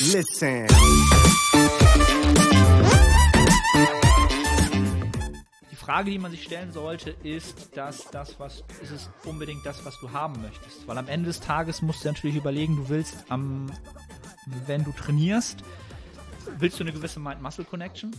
[0.00, 0.66] Listen.
[5.70, 9.84] Die Frage, die man sich stellen sollte, ist, dass das, was ist es unbedingt das,
[9.84, 10.88] was du haben möchtest?
[10.88, 13.70] Weil am Ende des Tages musst du natürlich überlegen, du willst am,
[14.66, 15.58] wenn du trainierst,
[16.58, 18.16] willst du eine gewisse Mind-Muscle-Connection?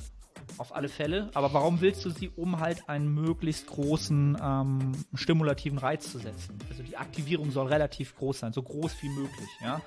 [0.57, 1.29] Auf alle Fälle.
[1.33, 6.57] Aber warum willst du sie, um halt einen möglichst großen ähm, stimulativen Reiz zu setzen?
[6.69, 9.81] Also die Aktivierung soll relativ groß sein, so groß wie möglich, ja.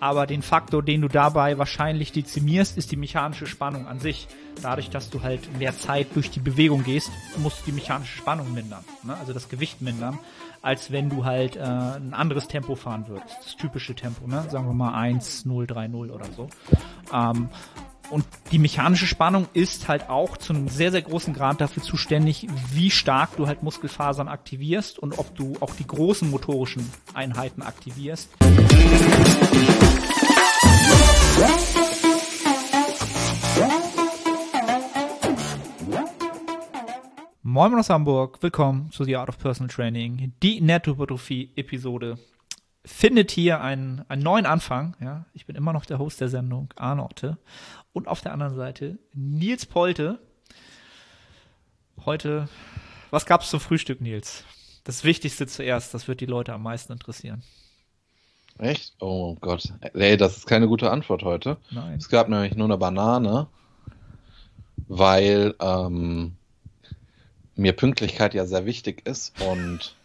[0.00, 4.28] Aber den Faktor, den du dabei wahrscheinlich dezimierst, ist die mechanische Spannung an sich.
[4.62, 8.52] Dadurch, dass du halt mehr Zeit durch die Bewegung gehst, musst du die mechanische Spannung
[8.52, 9.16] mindern, ne?
[9.16, 10.18] also das Gewicht mindern,
[10.62, 13.36] als wenn du halt äh, ein anderes Tempo fahren würdest.
[13.44, 14.44] Das typische Tempo, ne?
[14.50, 16.48] sagen wir mal 1, 0, 3, 0 oder so.
[17.12, 17.48] Ähm,
[18.10, 22.46] und die mechanische Spannung ist halt auch zu einem sehr, sehr großen Grad dafür zuständig,
[22.72, 28.30] wie stark du halt Muskelfasern aktivierst und ob du auch die großen motorischen Einheiten aktivierst.
[37.42, 42.18] Moin aus Hamburg, willkommen zu The Art of Personal Training, die Nettohypertrophie-Episode
[42.88, 44.96] findet hier einen, einen neuen Anfang.
[45.00, 47.38] Ja, ich bin immer noch der Host der Sendung, Arne Otte.
[47.92, 50.18] Und auf der anderen Seite Nils Polte.
[52.04, 52.48] Heute,
[53.10, 54.44] was gab's zum Frühstück, Nils?
[54.84, 57.42] Das Wichtigste zuerst, das wird die Leute am meisten interessieren.
[58.58, 58.94] Echt?
[59.00, 59.72] Oh Gott.
[59.94, 61.58] Ey, das ist keine gute Antwort heute.
[61.70, 61.98] Nein.
[61.98, 63.46] Es gab nämlich nur eine Banane,
[64.88, 66.36] weil ähm,
[67.54, 69.96] mir Pünktlichkeit ja sehr wichtig ist und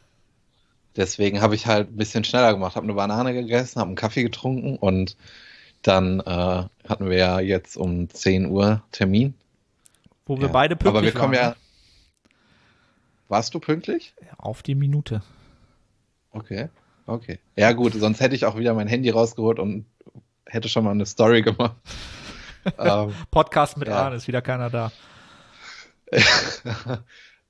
[0.96, 2.76] deswegen habe ich halt ein bisschen schneller gemacht.
[2.76, 5.18] Habe eine Banane gegessen, habe einen Kaffee getrunken und
[5.84, 6.24] dann äh,
[6.88, 9.36] hatten wir ja jetzt um 10 Uhr Termin.
[10.26, 10.52] Wo wir Ja.
[10.52, 11.52] beide pünktlich Aber wir kommen waren.
[11.52, 11.56] ja.
[13.30, 14.14] Warst du pünktlich?
[14.38, 15.22] auf die Minute.
[16.32, 16.70] Okay,
[17.06, 17.40] okay.
[17.56, 19.86] Ja gut, sonst hätte ich auch wieder mein Handy rausgeholt und
[20.46, 21.76] hätte schon mal eine Story gemacht.
[22.78, 24.04] ähm, Podcast mit Ja.
[24.04, 24.92] Arne, ist wieder keiner da.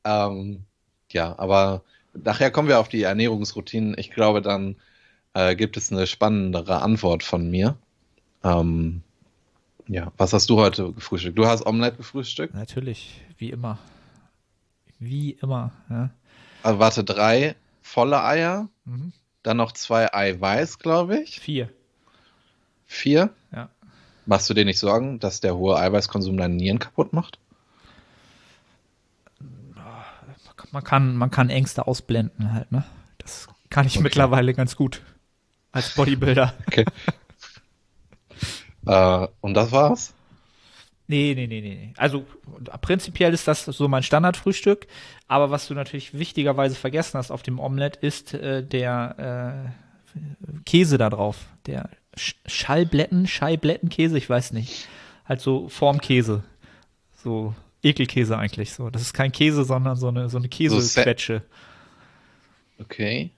[0.06, 0.66] ähm,
[1.12, 1.84] ja, aber
[2.14, 3.96] nachher kommen wir auf die Ernährungsroutinen.
[3.98, 4.78] Ich glaube, dann
[5.34, 7.78] äh, gibt es eine spannendere Antwort von mir.
[8.44, 9.02] Ähm,
[9.88, 11.38] ja, was hast du heute gefrühstückt?
[11.38, 12.54] Du hast Omelette gefrühstückt?
[12.54, 13.78] Natürlich, wie immer.
[15.00, 15.72] Wie immer.
[15.90, 16.10] Ja.
[16.64, 19.12] Also, warte, drei volle Eier, Mhm.
[19.44, 21.40] dann noch zwei Eiweiß, glaube ich.
[21.40, 21.70] Vier.
[22.86, 23.30] Vier.
[23.54, 23.70] Ja.
[24.26, 27.40] Machst du dir nicht Sorgen, dass der hohe Eiweißkonsum deine Nieren kaputt macht?
[30.72, 32.84] Man kann, man kann Ängste ausblenden halt, ne?
[33.20, 34.04] Das kann ich Okay.
[34.04, 35.02] mittlerweile ganz gut.
[35.72, 36.54] Als Bodybuilder.
[36.68, 36.86] Okay.
[38.86, 40.14] Äh, und das war's?
[41.08, 41.94] Nee, nee, nee, nee.
[41.98, 42.26] Also
[42.82, 44.88] prinzipiell ist das so mein Standardfrühstück.
[45.28, 49.70] Aber was du natürlich wichtigerweise vergessen hast auf dem Omelett, ist äh, der
[50.16, 50.20] äh,
[50.66, 51.38] Käse da drauf.
[51.66, 54.88] Der Sch Schallblätten, Scheiblättenkäse, ich weiß nicht.
[55.26, 56.44] Halt so Formkäse.
[57.16, 58.90] So Ekelkäse eigentlich so.
[58.90, 61.44] Das ist kein Käse, sondern so eine, so eine Käsequetsche.
[62.80, 63.32] Okay.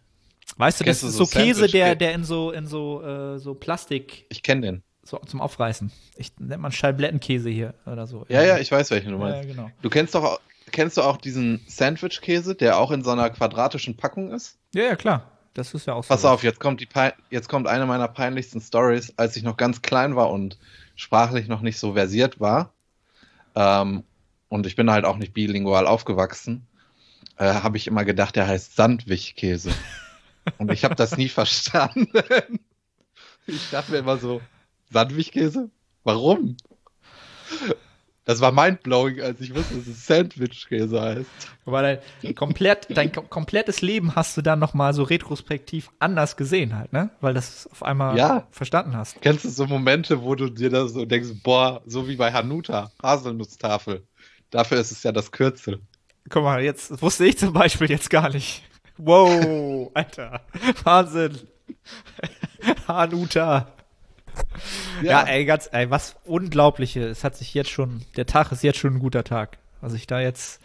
[0.58, 3.54] weißt du, das ist so so Käse, der, der in so, in so, äh, so
[3.56, 4.84] Plastik Ich kenne den.
[5.06, 5.92] So zum Aufreißen.
[6.18, 8.26] Ich nennt man Schallblättenkäse hier oder so.
[8.28, 9.48] Ja, ja, ich weiß, welchen du meinst.
[9.48, 9.72] ja, genau.
[9.82, 10.40] Du kennst doch auch,
[10.72, 14.58] kennst du auch diesen Sandwich-Käse, der auch in so einer quadratischen Packung ist?
[14.74, 15.32] Ja, ja, klar.
[15.54, 16.10] Das ist ja auch so.
[16.10, 19.56] Pass auf, jetzt kommt die Pein jetzt kommt eine meiner peinlichsten Stories, als ich noch
[19.56, 20.58] ganz klein war und
[20.96, 22.74] sprachlich noch nicht so versiert war.
[23.56, 24.04] Ähm,
[24.50, 26.68] und ich bin halt auch nicht bilingual aufgewachsen.
[27.38, 29.72] Äh, habe ich immer gedacht, der heißt Sandwich-Käse.
[30.58, 32.10] und ich habe das nie verstanden.
[33.46, 34.42] ich dachte mir immer so,
[34.96, 35.70] Sandwich-Käse?
[36.06, 36.56] Warum?
[38.24, 41.30] Das war mindblowing, als ich wusste, dass es Sandwich-Käse heißt.
[41.66, 46.76] Weil dein, komplett, dein kom komplettes Leben hast du dann nochmal so retrospektiv anders gesehen
[46.78, 47.10] halt, ne?
[47.22, 48.48] Weil das auf einmal Ja.
[48.52, 49.22] verstanden hast.
[49.22, 52.90] Kennst du so Momente, wo du dir da so denkst, boah, so wie bei Hanuta,
[53.04, 54.08] Haselnutztafel.
[54.50, 55.82] Dafür ist es ja das Kürzel.
[56.30, 58.64] Guck mal, jetzt das wusste ich zum Beispiel jetzt gar nicht.
[58.98, 60.42] Wow, Alter.
[60.84, 61.38] Wahnsinn.
[62.88, 63.75] Hanuta.
[65.02, 65.24] Ja.
[65.24, 67.02] ey, ganz, ey, was Unglaubliche.
[67.08, 69.58] Es hat sich jetzt schon, der Tag ist jetzt schon ein guter Tag.
[69.82, 70.62] Also ich da jetzt.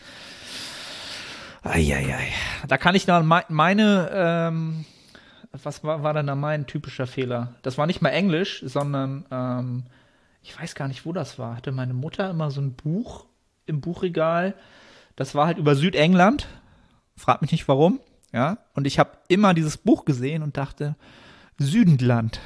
[1.63, 2.29] Eieiei.
[2.69, 4.85] Da kann ich me- meine, ähm,
[5.63, 7.55] was war, war denn da mein typischer Fehler?
[7.63, 9.85] Das war nicht mal Englisch, sondern ähm,
[10.43, 11.57] ich weiß gar nicht, wo das war.
[11.57, 13.27] Hatte meine Mutter immer so ein Buch
[13.67, 14.55] im Buchregal.
[15.17, 16.47] Das war halt über Südengland.
[17.17, 18.01] Frag mich nicht warum.
[18.33, 18.59] Ja.
[18.75, 20.95] Und ich habe immer dieses Buch gesehen und dachte,
[21.59, 22.41] Südenland.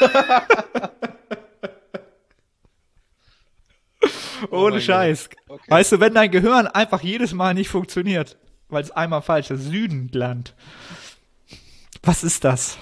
[4.50, 5.28] Ohne mein Scheiß.
[5.48, 5.70] Okay.
[5.70, 9.64] Weißt du, wenn dein Gehirn einfach jedes Mal nicht funktioniert, weil es einmal falsch ist,
[9.64, 10.54] Südenland.
[12.02, 12.78] Was ist das?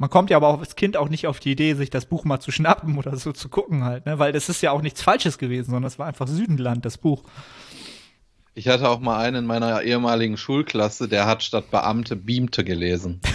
[0.00, 2.24] Man kommt ja aber auch als Kind auch nicht auf die Idee, sich das Buch
[2.24, 4.18] mal zu schnappen oder so zu gucken halt, ne?
[4.18, 7.22] Weil das ist ja auch nichts Falsches gewesen, sondern es war einfach Südenland, das Buch.
[8.54, 13.20] Ich hatte auch mal einen in meiner ehemaligen Schulklasse, der hat statt Beamte Beamte gelesen.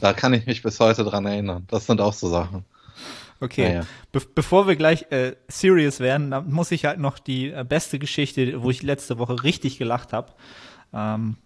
[0.00, 1.64] da kann ich mich bis heute dran erinnern.
[1.68, 2.64] Das sind auch so Sachen.
[3.40, 3.86] Okay, ja, ja.
[4.12, 8.62] Be bevor wir gleich äh, serious werden, muss ich halt noch die äh, beste Geschichte,
[8.62, 10.32] wo ich letzte Woche richtig gelacht habe.
[10.92, 11.36] Ähm,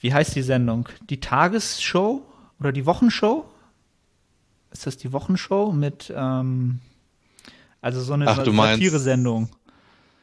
[0.00, 0.88] wie heißt die Sendung?
[1.08, 2.22] Die Tagesshow?
[2.60, 3.44] Oder die Wochenshow?
[4.70, 6.80] Ist das die Wochenshow mit, ähm,
[7.80, 9.48] also so eine Satire-Sendung?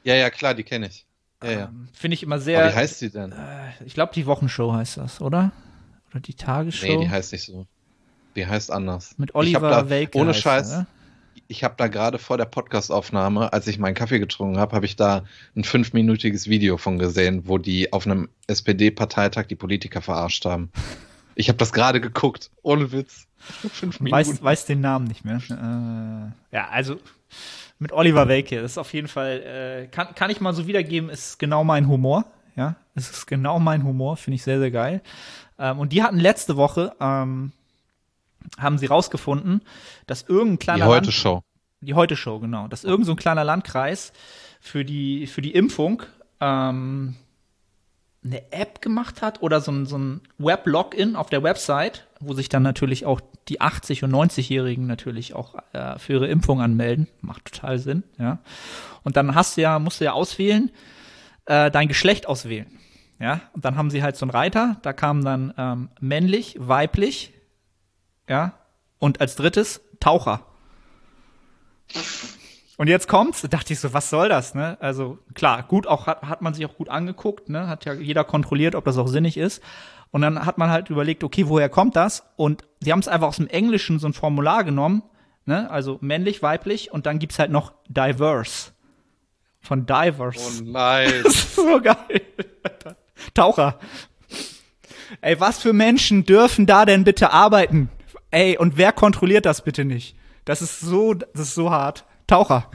[0.04, 1.06] Ja, ja, klar, die kenne ich.
[1.44, 1.66] Ja, ja.
[1.66, 2.60] Ähm, Finde ich immer sehr.
[2.64, 3.32] Aber wie heißt die denn?
[3.32, 5.52] Äh, ich glaube, die Wochenshow heißt das, oder?
[6.12, 6.86] Oder die Tagesshow?
[6.86, 7.66] Nee, die heißt nicht so.
[8.36, 9.16] Die heißt anders.
[9.18, 10.18] Mit Oliver da, Welke.
[10.18, 10.72] Ohne Scheiß.
[10.72, 10.88] Ne?
[11.48, 14.96] Ich habe da gerade vor der Podcastaufnahme, als ich meinen Kaffee getrunken habe, habe ich
[14.96, 15.24] da
[15.56, 20.72] ein fünfminütiges Video von gesehen, wo die auf einem SPD-Parteitag die Politiker verarscht haben.
[21.36, 23.28] Ich habe das gerade geguckt, ohne Witz.
[23.38, 24.12] Fünf Minuten.
[24.12, 25.42] Weiß, weiß den Namen nicht mehr.
[25.50, 26.98] Äh, ja, also
[27.80, 31.10] mit Oliver Welke, das ist auf jeden Fall, äh, kann, kann ich mal so wiedergeben,
[31.10, 32.26] ist genau mein Humor.
[32.56, 35.02] Ja, es ist genau mein Humor, finde ich sehr, sehr geil.
[35.62, 37.54] Ähm, und die hatten letzte Woche, ähm,
[38.60, 39.62] haben sie rausgefunden,
[40.08, 40.86] dass irgendein kleiner.
[40.86, 41.34] Die Heute-Show.
[41.36, 41.46] Land
[41.82, 42.68] die Heute-Show, genau.
[42.68, 44.14] Dass irgendein so kleiner Landkreis
[44.60, 46.04] für die, für die Impfung
[46.40, 47.16] ähm,
[48.24, 52.50] eine App gemacht hat oder so ein, so ein Web-Login auf der Website, wo sich
[52.50, 53.20] dann natürlich auch
[53.50, 57.08] die 80- und 90-Jährigen natürlich auch äh, für ihre Impfung anmelden.
[57.22, 58.40] Macht total Sinn, ja.
[59.04, 60.70] Und dann hast du ja, musst du ja auswählen,
[61.46, 62.68] äh, dein Geschlecht auswählen.
[63.22, 67.34] Ja, und dann haben sie halt so einen Reiter, da kam dann ähm, männlich, weiblich,
[68.28, 68.54] ja,
[68.98, 70.42] und als drittes Taucher.
[72.78, 74.76] Und jetzt kommt's, dachte ich so, was soll das, ne?
[74.80, 77.68] Also klar, gut, auch hat, hat man sich auch gut angeguckt, ne?
[77.68, 79.62] Hat ja jeder kontrolliert, ob das auch sinnig ist.
[80.10, 82.24] Und dann hat man halt überlegt, okay, woher kommt das?
[82.38, 85.04] Und sie haben es einfach aus dem Englischen so ein Formular genommen,
[85.46, 85.70] ne?
[85.70, 88.72] Also männlich, weiblich und dann gibt's halt noch diverse.
[89.60, 90.64] Von diverse.
[90.64, 91.22] Oh nein.
[91.24, 92.22] Das ist so geil.
[93.34, 93.80] Taucher.
[95.22, 97.90] Ey, was für Menschen dürfen da denn bitte arbeiten?
[98.32, 100.16] Ey, und wer kontrolliert das bitte nicht?
[100.46, 102.06] Das ist so, das ist so hart.
[102.28, 102.70] Taucher.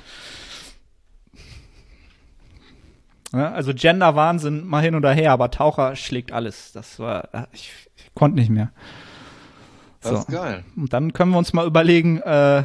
[3.32, 6.72] Ja, also Gender-Wahnsinn mal hin oder her, aber Taucher schlägt alles.
[6.72, 8.72] Das war, ich, ich konnte nicht mehr.
[10.00, 10.10] So.
[10.10, 10.64] Das ist geil.
[10.76, 12.64] Und dann können wir uns mal überlegen, äh,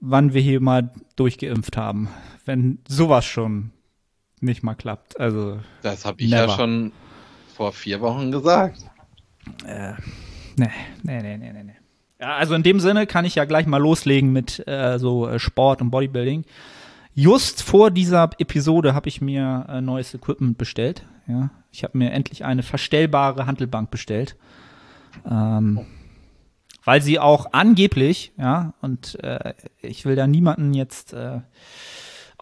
[0.00, 2.08] wann wir hier mal durchgeimpft haben.
[2.44, 3.72] Wenn sowas schon
[4.40, 5.18] nicht mal klappt.
[5.18, 5.58] Also.
[5.82, 6.46] Das habe ich never.
[6.46, 6.92] ja schon
[7.54, 8.78] vor vier Wochen gesagt.
[9.66, 9.92] Äh,
[10.56, 10.70] nee,
[11.02, 11.74] nee, nee, nee, nee.
[12.20, 15.38] Ja, also in dem Sinne kann ich ja gleich mal loslegen mit äh, so äh,
[15.38, 16.44] Sport und Bodybuilding.
[17.14, 21.04] Just vor dieser Episode habe ich mir äh, neues Equipment bestellt.
[21.26, 24.36] Ja, ich habe mir endlich eine verstellbare Handelbank bestellt,
[25.30, 25.86] ähm,
[26.84, 31.40] weil sie auch angeblich, ja, und äh, ich will da niemanden jetzt äh,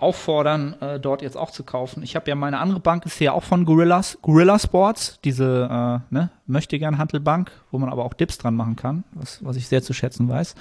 [0.00, 2.02] auffordern, äh, dort jetzt auch zu kaufen.
[2.02, 6.14] Ich habe ja meine andere Bank ist ja auch von Gorillas, Gorilla Sports, diese äh,
[6.14, 9.68] ne, möchte gern Handelbank, wo man aber auch Dips dran machen kann, was, was ich
[9.68, 10.54] sehr zu schätzen weiß.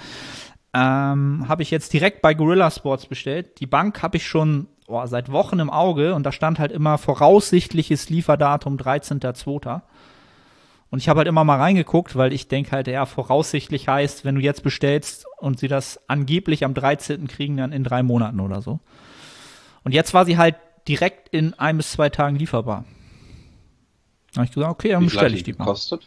[0.74, 3.60] Ähm, habe ich jetzt direkt bei Gorilla Sports bestellt.
[3.60, 6.98] Die Bank habe ich schon oh, seit Wochen im Auge und da stand halt immer
[6.98, 9.80] voraussichtliches Lieferdatum 13.02.
[10.90, 14.36] Und ich habe halt immer mal reingeguckt, weil ich denke halt, ja, voraussichtlich heißt, wenn
[14.36, 17.28] du jetzt bestellst und sie das angeblich am 13.
[17.28, 18.80] kriegen, dann in drei Monaten oder so.
[19.84, 20.56] Und jetzt war sie halt
[20.86, 22.84] direkt in ein bis zwei Tagen lieferbar.
[24.32, 25.64] Da habe ich gesagt, okay, dann bestelle ich die mal.
[25.64, 26.06] Kostet?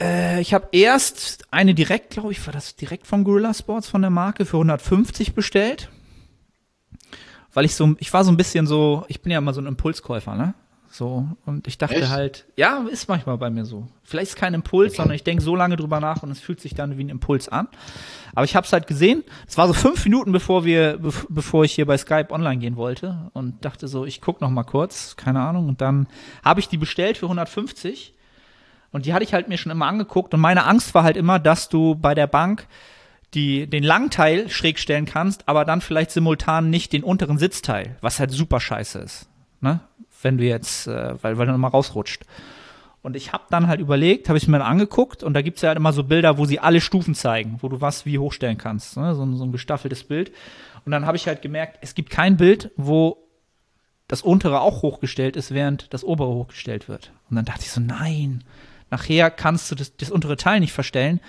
[0.00, 4.00] Äh, ich habe erst eine direkt, glaube ich, war das direkt von Gorilla Sports von
[4.00, 5.90] der Marke für 150 bestellt.
[7.52, 9.66] Weil ich so, ich war so ein bisschen so, ich bin ja immer so ein
[9.66, 10.54] Impulskäufer, ne?
[10.92, 12.08] So, und ich dachte Echt?
[12.08, 13.86] halt, ja, ist manchmal bei mir so.
[14.02, 14.96] Vielleicht ist kein Impuls, okay.
[14.96, 17.48] sondern ich denke so lange drüber nach und es fühlt sich dann wie ein Impuls
[17.48, 17.68] an.
[18.34, 19.22] Aber ich habe es halt gesehen.
[19.46, 23.30] Es war so fünf Minuten, bevor wir, bevor ich hier bei Skype online gehen wollte
[23.34, 25.68] und dachte so, ich guck noch mal kurz, keine Ahnung.
[25.68, 26.08] Und dann
[26.44, 28.14] habe ich die bestellt für 150
[28.90, 31.38] und die hatte ich halt mir schon immer angeguckt und meine Angst war halt immer,
[31.38, 32.66] dass du bei der Bank
[33.34, 38.18] die, den Langteil schräg stellen kannst, aber dann vielleicht simultan nicht den unteren Sitzteil, was
[38.18, 39.29] halt super scheiße ist.
[39.60, 39.80] Ne?
[40.22, 42.24] wenn du jetzt, äh, weil, weil du nochmal rausrutscht.
[43.02, 45.78] Und ich habe dann halt überlegt, habe ich mir angeguckt und da gibt's ja halt
[45.78, 48.96] immer so Bilder, wo sie alle Stufen zeigen, wo du was wie hochstellen kannst.
[48.96, 49.14] Ne?
[49.14, 50.32] So, so ein gestaffeltes Bild.
[50.84, 53.16] Und dann habe ich halt gemerkt, es gibt kein Bild, wo
[54.06, 57.12] das untere auch hochgestellt ist, während das obere hochgestellt wird.
[57.30, 58.44] Und dann dachte ich so, nein,
[58.90, 61.20] nachher kannst du das, das untere Teil nicht verstellen.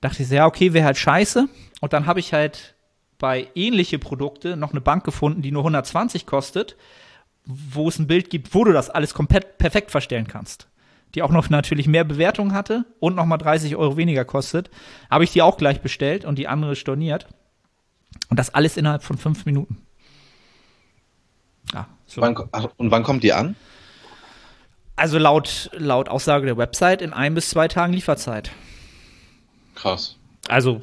[0.00, 1.48] Dachte ich so, ja, okay, wäre halt scheiße.
[1.80, 2.74] Und dann habe ich halt
[3.18, 6.76] bei ähnliche Produkte noch eine Bank gefunden, die nur 120 kostet
[7.48, 10.68] wo es ein Bild gibt, wo du das alles komplett perfekt verstellen kannst.
[11.14, 14.68] die auch noch natürlich mehr Bewertung hatte und nochmal 30 Euro weniger kostet,
[15.10, 17.26] habe ich die auch gleich bestellt und die andere storniert.
[18.28, 19.78] Und das alles innerhalb von fünf Minuten.
[21.72, 22.20] Ja, so.
[22.20, 22.36] wann,
[22.76, 23.56] und wann kommt die an?
[24.96, 28.50] Also laut, laut Aussage der Website in ein bis zwei Tagen Lieferzeit.
[29.74, 30.16] Krass.
[30.48, 30.82] Also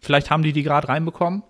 [0.00, 1.42] vielleicht haben die die gerade reinbekommen.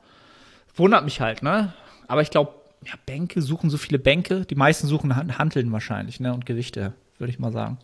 [0.75, 1.75] Wundert mich halt, ne?
[2.09, 2.55] Aber ich glaube,
[2.87, 4.45] ja, Bänke suchen so viele Bänke.
[4.47, 6.33] Die meisten suchen Hanteln wahrscheinlich, ne?
[6.33, 7.79] Und Gewichte, würde ich mal sagen.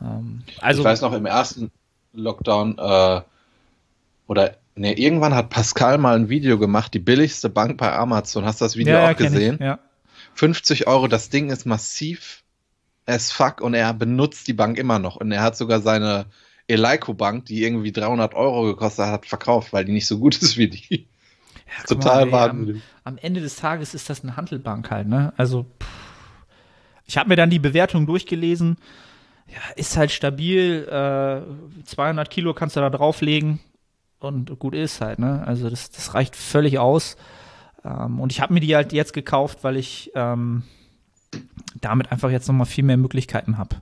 [0.00, 1.70] Ähm, also, ich weiß noch, im ersten
[2.12, 3.20] Lockdown äh,
[4.26, 8.44] oder ne, irgendwann hat Pascal mal ein Video gemacht, die billigste Bank bei Amazon.
[8.44, 9.54] Hast du das Video ja, auch gesehen?
[9.54, 9.78] Ich, ja.
[10.34, 12.42] 50 Euro, das Ding ist massiv
[13.06, 15.16] as fuck und er benutzt die Bank immer noch.
[15.16, 16.26] Und er hat sogar seine
[16.68, 20.56] Eleiko Bank, die irgendwie 300 Euro gekostet hat, verkauft, weil die nicht so gut ist
[20.56, 21.08] wie die.
[21.76, 25.32] Ja, Total mal, ey, am, am, Ende des Tages ist das eine Handelbank halt, ne?
[25.36, 25.88] Also, pff.
[27.06, 28.76] ich habe mir dann die Bewertung durchgelesen.
[29.46, 30.86] Ja, ist halt stabil.
[30.88, 33.60] Äh, 200 Kilo kannst du da drauflegen
[34.18, 35.44] und gut ist halt, ne?
[35.46, 37.16] Also, das, das reicht völlig aus.
[37.84, 40.64] Ähm, und ich habe mir die halt jetzt gekauft, weil ich ähm,
[41.80, 43.76] damit einfach jetzt nochmal viel mehr Möglichkeiten habe.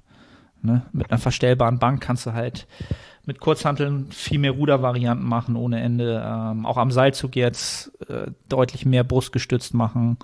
[0.63, 0.83] Ne?
[0.93, 2.67] Mit einer verstellbaren Bank kannst du halt
[3.29, 6.25] mit Kurzhanteln viel mehr Rudervarianten machen ohne Ende.
[6.25, 10.17] Ähm, auch am Seilzug jetzt äh, deutlich mehr brustgestützt machen.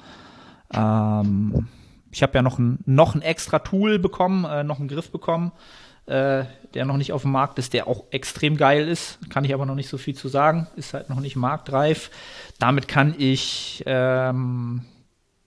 [0.72, 1.68] Ähm,
[2.10, 5.52] ich habe ja noch ein, noch ein extra Tool bekommen, äh, noch einen Griff bekommen,
[6.06, 9.18] äh, der noch nicht auf dem Markt ist, der auch extrem geil ist.
[9.28, 10.66] Kann ich aber noch nicht so viel zu sagen.
[10.74, 12.10] Ist halt noch nicht marktreif.
[12.58, 14.86] Damit kann ich ähm,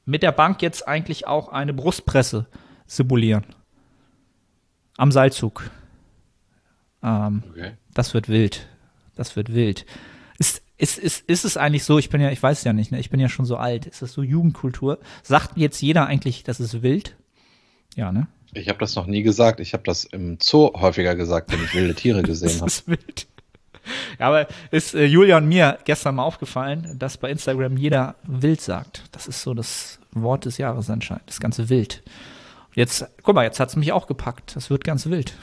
[0.06, 2.46] mit der Bank jetzt eigentlich auch eine Brustpresse
[2.86, 3.48] simulieren.
[4.96, 5.72] Am Seilzug.
[7.04, 7.72] Ähm, okay.
[7.94, 8.68] Das wird wild.
[9.16, 9.86] Das wird wild.
[10.40, 13.00] Ist, ist, ist, ist es eigentlich so, ich bin ja, ich weiß ja nicht, ne?
[13.00, 15.00] ich bin ja schon so alt, ist das so Jugendkultur?
[15.24, 17.16] Sagt jetzt jeder eigentlich, das ist wild?
[17.96, 18.28] Ja, ne?
[18.54, 19.60] Ich habe das noch nie gesagt.
[19.60, 22.66] Ich habe das im Zoo häufiger gesagt, wenn ich wilde Tiere gesehen habe.
[22.66, 23.28] das ist wild.
[24.20, 28.62] Ja, aber ist äh, Julia und mir gestern mal aufgefallen, dass bei Instagram jeder wild
[28.62, 29.04] sagt.
[29.12, 31.24] Das ist so das Wort des Jahres anscheinend.
[31.28, 32.04] Das ganze wild.
[32.76, 34.56] Jetzt, guck mal, jetzt hat es mich auch gepackt.
[34.56, 35.34] Das wird ganz wild.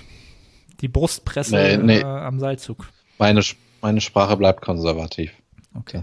[0.85, 2.01] Die Brustpresse nee, nee.
[2.01, 2.91] Äh, am Seilzug.
[3.19, 3.41] Meine,
[3.81, 5.33] meine Sprache bleibt konservativ.
[5.73, 6.03] Okay.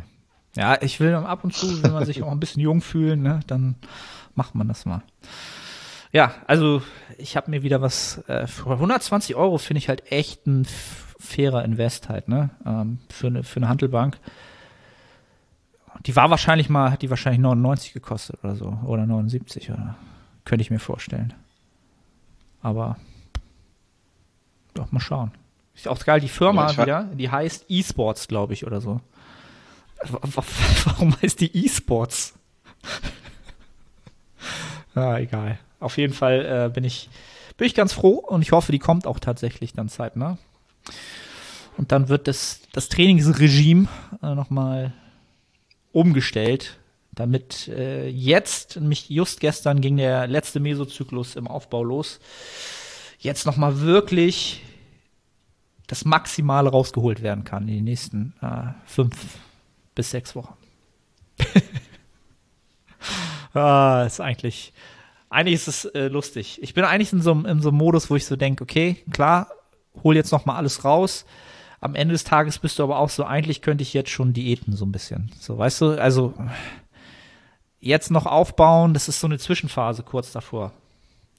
[0.55, 3.41] Ja, ich will ab und zu, wenn man sich auch ein bisschen jung fühlen, ne,
[3.45, 3.75] dann
[4.33, 5.03] macht man das mal.
[6.11, 6.81] Ja, also
[7.19, 11.63] ich habe mir wieder was äh, für 120 Euro finde ich halt echt ein fairer
[11.63, 12.49] Invest halt, ne?
[12.65, 14.17] Ähm, für, eine, für eine Handelbank.
[16.07, 18.79] Die war wahrscheinlich mal, hat die wahrscheinlich 99 gekostet oder so.
[18.87, 19.95] Oder 79 oder.
[20.43, 21.35] Könnte ich mir vorstellen.
[22.63, 22.97] Aber
[24.73, 25.31] doch, mal schauen.
[25.75, 28.99] Ist auch geil, die Firma ja, wieder, die heißt eSports, glaube ich, oder so.
[30.85, 32.33] Warum heißt die eSports?
[34.95, 35.59] ah, egal.
[35.79, 37.09] Auf jeden Fall äh, bin ich
[37.61, 40.39] bin ich ganz froh und ich hoffe, die kommt auch tatsächlich dann zeitnah.
[41.77, 43.87] Und dann wird das, das Trainingsregime
[44.23, 44.93] äh, nochmal
[45.91, 46.79] umgestellt,
[47.11, 52.19] damit äh, jetzt, nämlich just gestern ging der letzte Mesozyklus im Aufbau los,
[53.21, 54.63] jetzt nochmal wirklich
[55.87, 59.15] das Maximale rausgeholt werden kann in den nächsten äh, fünf
[59.93, 60.55] bis sechs Wochen.
[63.53, 64.73] ah, ist eigentlich,
[65.29, 66.59] eigentlich ist es äh, lustig.
[66.61, 69.47] Ich bin eigentlich in so, in so einem Modus, wo ich so denke, okay, klar,
[70.03, 71.25] hol jetzt noch mal alles raus.
[71.79, 74.75] Am Ende des Tages bist du aber auch so, eigentlich könnte ich jetzt schon diäten
[74.75, 75.31] so ein bisschen.
[75.39, 76.33] So, weißt du, also
[77.79, 80.71] jetzt noch aufbauen, das ist so eine Zwischenphase kurz davor.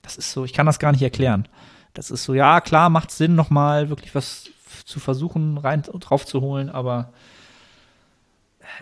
[0.03, 1.49] Das ist so, ich kann das gar nicht erklären.
[1.95, 4.51] Das ist so, ja, klar, macht Sinn, noch mal wirklich was
[4.85, 7.13] zu versuchen, rein drauf zu holen, aber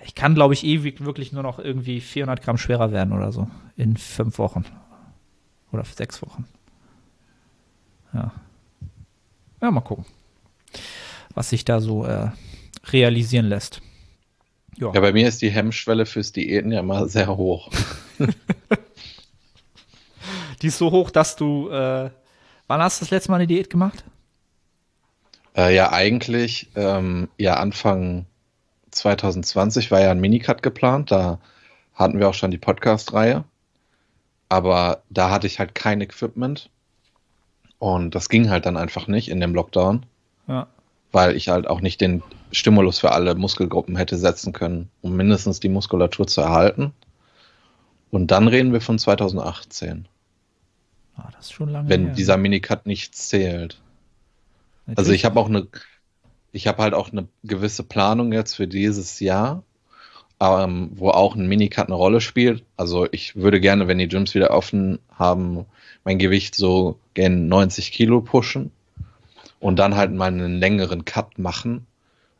[0.05, 3.49] ich kann, glaube ich, ewig wirklich nur noch irgendwie 400 Gramm schwerer werden oder so
[3.77, 4.65] in fünf Wochen
[5.73, 6.47] oder sechs Wochen.
[8.13, 8.33] Ja.
[9.61, 10.07] Ja, mal gucken,
[11.35, 12.31] was sich da so äh,
[12.87, 13.83] realisieren lässt.
[14.77, 14.93] Ja.
[14.95, 17.71] ja, bei mir ist die Hemmschwelle fürs Diäten ja immer sehr hoch.
[20.63, 21.69] die ist so hoch, dass du.
[21.69, 22.11] Äh,
[22.71, 24.05] wann hast du das letzte Mal eine Diät gemacht?
[25.57, 28.27] Äh, ja, eigentlich ähm, ja Anfang
[28.93, 31.11] 2020 war ja ein Minicut geplant.
[31.11, 31.41] Da
[31.95, 33.43] hatten wir auch schon die Podcast-Reihe.
[34.49, 36.71] Aber da hatte ich halt kein Equipment.
[37.81, 40.07] Und das ging halt dann einfach nicht in dem Lockdown.
[40.47, 40.69] Ja.
[41.11, 42.23] Weil ich halt auch nicht den
[42.53, 46.93] Stimulus für alle Muskelgruppen hätte setzen können, um mindestens die Muskulatur zu erhalten.
[48.13, 50.07] Und dann reden wir von 2018.
[51.23, 52.15] Ah, das schon lange Wenn her.
[52.15, 53.81] dieser Minicut nicht zählt.
[54.87, 54.99] Natürlich.
[54.99, 55.67] Also ich habe auch eine,
[56.53, 59.63] ich habe halt auch eine gewisse Planung jetzt für dieses Jahr.
[60.43, 62.65] ähm, wo auch ein Minicut eine Rolle spielt.
[62.79, 65.67] Also ich würde gerne, wenn die Gyms wieder offen haben,
[66.05, 68.71] mein Gewicht so gen 90 Kilo pushen
[69.59, 71.87] und dann halt mal einen längeren Cut machen.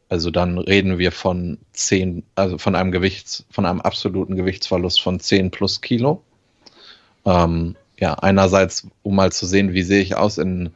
[0.09, 5.21] Also dann reden wir von 10, also von einem Gewichts, von einem absoluten Gewichtsverlust von
[5.21, 6.23] 10 plus Kilo.
[7.27, 10.71] Ähm, ja, einerseits, um mal zu sehen, wie sehe ich aus in,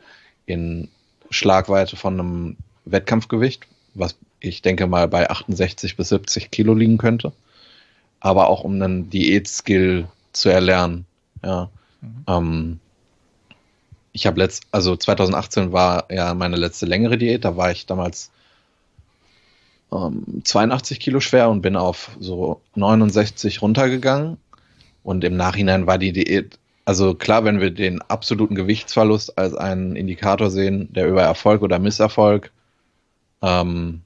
[0.46, 0.88] in
[1.30, 7.32] Schlagweite von einem Wettkampfgewicht, was ich denke mal bei 68 bis 70 Kilo liegen könnte.
[8.20, 11.06] Aber auch um einen Diät-Skill zu erlernen.
[11.42, 11.70] Ja.
[12.02, 12.24] Mhm.
[12.28, 12.80] Ähm,
[14.12, 17.44] ich habe letzt, also 2018 war ja meine letzte längere Diät.
[17.44, 18.30] Da war ich damals
[19.90, 24.36] ähm, 82 Kilo schwer und bin auf so 69 runtergegangen.
[25.02, 29.96] Und im Nachhinein war die Diät, also klar, wenn wir den absoluten Gewichtsverlust als einen
[29.96, 32.52] Indikator sehen, der über Erfolg oder Misserfolg
[33.42, 34.02] ähm,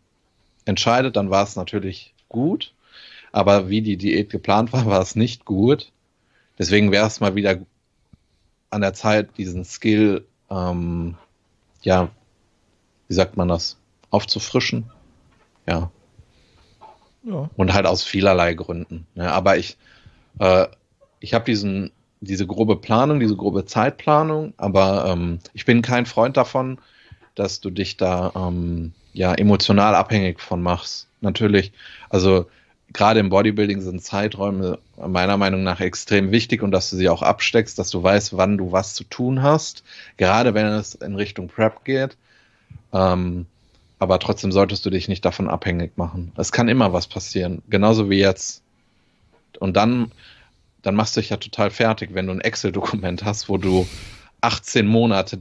[0.64, 2.72] entscheidet, dann war es natürlich gut.
[3.32, 5.92] Aber wie die Diät geplant war, war es nicht gut.
[6.58, 7.58] Deswegen wäre es mal wieder
[8.70, 11.16] an der Zeit, diesen Skill, ähm,
[11.82, 12.10] ja,
[13.08, 13.78] wie sagt man das,
[14.10, 14.90] aufzufrischen.
[15.66, 15.90] Ja.
[17.22, 17.50] ja.
[17.56, 19.06] Und halt aus vielerlei Gründen.
[19.14, 19.76] Ja, aber ich,
[20.38, 20.66] äh,
[21.20, 26.36] ich habe diesen, diese grobe Planung, diese grobe Zeitplanung, aber ähm, ich bin kein Freund
[26.36, 26.78] davon,
[27.34, 31.06] dass du dich da ähm, ja emotional abhängig von machst.
[31.20, 31.72] Natürlich,
[32.10, 32.46] also
[32.92, 37.22] gerade im Bodybuilding sind Zeiträume meiner Meinung nach extrem wichtig und dass du sie auch
[37.22, 39.84] absteckst, dass du weißt, wann du was zu tun hast,
[40.16, 42.16] gerade wenn es in Richtung Prep geht.
[42.92, 43.46] Ähm,
[43.98, 46.32] aber trotzdem solltest du dich nicht davon abhängig machen.
[46.36, 48.62] Es kann immer was passieren, genauso wie jetzt.
[49.58, 50.12] Und dann,
[50.82, 53.86] dann machst du dich ja total fertig, wenn du ein Excel-Dokument hast, wo du
[54.40, 55.38] 18 Monate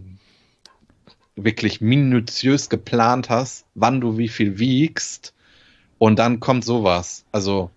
[1.36, 5.34] wirklich minutiös geplant hast, wann du wie viel wiegst
[6.00, 7.26] und dann kommt sowas.
[7.32, 7.70] Also,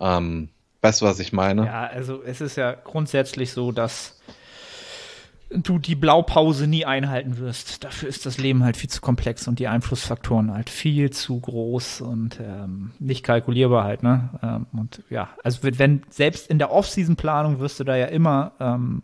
[0.00, 0.48] ähm,
[0.82, 1.66] weißt du, was ich meine?
[1.66, 4.20] Ja, also es ist ja grundsätzlich so, dass
[5.62, 7.84] du die Blaupause nie einhalten wirst.
[7.84, 12.00] Dafür ist das Leben halt viel zu komplex und die Einflussfaktoren halt viel zu groß
[12.00, 14.30] und ähm, nicht kalkulierbar halt, ne?
[14.42, 19.02] Ähm, und ja, also wenn selbst in der Off-Season-Planung wirst du da ja immer ähm,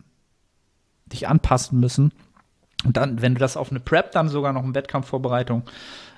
[1.07, 2.12] dich anpassen müssen.
[2.85, 5.62] Und dann, wenn du das auf eine Prep, dann sogar noch eine Wettkampfvorbereitung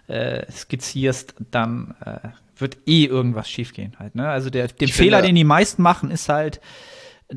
[0.07, 4.14] äh, skizzierst, dann äh, wird eh irgendwas schiefgehen halt.
[4.14, 4.29] Ne?
[4.29, 6.61] Also der, den Fehler, finde, den die meisten machen, ist halt,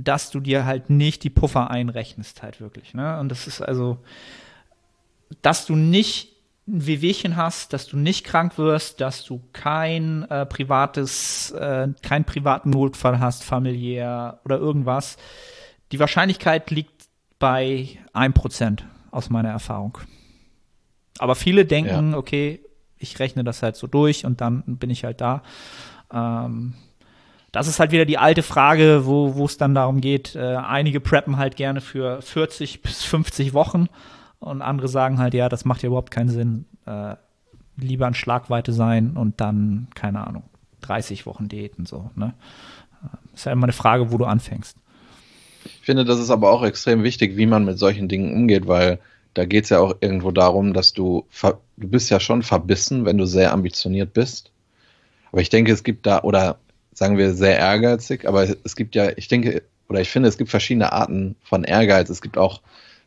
[0.03, 2.93] dass du dir halt nicht die Puffer einrechnest halt wirklich.
[2.93, 3.19] Ne?
[3.19, 3.97] Und das ist also,
[5.41, 6.33] dass du nicht
[6.67, 12.25] ein Wehwehchen hast, dass du nicht krank wirst, dass du kein äh, privates, äh, keinen
[12.25, 15.17] privaten Notfall hast, familiär oder irgendwas.
[15.91, 17.07] Die Wahrscheinlichkeit liegt
[17.39, 18.81] bei 1%
[19.11, 19.97] aus meiner Erfahrung.
[21.19, 22.17] Aber viele denken, ja.
[22.17, 22.59] okay,
[22.97, 25.43] ich rechne das halt so durch und dann bin ich halt da.
[26.11, 26.73] Ähm,
[27.51, 31.37] das ist halt wieder die alte Frage, wo es dann darum geht, äh, einige preppen
[31.37, 33.87] halt gerne für 40 bis 50 Wochen
[34.39, 36.65] und andere sagen halt, ja, das macht ja überhaupt keinen Sinn.
[36.85, 37.15] Äh,
[37.77, 40.43] lieber an Schlagweite sein und dann, keine Ahnung,
[40.81, 42.11] 30 Wochen Diäten so.
[42.15, 42.33] Ne?
[43.03, 44.77] Äh, ist ja immer eine Frage, wo du anfängst.
[45.65, 48.99] Ich finde, das ist aber auch extrem wichtig, wie man mit solchen Dingen umgeht, weil
[49.33, 51.25] da geht es ja auch irgendwo darum, dass du,
[51.77, 54.51] du bist ja schon verbissen, wenn du sehr ambitioniert bist.
[55.31, 56.57] Aber ich denke, es gibt da, oder
[56.97, 60.49] sagen wir sehr ehrgeizig, aber es gibt ja, ich denke, oder ich finde, es gibt
[60.49, 62.09] verschiedene Arten von Ehrgeiz.
[62.09, 62.61] Es gibt auch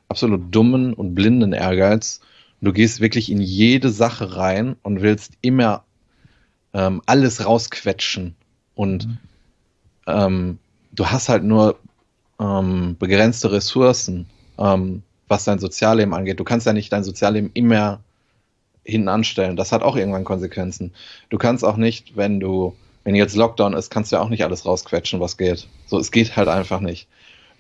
[0.09, 2.21] absolut dummen und blinden Ehrgeiz.
[2.61, 5.85] Du gehst wirklich in jede Sache rein und willst immer
[6.73, 8.37] ähm, alles rausquetschen.
[8.75, 9.19] Und mhm.
[10.07, 10.59] ähm,
[10.93, 11.79] du hast halt nur
[12.39, 14.27] ähm, begrenzte Ressourcen.
[14.59, 16.41] Ähm, was dein Sozialleben angeht.
[16.41, 18.01] Du kannst ja nicht dein Sozialleben immer
[18.85, 19.57] hinten anstellen.
[19.57, 20.93] Das hat auch irgendwann Konsequenzen.
[21.31, 24.45] Du kannst auch nicht, wenn du, wenn jetzt Lockdown ist, kannst du ja auch nicht
[24.45, 25.69] alles rausquetschen, was geht.
[25.87, 27.09] So, es geht halt einfach nicht.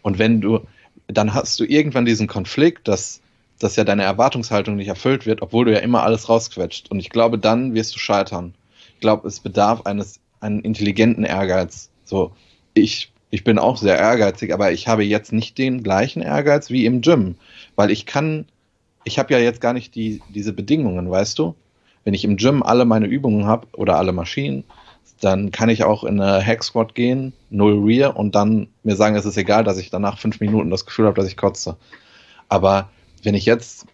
[0.03, 0.61] Und wenn du,
[1.09, 3.21] dann hast du irgendwann diesen Konflikt, dass,
[3.59, 6.91] dass ja deine Erwartungshaltung nicht erfüllt wird, obwohl du ja immer alles rausquetscht.
[6.91, 8.55] Und ich glaube, dann wirst du scheitern.
[8.95, 11.91] Ich glaube, es bedarf eines, einen intelligenten Ehrgeiz.
[12.05, 12.33] So,
[12.75, 16.85] ich ich bin auch sehr ehrgeizig, aber ich habe jetzt nicht den gleichen Ehrgeiz wie
[16.85, 17.37] im Gym,
[17.77, 18.47] weil ich kann,
[19.05, 21.55] ich habe ja jetzt gar nicht die, diese Bedingungen, weißt du?
[22.05, 24.65] Wenn ich im Gym alle meine Übungen habe oder alle Maschinen,
[25.21, 29.17] dann kann ich auch in eine Hack Squat gehen, null Rear und dann mir sagen,
[29.17, 31.77] es ist egal, dass ich danach fünf Minuten das Gefühl habe, dass ich kotze.
[32.49, 32.91] Aber
[33.23, 33.87] wenn ich jetzt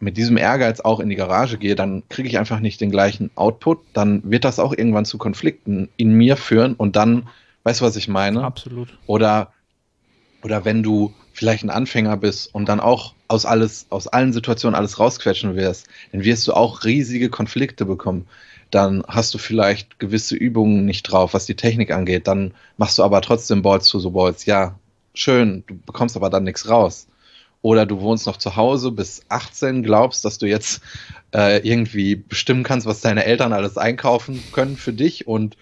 [0.00, 3.30] mit diesem Ehrgeiz auch in die Garage gehe, dann kriege ich einfach nicht den gleichen
[3.36, 7.28] Output, dann wird das auch irgendwann zu Konflikten in mir führen und dann
[7.64, 8.42] Weißt du, was ich meine?
[8.44, 8.88] Absolut.
[9.06, 9.52] Oder,
[10.42, 14.74] oder wenn du vielleicht ein Anfänger bist und dann auch aus alles, aus allen Situationen
[14.74, 18.26] alles rausquetschen wirst, dann wirst du auch riesige Konflikte bekommen.
[18.72, 22.26] Dann hast du vielleicht gewisse Übungen nicht drauf, was die Technik angeht.
[22.26, 24.46] Dann machst du aber trotzdem Balls to the Balls.
[24.46, 24.78] Ja,
[25.14, 27.06] schön, du bekommst aber dann nichts raus.
[27.60, 30.80] Oder du wohnst noch zu Hause bis 18, glaubst, dass du jetzt
[31.34, 35.56] äh, irgendwie bestimmen kannst, was deine Eltern alles einkaufen können für dich und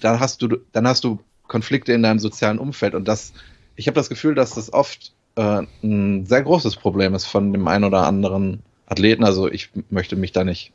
[0.00, 3.32] dann hast du, dann hast du Konflikte in deinem sozialen Umfeld und das,
[3.76, 7.66] ich habe das Gefühl, dass das oft äh, ein sehr großes Problem ist von dem
[7.68, 9.24] einen oder anderen Athleten.
[9.24, 10.72] Also ich möchte mich da nicht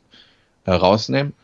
[0.64, 1.34] äh, rausnehmen,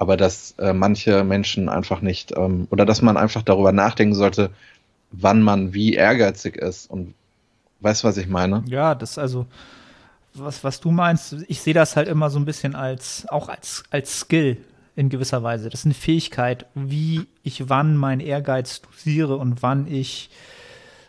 [0.00, 4.50] aber dass äh, manche Menschen einfach nicht ähm, oder dass man einfach darüber nachdenken sollte,
[5.12, 7.14] wann man wie ehrgeizig ist und
[7.80, 8.64] weißt du, was ich meine?
[8.66, 9.46] Ja, das also
[10.32, 13.84] was, was du meinst, ich sehe das halt immer so ein bisschen als auch als,
[13.90, 14.56] als Skill
[14.96, 15.68] in gewisser Weise.
[15.68, 20.30] Das ist eine Fähigkeit, wie ich wann meinen Ehrgeiz dosiere und wann ich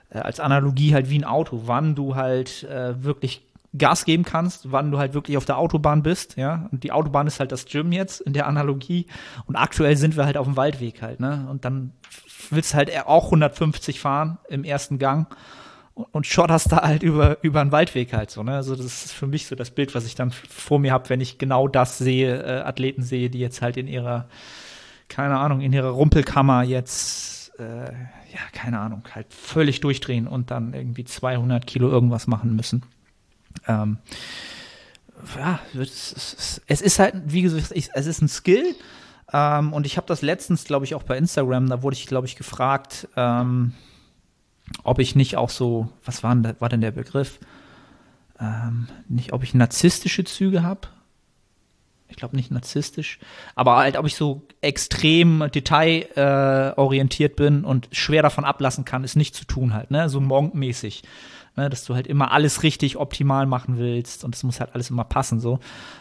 [0.10, 3.42] äh, als Analogie halt wie ein Auto, wann du halt äh, wirklich
[3.78, 6.68] Gas geben kannst, wann du halt wirklich auf der Autobahn bist, ja.
[6.72, 9.06] Und die Autobahn ist halt das Gym jetzt in der Analogie.
[9.46, 11.48] Und aktuell sind wir halt auf dem Waldweg halt, ne?
[11.50, 11.94] Und dann
[12.50, 15.34] willst du halt auch 150 fahren im ersten Gang
[15.94, 18.56] und schotterst da halt über, über einen Waldweg halt so, ne?
[18.56, 21.22] Also das ist für mich so das Bild, was ich dann vor mir habe, wenn
[21.22, 24.28] ich genau das sehe, äh, Athleten sehe, die jetzt halt in ihrer,
[25.08, 30.74] keine Ahnung, in ihrer Rumpelkammer jetzt, äh, ja, keine Ahnung, halt völlig durchdrehen und dann
[30.74, 32.84] irgendwie 200 Kilo irgendwas machen müssen.
[33.68, 33.98] Ähm,
[35.38, 38.76] ja, es ist, ist halt, wie gesagt, es ist ein Skill.
[39.34, 42.28] Ähm, und ich habe das letztens, glaube ich, auch bei Instagram, da wurde ich, glaube
[42.28, 43.74] ich, gefragt, ähm,
[44.84, 47.40] ob ich nicht auch so, was war denn, war denn der Begriff?
[48.40, 50.88] Ähm, nicht, ob ich narzisstische Züge habe.
[52.10, 53.20] Ich glaube nicht narzisstisch,
[53.56, 59.16] aber halt, ob ich so extrem detailorientiert äh, bin und schwer davon ablassen kann, es
[59.16, 60.10] nicht zu tun halt, ne?
[60.10, 61.04] So monkmäßig.
[61.58, 64.90] Ne, dass du halt immer alles richtig optimal machen willst und es muss halt alles
[64.90, 65.60] immer passen so.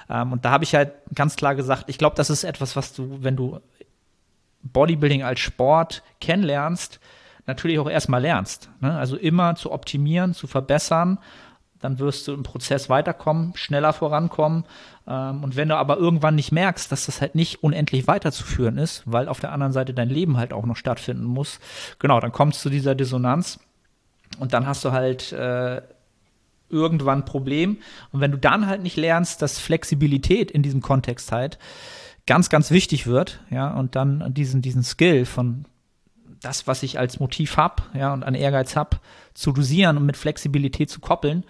[0.09, 2.93] Ähm, und da habe ich halt ganz klar gesagt, ich glaube, das ist etwas, was
[2.93, 3.59] du, wenn du
[4.63, 7.01] Bodybuilding als Sport kennenlernst,
[7.47, 8.71] natürlich auch erstmal lernst.
[8.81, 8.97] Ne?
[8.97, 11.19] Also immer zu optimieren, zu verbessern.
[11.81, 14.65] Dann wirst du im Prozess weiterkommen, schneller vorankommen.
[15.09, 19.03] Ähm, und wenn du aber irgendwann nicht merkst, dass das halt nicht unendlich weiterzuführen ist,
[19.07, 21.59] weil auf der anderen Seite dein Leben halt auch noch stattfinden muss,
[21.99, 23.59] genau, dann kommst du zu dieser Dissonanz
[24.38, 25.83] und dann hast du halt äh,
[26.69, 27.79] irgendwann ein Problem.
[28.12, 31.59] Und wenn du dann halt nicht lernst, dass Flexibilität in diesem Kontext halt
[32.27, 35.64] ganz, ganz wichtig wird, ja, und dann diesen, diesen Skill von
[36.40, 38.99] das, was ich als Motiv habe, ja, und an Ehrgeiz habe,
[39.35, 41.45] zu dosieren und mit Flexibilität zu koppeln.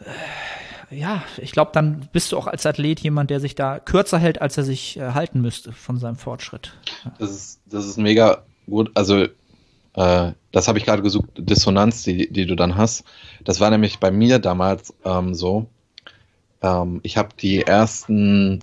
[0.00, 4.18] Äh, ja, ich glaube, dann bist du auch als Athlet jemand, der sich da kürzer
[4.18, 6.72] hält, als er sich äh, halten müsste von seinem Fortschritt.
[7.18, 8.90] Das ist, das ist mega gut.
[8.94, 9.26] Also,
[9.94, 13.04] äh, das habe ich gerade gesucht, Dissonanz, die, die du dann hast.
[13.44, 15.66] Das war nämlich bei mir damals ähm, so.
[16.62, 18.62] Ähm, ich habe die ersten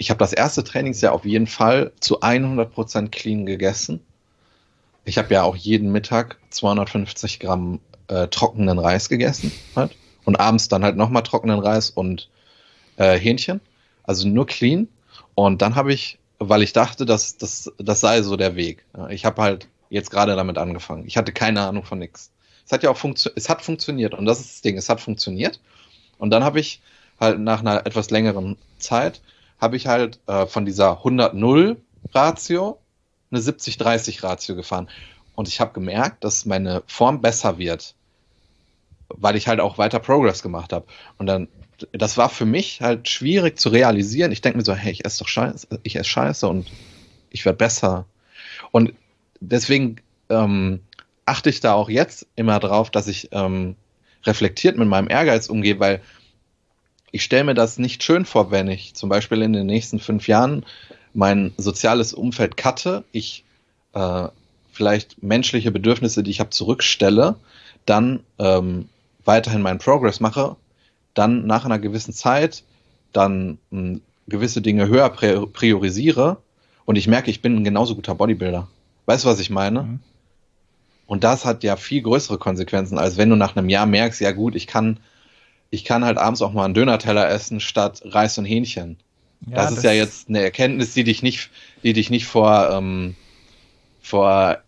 [0.00, 4.00] ich habe das erste Trainingsjahr auf jeden Fall zu 100% clean gegessen.
[5.04, 9.94] Ich habe ja auch jeden Mittag 250 Gramm äh, trockenen Reis gegessen halt.
[10.24, 12.30] und abends dann halt nochmal trockenen Reis und
[12.96, 13.60] äh, Hähnchen.
[14.04, 14.88] Also nur clean.
[15.34, 18.86] Und dann habe ich, weil ich dachte, dass das, das sei so der Weg.
[19.10, 21.04] Ich habe halt jetzt gerade damit angefangen.
[21.06, 22.30] Ich hatte keine Ahnung von nichts.
[22.64, 25.00] Es hat ja auch funktio es hat funktioniert und das ist das Ding, es hat
[25.00, 25.60] funktioniert.
[26.18, 26.80] Und dann habe ich
[27.18, 29.20] halt nach einer etwas längeren Zeit
[29.60, 31.76] habe ich halt äh, von dieser 100-0
[32.14, 32.78] Ratio
[33.30, 34.88] eine 70-30-Ratio gefahren.
[35.34, 37.94] Und ich habe gemerkt, dass meine Form besser wird,
[39.08, 40.86] weil ich halt auch weiter Progress gemacht habe.
[41.18, 41.48] Und dann,
[41.92, 44.32] das war für mich halt schwierig zu realisieren.
[44.32, 46.66] Ich denke mir so, hey, ich esse doch Scheiße, ich esse Scheiße und
[47.30, 48.06] ich werde besser.
[48.70, 48.92] Und
[49.40, 49.96] deswegen
[50.28, 50.80] ähm,
[51.24, 53.76] achte ich da auch jetzt immer drauf, dass ich ähm,
[54.24, 56.00] reflektiert mit meinem Ehrgeiz umgehe, weil
[57.12, 60.28] ich stelle mir das nicht schön vor, wenn ich zum Beispiel in den nächsten fünf
[60.28, 60.64] Jahren
[61.12, 63.44] mein soziales Umfeld cutte, ich
[63.94, 64.28] äh,
[64.70, 67.36] vielleicht menschliche Bedürfnisse, die ich habe, zurückstelle,
[67.84, 68.88] dann ähm,
[69.24, 70.56] weiterhin meinen Progress mache,
[71.14, 72.62] dann nach einer gewissen Zeit
[73.12, 76.36] dann hm, gewisse Dinge höher priorisiere
[76.84, 78.68] und ich merke, ich bin ein genauso guter Bodybuilder.
[79.10, 79.82] Weißt du, was ich meine?
[79.82, 80.00] Mhm.
[81.06, 84.30] Und das hat ja viel größere Konsequenzen, als wenn du nach einem Jahr merkst, ja
[84.30, 85.00] gut, ich kann
[85.70, 88.98] ich kann halt abends auch mal einen Döner-Teller essen statt Reis und Hähnchen.
[89.46, 91.50] Ja, das, das ist ja jetzt eine Erkenntnis, die dich nicht,
[91.82, 93.16] die dich nicht vor, ähm,
[94.00, 94.58] vor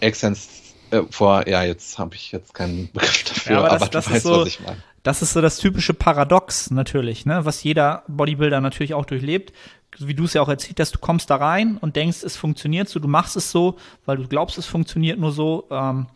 [0.00, 3.90] Exzens, äh, vor, ja, jetzt habe ich jetzt keinen Begriff dafür, ja, aber, das, aber
[3.90, 4.82] das weißt, so, was ich meine.
[5.02, 9.52] Das ist so das typische Paradox natürlich, ne, was jeder Bodybuilder natürlich auch durchlebt.
[9.98, 12.88] Wie du es ja auch erzählt hast, du kommst da rein und denkst, es funktioniert
[12.88, 13.76] so, du machst es so,
[14.06, 15.66] weil du glaubst, es funktioniert nur so.
[15.70, 16.06] Ähm,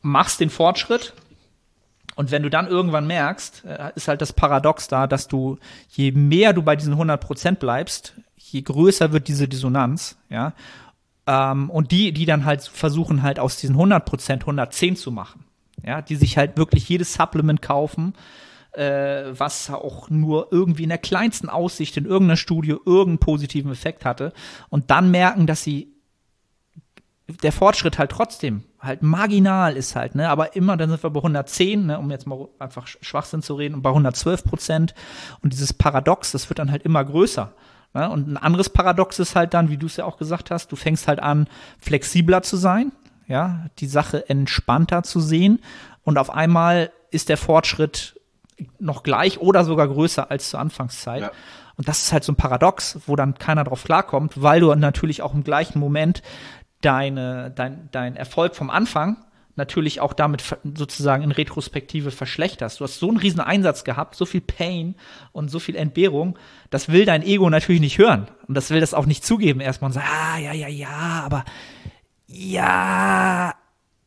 [0.00, 1.12] machst den Fortschritt
[2.16, 5.58] und wenn du dann irgendwann merkst, äh, ist halt das Paradox da, dass du,
[5.90, 10.54] je mehr du bei diesen 100 Prozent bleibst, je größer wird diese Dissonanz, ja.
[11.26, 15.44] Ähm, und die, die dann halt versuchen halt aus diesen 100 Prozent 110 zu machen,
[15.84, 18.14] ja, die sich halt wirklich jedes Supplement kaufen,
[18.76, 24.04] äh, was auch nur irgendwie in der kleinsten Aussicht in irgendeiner Studie irgendeinen positiven Effekt
[24.04, 24.32] hatte
[24.68, 25.92] und dann merken, dass sie
[27.42, 31.18] der Fortschritt halt trotzdem halt marginal ist halt, ne, aber immer, dann sind wir bei
[31.18, 34.94] 110, ne, um jetzt mal einfach Schwachsinn zu reden, und bei 112 Prozent
[35.42, 37.52] und dieses Paradox, das wird dann halt immer größer.
[37.94, 38.08] Ne?
[38.10, 40.76] Und ein anderes Paradox ist halt dann, wie du es ja auch gesagt hast, du
[40.76, 42.92] fängst halt an, flexibler zu sein,
[43.26, 45.60] ja, die Sache entspannter zu sehen
[46.04, 48.15] und auf einmal ist der Fortschritt
[48.78, 51.22] noch gleich oder sogar größer als zur Anfangszeit.
[51.22, 51.30] Ja.
[51.76, 55.22] Und das ist halt so ein Paradox, wo dann keiner drauf klarkommt, weil du natürlich
[55.22, 56.22] auch im gleichen Moment
[56.80, 59.18] deine, dein, dein Erfolg vom Anfang
[59.56, 62.78] natürlich auch damit sozusagen in Retrospektive verschlechterst.
[62.78, 64.94] Du hast so einen riesen Einsatz gehabt, so viel Pain
[65.32, 66.38] und so viel Entbehrung,
[66.68, 68.28] das will dein Ego natürlich nicht hören.
[68.46, 71.44] Und das will das auch nicht zugeben erstmal und sagen, ah, ja, ja, ja, aber,
[72.26, 73.54] ja,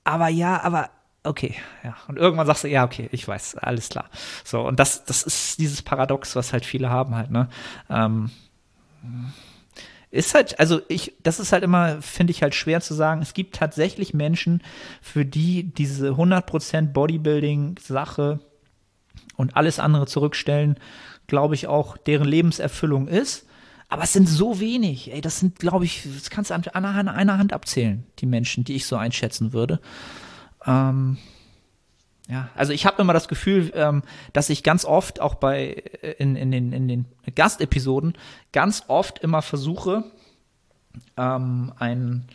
[0.04, 0.90] aber ja, aber,
[1.24, 1.96] okay, ja.
[2.08, 4.10] Und irgendwann sagst du, ja, okay, ich weiß, alles klar.
[4.44, 7.50] So, und das, das ist dieses Paradox, was halt viele haben halt, ne.
[7.90, 8.32] Ähm,
[10.12, 13.22] ist halt, also ich, das ist halt immer, finde ich halt schwer zu sagen.
[13.22, 14.64] Es gibt tatsächlich Menschen,
[15.02, 18.40] für die diese 100% Bodybuilding-Sache
[19.36, 20.80] und alles andere zurückstellen,
[21.28, 23.46] glaube ich auch, deren Lebenserfüllung ist.
[23.88, 27.14] Aber es sind so wenig, ey, das sind, glaube ich, das kannst du an einer,
[27.14, 29.80] einer Hand abzählen, die Menschen, die ich so einschätzen würde.
[30.66, 31.18] Ähm,
[32.30, 36.12] ja, also ich habe immer das Gefühl, ähm, dass ich ganz oft auch bei äh,
[36.20, 38.16] in, in, den, in den Gastepisoden
[38.54, 40.04] ganz oft immer versuche,
[41.18, 42.28] ähm, ein,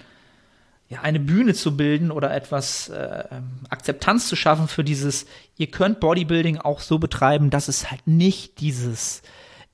[0.89, 3.25] ja, eine Bühne zu bilden oder etwas äh,
[3.71, 8.61] Akzeptanz zu schaffen für dieses, ihr könnt Bodybuilding auch so betreiben, dass es halt nicht
[8.61, 9.23] dieses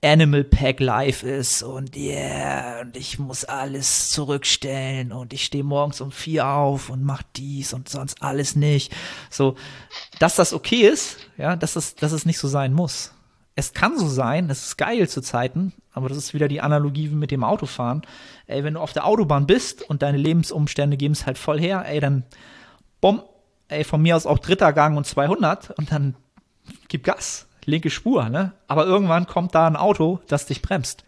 [0.02, 6.00] Animal Pack Life ist und yeah, und ich muss alles zurückstellen und ich stehe morgens
[6.00, 8.94] um vier auf und mach dies und sonst alles nicht.
[9.28, 9.56] So,
[10.18, 13.12] dass das okay ist, ja, dass es, dass es nicht so sein muss.
[13.56, 17.08] Es kann so sein, es ist geil zu Zeiten, aber das ist wieder die Analogie
[17.08, 18.00] mit dem Autofahren.
[18.46, 21.84] Ey, wenn du auf der Autobahn bist und deine Lebensumstände geben es halt voll her,
[21.86, 22.24] ey, dann
[23.02, 23.22] bumm,
[23.68, 26.14] ey, von mir aus auch dritter Gang und 200 und dann
[26.88, 28.52] gib Gas linke Spur, ne?
[28.68, 31.04] Aber irgendwann kommt da ein Auto, das dich bremst.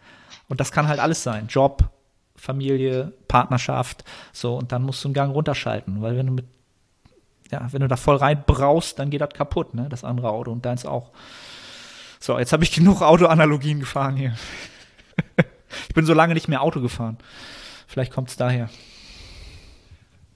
[0.48, 1.46] Und das kann halt alles sein.
[1.48, 1.90] Job,
[2.36, 6.46] Familie, Partnerschaft, so, und dann musst du einen Gang runterschalten, weil wenn du mit,
[7.50, 9.88] ja, wenn du da voll rein brauchst, dann geht das kaputt, ne?
[9.88, 11.10] Das andere Auto und deins auch.
[12.20, 14.36] So, jetzt habe ich genug Autoanalogien gefahren hier.
[15.88, 17.18] ich bin so lange nicht mehr Auto gefahren.
[17.86, 18.70] Vielleicht kommt es daher.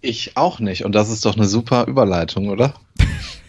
[0.01, 0.85] Ich auch nicht.
[0.85, 2.75] Und das ist doch eine super Überleitung, oder?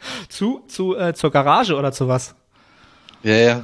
[0.28, 2.34] zu, zu äh, zur Garage oder zu was?
[3.22, 3.62] Ja, ja.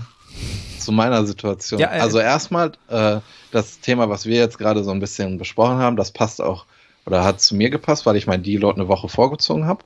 [0.78, 1.80] Zu meiner Situation.
[1.80, 3.20] Ja, äh, also erstmal äh,
[3.50, 6.66] das Thema, was wir jetzt gerade so ein bisschen besprochen haben, das passt auch
[7.06, 9.84] oder hat zu mir gepasst, weil ich mein Deload eine Woche vorgezogen habe.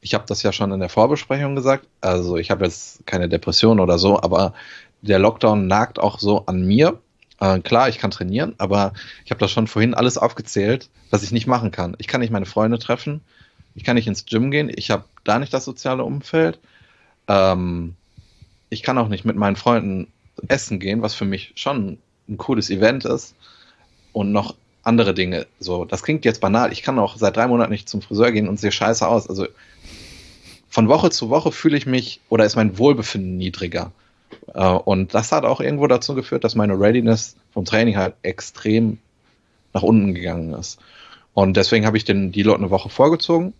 [0.00, 1.86] Ich habe das ja schon in der Vorbesprechung gesagt.
[2.00, 4.52] Also ich habe jetzt keine Depression oder so, aber
[5.02, 6.98] der Lockdown nagt auch so an mir.
[7.40, 8.92] Äh, klar, ich kann trainieren, aber
[9.24, 11.94] ich habe das schon vorhin alles aufgezählt, was ich nicht machen kann.
[11.98, 13.22] Ich kann nicht meine Freunde treffen.
[13.78, 14.72] Ich kann nicht ins Gym gehen.
[14.74, 16.58] Ich habe da nicht das soziale Umfeld.
[17.28, 17.94] Ähm,
[18.70, 20.08] ich kann auch nicht mit meinen Freunden
[20.48, 23.36] essen gehen, was für mich schon ein cooles Event ist.
[24.12, 25.46] Und noch andere Dinge.
[25.60, 26.72] So, das klingt jetzt banal.
[26.72, 29.28] Ich kann auch seit drei Monaten nicht zum Friseur gehen und sehe scheiße aus.
[29.28, 29.46] Also
[30.68, 33.92] von Woche zu Woche fühle ich mich oder ist mein Wohlbefinden niedriger.
[34.54, 38.98] Äh, und das hat auch irgendwo dazu geführt, dass meine Readiness vom Training halt extrem
[39.72, 40.80] nach unten gegangen ist.
[41.32, 43.54] Und deswegen habe ich den Deload eine Woche vorgezogen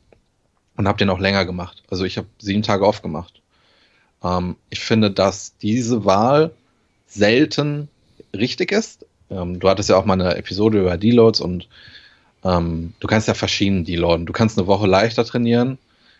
[0.78, 1.82] und habe den auch länger gemacht.
[1.90, 3.42] Also ich habe sieben Tage aufgemacht.
[4.22, 6.52] Ähm, ich finde, dass diese Wahl
[7.06, 7.88] selten
[8.34, 9.04] richtig ist.
[9.28, 11.68] Ähm, du hattest ja auch mal eine Episode über Deloads und
[12.44, 14.24] ähm, du kannst ja verschieden deloaden.
[14.24, 15.78] Du kannst eine Woche leichter trainieren.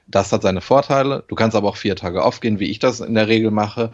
[0.08, 1.22] Das hat seine Vorteile.
[1.28, 3.92] Du kannst aber auch vier Tage aufgehen, wie ich das in der Regel mache.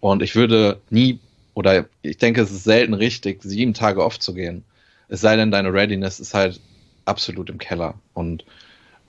[0.00, 1.20] Und ich würde nie,
[1.54, 4.62] oder ich denke, es ist selten richtig, sieben Tage aufzugehen.
[5.08, 6.60] Es sei denn, deine Readiness ist halt
[7.06, 7.94] absolut im Keller.
[8.12, 8.44] Und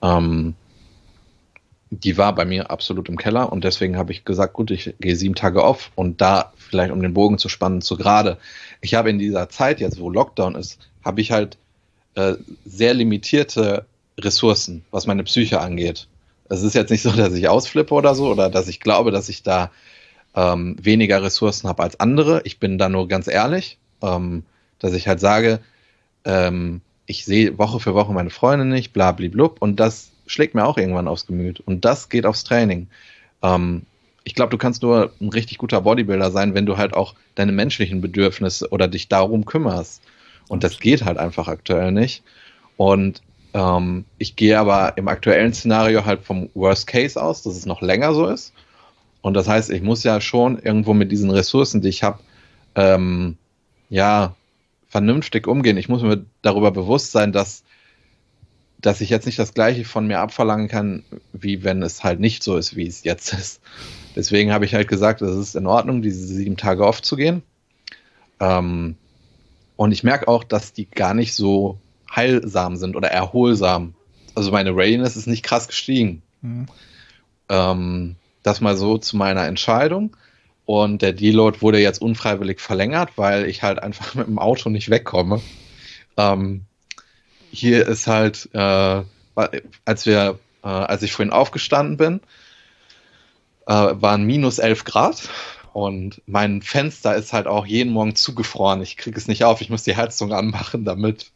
[0.02, 0.56] ähm,
[2.00, 5.16] die war bei mir absolut im Keller und deswegen habe ich gesagt, gut, ich gehe
[5.16, 8.38] sieben Tage auf und da vielleicht um den Bogen zu spannen, zu gerade.
[8.82, 11.58] Ich habe in dieser Zeit jetzt, wo Lockdown ist, habe ich halt
[12.16, 13.86] äh, sehr limitierte
[14.20, 16.08] Ressourcen, was meine Psyche angeht.
[16.50, 19.30] Es ist jetzt nicht so, dass ich ausflippe oder so oder dass ich glaube, dass
[19.30, 19.72] ich da
[20.36, 22.42] ähm, weniger Ressourcen habe als andere.
[22.46, 24.44] Ich bin da nur ganz ehrlich, ähm,
[24.80, 25.60] dass ich halt sage,
[26.26, 30.56] ähm, ich sehe Woche für Woche meine Freunde nicht, bla, bla, bla und das schlägt
[30.56, 31.60] mir auch irgendwann aufs Gemüt.
[31.62, 32.88] Und das geht aufs Training.
[33.42, 33.84] Ähm,
[34.24, 37.52] ich glaube, du kannst nur ein richtig guter Bodybuilder sein, wenn du halt auch deine
[37.52, 40.02] menschlichen Bedürfnisse oder dich darum kümmerst.
[40.48, 42.24] Und das geht halt einfach aktuell nicht.
[42.78, 43.22] Und
[43.54, 47.82] ähm, ich gehe aber im aktuellen Szenario halt vom Worst Case aus, dass es noch
[47.82, 48.54] länger so ist.
[49.22, 52.20] Und das heißt, ich muss ja schon irgendwo mit diesen Ressourcen, die ich habe,
[52.76, 53.38] ähm,
[53.90, 54.36] ja,
[54.90, 55.78] vernünftig umgehen.
[55.78, 57.64] Ich muss mir darüber bewusst sein, dass,
[58.84, 62.44] dass ich jetzt nicht das Gleiche von mir abverlangen kann, wie wenn es halt nicht
[62.44, 63.62] so ist, wie es jetzt ist.
[64.16, 67.44] Deswegen habe ich halt gesagt, es ist in Ordnung, diese sieben Tage aufzugehen.
[68.40, 68.98] Ähm,
[69.78, 71.80] und ich merke auch, dass die gar nicht so
[72.14, 73.96] heilsam sind oder erholsam.
[74.36, 76.22] Also meine Readiness ist nicht krass gestiegen.
[76.42, 76.68] Mhm.
[77.48, 80.16] Ähm, das mal so zu meiner Entscheidung.
[80.66, 84.90] Und der Deload wurde jetzt unfreiwillig verlängert, weil ich halt einfach mit dem Auto nicht
[84.90, 85.42] wegkomme.
[86.18, 86.66] Ähm,
[87.54, 89.04] hier ist halt, äh,
[89.86, 92.20] als wir, äh, als ich vorhin aufgestanden bin,
[93.68, 95.30] äh, waren minus 11 Grad
[95.72, 98.82] und mein Fenster ist halt auch jeden Morgen zugefroren.
[98.82, 99.62] Ich kriege es nicht auf.
[99.62, 101.32] Ich muss die Heizung anmachen, damit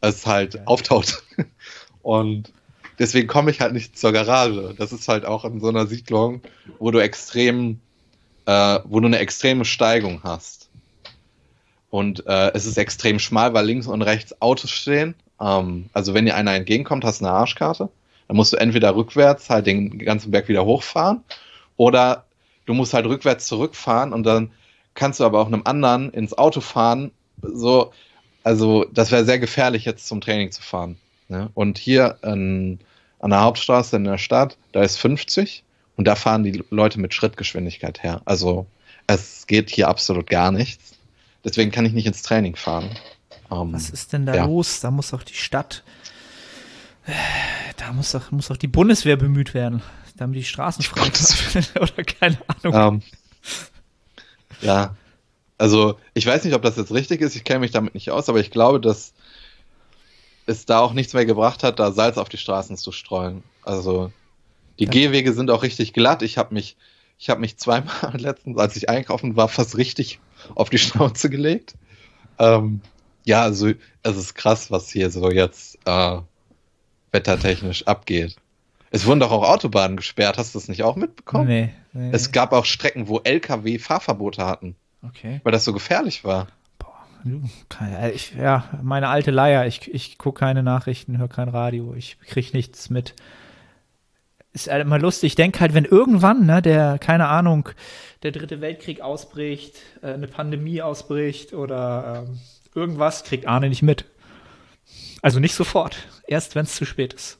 [0.00, 0.60] es halt ja.
[0.66, 1.22] auftaut.
[2.02, 2.52] Und
[2.98, 4.74] deswegen komme ich halt nicht zur Garage.
[4.76, 6.42] Das ist halt auch in so einer Siedlung,
[6.78, 7.80] wo du extrem,
[8.46, 10.68] äh, wo du eine extreme Steigung hast.
[11.88, 15.14] Und äh, es ist extrem schmal, weil links und rechts Autos stehen.
[15.40, 17.88] Ähm, also wenn dir einer entgegenkommt, hast du eine Arschkarte.
[18.28, 21.22] Dann musst du entweder rückwärts halt den ganzen Berg wieder hochfahren
[21.76, 22.24] oder
[22.66, 24.50] du musst halt rückwärts zurückfahren und dann
[24.94, 27.10] kannst du aber auch einem anderen ins Auto fahren.
[27.42, 27.92] So,
[28.42, 30.96] also das wäre sehr gefährlich, jetzt zum Training zu fahren.
[31.28, 31.50] Ne?
[31.54, 32.78] Und hier an,
[33.18, 35.64] an der Hauptstraße in der Stadt, da ist 50
[35.96, 38.22] und da fahren die Leute mit Schrittgeschwindigkeit her.
[38.24, 38.66] Also
[39.06, 40.94] es geht hier absolut gar nichts.
[41.44, 42.90] Deswegen kann ich nicht ins Training fahren.
[43.54, 44.44] Um, Was ist denn da ja.
[44.46, 44.80] los?
[44.80, 45.84] Da muss auch die Stadt,
[47.76, 49.82] da muss auch, muss auch die Bundeswehr bemüht werden,
[50.16, 51.10] damit die Straßen frei
[51.80, 52.74] oder keine Ahnung.
[52.74, 53.02] Um,
[54.60, 54.96] ja,
[55.58, 58.28] also ich weiß nicht, ob das jetzt richtig ist, ich kenne mich damit nicht aus,
[58.28, 59.12] aber ich glaube, dass
[60.46, 63.42] es da auch nichts mehr gebracht hat, da Salz auf die Straßen zu streuen.
[63.62, 64.12] Also
[64.78, 64.90] die ja.
[64.90, 66.22] Gehwege sind auch richtig glatt.
[66.22, 66.76] Ich habe mich,
[67.18, 70.20] ich habe mich zweimal letztens, als ich einkaufen war, fast richtig
[70.54, 71.74] auf die Schnauze gelegt.
[72.38, 72.80] Ähm,
[73.24, 76.18] ja, also es ist krass, was hier so jetzt äh,
[77.12, 78.36] wettertechnisch abgeht.
[78.90, 80.38] Es wurden doch auch Autobahnen gesperrt.
[80.38, 81.48] Hast du das nicht auch mitbekommen?
[81.48, 82.10] Nee, nee.
[82.12, 84.76] Es gab auch Strecken, wo LKW Fahrverbote hatten.
[85.02, 85.40] Okay.
[85.42, 86.46] Weil das so gefährlich war.
[86.78, 89.66] Boah, ich, ja, meine alte Leier.
[89.66, 91.94] Ich, ich gucke keine Nachrichten, höre kein Radio.
[91.94, 93.14] Ich kriege nichts mit.
[94.52, 95.32] Ist halt immer lustig.
[95.32, 97.70] Ich denke halt, wenn irgendwann, ne, der, keine Ahnung,
[98.22, 102.38] der dritte Weltkrieg ausbricht, äh, eine Pandemie ausbricht oder ähm,
[102.74, 104.04] irgendwas, kriegt Arne nicht mit.
[105.22, 105.96] Also nicht sofort.
[106.26, 107.38] Erst wenn es zu spät ist.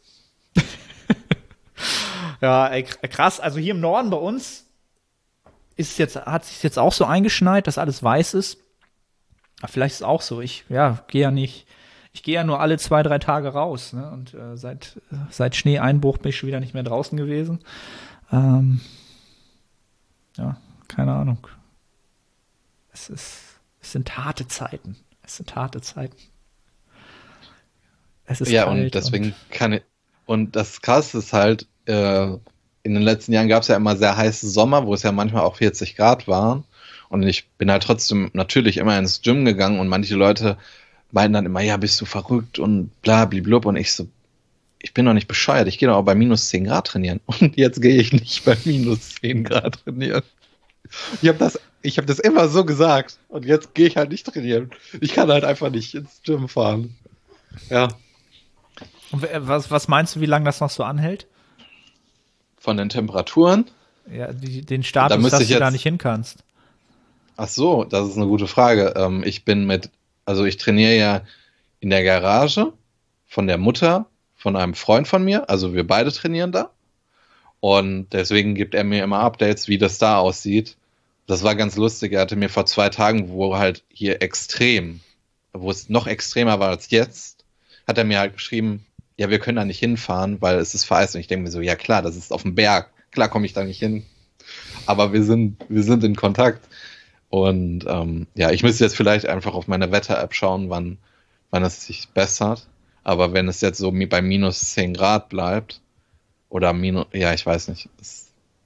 [2.41, 3.41] ja, ey, krass.
[3.41, 4.65] Also hier im Norden bei uns
[5.77, 8.59] ist jetzt, hat sich jetzt auch so eingeschneit, dass alles weiß ist.
[9.61, 10.41] Aber vielleicht ist es auch so.
[10.41, 11.67] Ich, ja, gehe ja nicht,
[12.13, 13.93] ich gehe ja nur alle zwei, drei Tage raus.
[13.93, 14.11] Ne?
[14.11, 17.61] Und äh, seit, seit Schneeeinbruch bin ich schon wieder nicht mehr draußen gewesen.
[18.33, 18.81] Ähm,
[20.37, 20.57] ja,
[20.89, 21.47] keine Ahnung.
[22.93, 24.97] Es ist, es sind harte Zeiten.
[25.25, 26.17] Es sind harte Zeiten.
[28.27, 29.83] Es ist ja, und deswegen und kann ich,
[30.27, 32.27] und das Krasse ist halt, äh,
[32.83, 35.43] in den letzten Jahren gab es ja immer sehr heiße Sommer, wo es ja manchmal
[35.43, 36.65] auch 40 Grad waren.
[37.09, 40.59] Und ich bin halt trotzdem natürlich immer ins Gym gegangen und manche Leute
[41.11, 44.09] meinen dann immer, ja, bist du verrückt und bla blub und ich so,
[44.81, 47.21] ich bin doch nicht bescheuert, ich gehe doch auch bei minus 10 Grad trainieren.
[47.27, 50.23] Und jetzt gehe ich nicht bei minus 10 Grad trainieren.
[51.23, 54.27] Ich habe das, ich habe das immer so gesagt und jetzt gehe ich halt nicht
[54.27, 54.71] trainieren.
[55.01, 56.97] Ich kann halt einfach nicht ins Gym fahren.
[57.71, 57.89] Ja.
[59.13, 61.29] Und was, was meinst du, wie lange das noch so anhält?
[62.65, 63.67] von den Temperaturen.
[64.11, 66.39] Ja, die, den Status, da dass du jetzt, da nicht hin kannst.
[67.37, 68.95] Ach so, das ist eine gute Frage.
[68.97, 69.91] Ähm, ich bin mit,
[70.25, 71.23] also ich trainiere ja
[71.81, 72.73] in der Garage
[73.27, 75.51] von der Mutter von einem Freund von mir.
[75.51, 76.71] Also wir beide trainieren da.
[77.61, 80.77] Und deswegen gibt er mir immer Updates, wie das da aussieht.
[81.27, 82.13] Das war ganz lustig.
[82.13, 85.01] Er hatte mir vor zwei Tagen, wo halt hier extrem,
[85.53, 87.45] wo es noch extremer war als jetzt,
[87.87, 88.85] hat er mir halt geschrieben,
[89.17, 91.15] ja, wir können da nicht hinfahren, weil es ist vereist.
[91.15, 92.91] Und ich denke mir so, ja klar, das ist auf dem Berg.
[93.13, 94.05] Klar komme ich da nicht hin.
[94.87, 96.67] Aber wir sind, wir sind in Kontakt.
[97.31, 100.99] Und ähm, ja, ich müsste jetzt vielleicht einfach auf meine Wetter-App schauen, wann,
[101.51, 102.67] wann es sich bessert.
[103.03, 105.81] Aber wenn es jetzt so bei minus 10 Grad bleibt,
[106.49, 107.89] oder minus, ja, ich weiß nicht.
[108.01, 108.24] Es,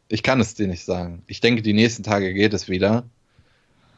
[0.08, 1.22] ich kann es dir nicht sagen.
[1.26, 3.04] Ich denke, die nächsten Tage geht es wieder.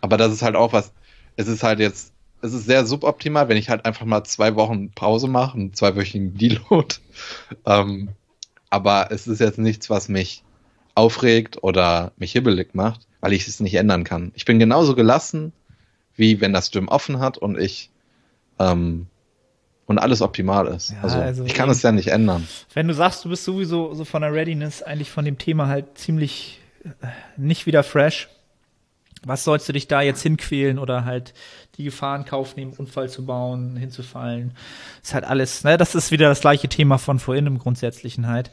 [0.01, 0.93] Aber das ist halt auch was,
[1.37, 4.91] es ist halt jetzt es ist sehr suboptimal, wenn ich halt einfach mal zwei Wochen
[4.91, 6.97] Pause mache, einen zweiwöchigen Deload.
[7.67, 8.11] Ähm,
[8.71, 10.43] aber es ist jetzt nichts, was mich
[10.95, 14.33] aufregt oder mich hibbelig macht, weil ich es nicht ändern kann.
[14.35, 15.53] Ich bin genauso gelassen,
[16.17, 17.91] wie wenn das Gym offen hat und ich
[18.59, 19.07] ähm,
[19.91, 20.91] und alles optimal ist.
[20.91, 22.47] Ja, also, also, ich kann es ja nicht ändern.
[22.75, 25.99] Wenn du sagst, du bist sowieso so von der Readiness eigentlich von dem Thema halt
[25.99, 28.29] ziemlich äh, nicht wieder fresh,
[29.25, 31.35] was sollst du dich da jetzt hinquälen oder halt
[31.77, 34.53] die Gefahr in Kauf nehmen, Unfall zu bauen, hinzufallen?
[35.03, 35.77] Ist halt alles, ne?
[35.77, 38.53] Das ist wieder das gleiche Thema von vorhin im Grundsätzlichen halt.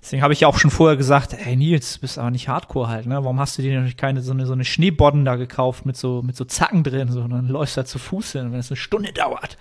[0.00, 2.88] Deswegen habe ich ja auch schon vorher gesagt, ey Nils, du bist aber nicht Hardcore
[2.88, 3.16] halt, ne?
[3.16, 6.22] Warum hast du dir nicht keine so eine, so eine Schneebodden da gekauft mit so,
[6.22, 8.78] mit so Zacken drin, so, und dann läufst da zu Fuß hin, wenn es eine
[8.78, 9.58] Stunde dauert.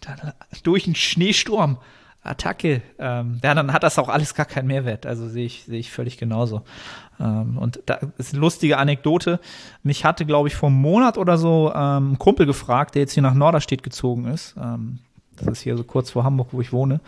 [0.00, 0.32] Dann
[0.62, 1.78] durch einen Schneesturm.
[2.20, 2.82] Attacke.
[2.98, 5.06] Ähm, ja, dann hat das auch alles gar keinen Mehrwert.
[5.06, 6.62] Also sehe ich, sehe ich völlig genauso.
[7.20, 9.40] Ähm, und da ist eine lustige Anekdote.
[9.82, 13.12] Mich hatte, glaube ich, vor einem Monat oder so ähm, ein Kumpel gefragt, der jetzt
[13.12, 14.56] hier nach Norderstedt gezogen ist.
[14.60, 14.98] Ähm,
[15.36, 17.00] das ist hier so kurz vor Hamburg, wo ich wohne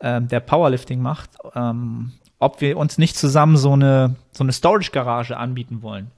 [0.00, 5.36] ähm, der Powerlifting macht, ähm, ob wir uns nicht zusammen so eine, so eine Storage-Garage
[5.36, 6.10] anbieten wollen.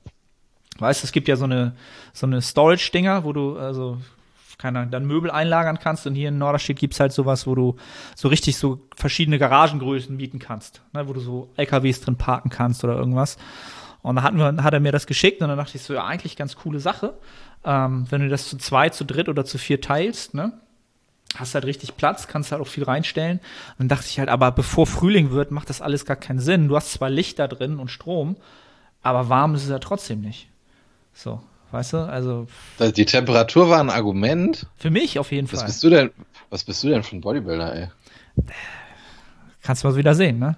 [0.79, 1.73] Weißt du, es gibt ja so eine,
[2.13, 3.99] so eine Storage-Dinger, wo du, also,
[4.59, 7.77] keine dann Möbel einlagern kannst und hier in Norderstedt gibt's halt sowas, wo du
[8.15, 12.83] so richtig so verschiedene Garagengrößen bieten kannst, ne, wo du so LKWs drin parken kannst
[12.85, 13.37] oder irgendwas.
[14.03, 16.05] Und da hatten wir, hat er mir das geschickt und dann dachte ich so, ja,
[16.05, 17.15] eigentlich ganz coole Sache.
[17.65, 20.53] Ähm, wenn du das zu zwei, zu dritt oder zu vier teilst, ne?
[21.35, 23.39] hast halt richtig Platz, kannst halt auch viel reinstellen.
[23.39, 26.69] Und dann dachte ich halt, aber bevor Frühling wird, macht das alles gar keinen Sinn.
[26.69, 28.37] Du hast zwar Licht da drin und Strom,
[29.03, 30.49] aber warm ist es ja trotzdem nicht.
[31.13, 31.99] So, weißt du?
[31.99, 32.47] Also.
[32.81, 34.67] Die Temperatur war ein Argument.
[34.77, 35.67] Für mich auf jeden was Fall.
[35.67, 36.11] Bist du denn,
[36.51, 37.89] was bist du denn für ein Bodybuilder, ey?
[39.63, 40.57] Kannst du mal wieder sehen, ne?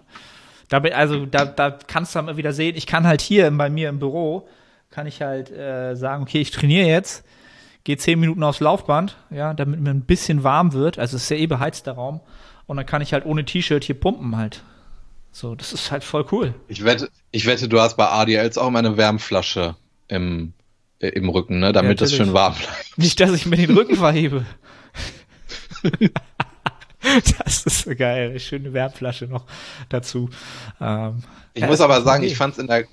[0.69, 3.89] Da, also, da, da kannst du mal wieder sehen, ich kann halt hier bei mir
[3.89, 4.49] im Büro,
[4.91, 7.25] kann ich halt äh, sagen, okay, ich trainiere jetzt
[7.89, 10.99] gehe zehn Minuten aufs Laufband, ja, damit mir ein bisschen warm wird.
[10.99, 12.21] Also es ist ja eh beheizter Raum.
[12.67, 14.63] Und dann kann ich halt ohne T-Shirt hier pumpen halt.
[15.33, 16.55] So, das ist halt voll cool.
[16.69, 19.75] Ich wette, ich wette, du hast bei ADLs auch mal eine Wärmflasche
[20.09, 20.53] im,
[21.01, 22.99] äh, im Rücken, ne, damit ja, das schön warm bleibt.
[22.99, 24.45] Nicht, dass ich mir den Rücken verhebe.
[27.47, 28.31] das ist so geil.
[28.31, 29.45] Eine schöne Wärmflasche noch
[29.89, 30.31] dazu.
[30.81, 31.23] Ähm,
[31.55, 32.33] ich muss aber sagen, okay.
[32.33, 32.85] ich fand's in der,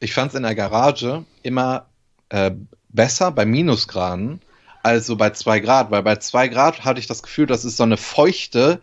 [0.00, 1.86] ich fand's in der Garage immer
[2.30, 2.52] äh,
[2.88, 4.40] besser bei Minusgraden
[4.82, 7.76] als so bei zwei Grad, weil bei zwei Grad hatte ich das Gefühl, dass es
[7.76, 8.82] so eine feuchte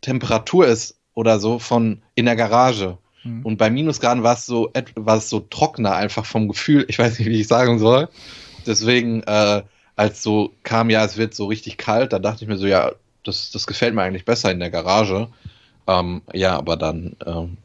[0.00, 2.98] Temperatur ist oder so von in der Garage.
[3.24, 3.44] Mhm.
[3.44, 6.84] Und bei Minusgraden war es so, war es so trockener einfach vom Gefühl.
[6.88, 8.08] Ich weiß nicht, wie ich sagen soll.
[8.66, 9.62] Deswegen, äh,
[9.96, 12.92] als so kam, ja, es wird so richtig kalt, da dachte ich mir so, ja,
[13.24, 15.28] das, das gefällt mir eigentlich besser in der Garage.
[15.86, 17.56] Ähm, ja, aber dann ähm,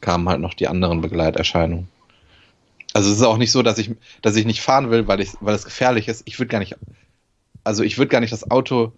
[0.00, 1.88] kamen halt noch die anderen Begleiterscheinungen.
[2.92, 5.30] Also es ist auch nicht so, dass ich, dass ich nicht fahren will, weil ich,
[5.40, 6.22] weil es gefährlich ist.
[6.24, 6.76] Ich würde gar nicht,
[7.62, 8.92] also ich würde gar nicht das Auto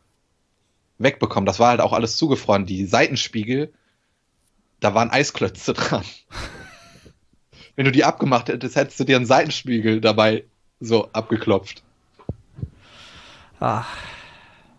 [0.99, 1.47] wegbekommen.
[1.47, 2.65] Das war halt auch alles zugefroren.
[2.65, 3.73] Die Seitenspiegel,
[4.83, 6.05] da waren Eisklötze dran.
[7.77, 10.45] Wenn du die abgemacht hättest, hättest du dir einen Seitenspiegel dabei
[10.81, 11.83] so abgeklopft.
[13.61, 13.87] Ach.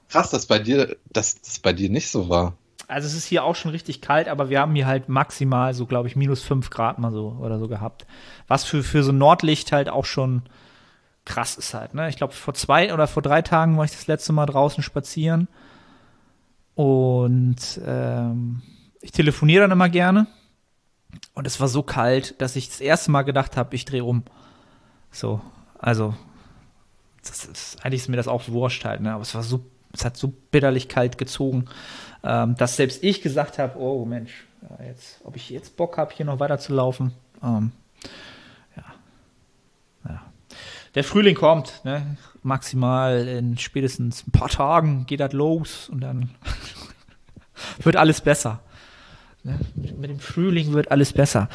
[0.09, 2.55] Krass, dass bei dir, dass das bei dir nicht so war
[2.87, 5.85] also es ist hier auch schon richtig kalt, aber wir haben hier halt maximal so,
[5.85, 8.05] glaube ich, minus fünf Grad mal so oder so gehabt.
[8.47, 10.43] Was für, für so Nordlicht halt auch schon
[11.25, 12.09] krass ist halt, ne?
[12.09, 15.47] Ich glaube, vor zwei oder vor drei Tagen war ich das letzte Mal draußen spazieren.
[16.75, 18.61] Und ähm,
[19.03, 20.27] ich telefoniere dann immer gerne.
[21.35, 24.23] Und es war so kalt, dass ich das erste Mal gedacht habe, ich drehe um.
[25.11, 25.41] So,
[25.77, 26.15] also,
[27.21, 29.13] ist, eigentlich ist mir das auch wurscht halt, ne?
[29.13, 31.69] Aber es war so, es hat so bitterlich kalt gezogen
[32.23, 34.45] ähm, dass selbst ich gesagt habe, oh Mensch,
[34.85, 37.13] jetzt, ob ich jetzt Bock habe, hier noch weiter zu laufen.
[37.43, 37.71] Ähm,
[38.77, 38.83] ja.
[40.09, 40.21] ja.
[40.95, 42.17] Der Frühling kommt, ne?
[42.41, 46.31] maximal in spätestens ein paar Tagen geht das los und dann
[47.83, 48.61] wird alles besser.
[49.43, 49.59] Ne?
[49.75, 51.49] Mit dem Frühling wird alles besser.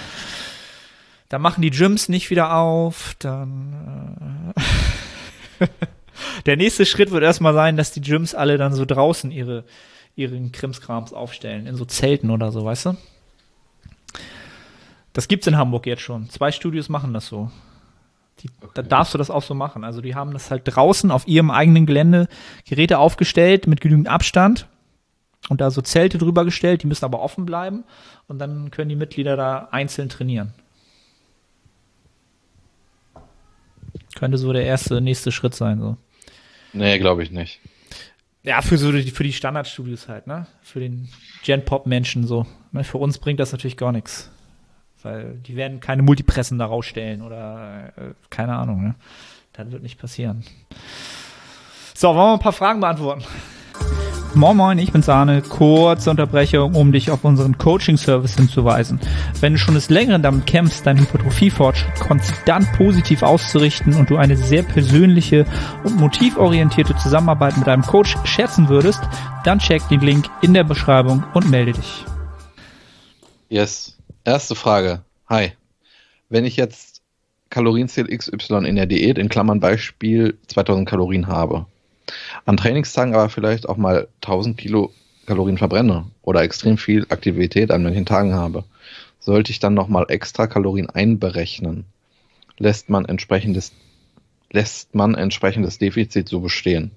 [1.29, 4.55] Da machen die Gyms nicht wieder auf, dann
[5.61, 5.67] äh,
[6.47, 9.65] der nächste Schritt wird erstmal sein, dass die Gyms alle dann so draußen ihre
[10.19, 12.97] ihren Krimskrams aufstellen, in so Zelten oder so, weißt du?
[15.13, 16.29] Das gibt's in Hamburg jetzt schon.
[16.29, 17.51] Zwei Studios machen das so.
[18.41, 18.71] Die, okay.
[18.75, 19.85] Da darfst du das auch so machen.
[19.85, 22.29] Also die haben das halt draußen auf ihrem eigenen Gelände
[22.69, 24.67] Geräte aufgestellt mit genügend Abstand
[25.49, 27.85] und da so Zelte drüber gestellt, die müssen aber offen bleiben
[28.27, 30.53] und dann können die Mitglieder da einzeln trainieren.
[34.15, 35.81] Könnte so der erste, nächste Schritt sein.
[35.81, 35.97] So.
[36.73, 37.61] Nee, glaube ich nicht.
[38.43, 40.47] Ja, für so die, für die Standardstudios halt, ne?
[40.63, 41.09] Für den
[41.43, 42.47] Gen-Pop-Menschen so.
[42.83, 44.31] Für uns bringt das natürlich gar nichts.
[45.03, 48.95] Weil die werden keine Multipressen da rausstellen oder äh, keine Ahnung, ne?
[49.53, 50.45] Das wird nicht passieren.
[51.95, 53.25] So, wollen wir ein paar Fragen beantworten?
[54.35, 55.41] Moin Moin, ich bin Sahne.
[55.43, 59.01] Kurze Unterbrechung, um dich auf unseren Coaching-Service hinzuweisen.
[59.41, 64.37] Wenn du schon des Längeren damit kämpfst, deinen Hypertrophie-Fortschritt konstant positiv auszurichten und du eine
[64.37, 65.47] sehr persönliche
[65.83, 69.01] und motivorientierte Zusammenarbeit mit einem Coach schätzen würdest,
[69.45, 72.05] dann check den Link in der Beschreibung und melde dich.
[73.49, 73.97] Yes.
[74.25, 75.01] Erste Frage.
[75.29, 75.53] Hi.
[76.29, 77.01] Wenn ich jetzt
[77.49, 81.65] Kalorienziel XY in der Diät, in Klammern Beispiel 2000 Kalorien habe,
[82.45, 88.07] an Trainingstagen aber vielleicht auch mal 1000 Kilokalorien verbrenne oder extrem viel Aktivität an manchen
[88.07, 88.65] Tagen habe,
[89.21, 91.85] sollte ich dann nochmal extra Kalorien einberechnen?
[92.59, 93.73] Lässt man entsprechendes,
[94.51, 96.93] lässt man entsprechendes Defizit so bestehen?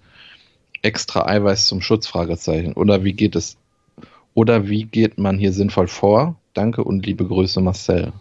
[0.82, 2.07] Extra Eiweiß zum Schutz?
[2.07, 2.74] Fragezeichen.
[2.74, 3.57] Oder wie geht es,
[4.34, 6.36] oder wie geht man hier sinnvoll vor?
[6.53, 8.14] Danke und liebe Grüße, Marcel.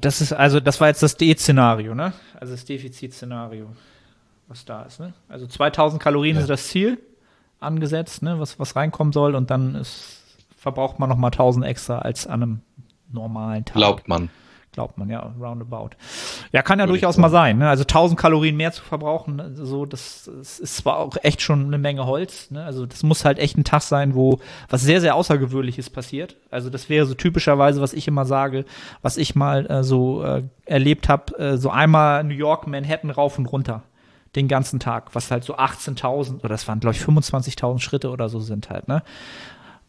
[0.00, 2.12] Das ist also, das war jetzt das D-Szenario, ne?
[2.38, 3.66] Also das Defizitszenario,
[4.48, 5.12] was da ist, ne?
[5.28, 6.42] Also 2000 Kalorien ja.
[6.42, 6.98] ist das Ziel
[7.58, 8.40] angesetzt, ne?
[8.40, 10.20] Was, was reinkommen soll und dann ist,
[10.56, 12.60] verbraucht man nochmal 1000 extra als an einem
[13.12, 13.76] normalen Tag.
[13.76, 14.30] Glaubt man
[14.72, 15.90] glaubt man, ja, roundabout.
[16.52, 17.58] Ja, kann ja Würde durchaus mal sein.
[17.58, 17.68] Ne?
[17.68, 21.78] Also 1000 Kalorien mehr zu verbrauchen, so das, das, ist zwar auch echt schon eine
[21.78, 22.50] Menge Holz.
[22.50, 22.64] Ne?
[22.64, 26.36] Also das muss halt echt ein Tag sein, wo was sehr sehr außergewöhnliches passiert.
[26.50, 28.64] Also das wäre so typischerweise, was ich immer sage,
[29.02, 33.38] was ich mal äh, so äh, erlebt habe, äh, so einmal New York, Manhattan rauf
[33.38, 33.82] und runter
[34.36, 38.28] den ganzen Tag, was halt so 18.000 oder das waren glaube ich 25.000 Schritte oder
[38.28, 39.02] so sind halt, ne?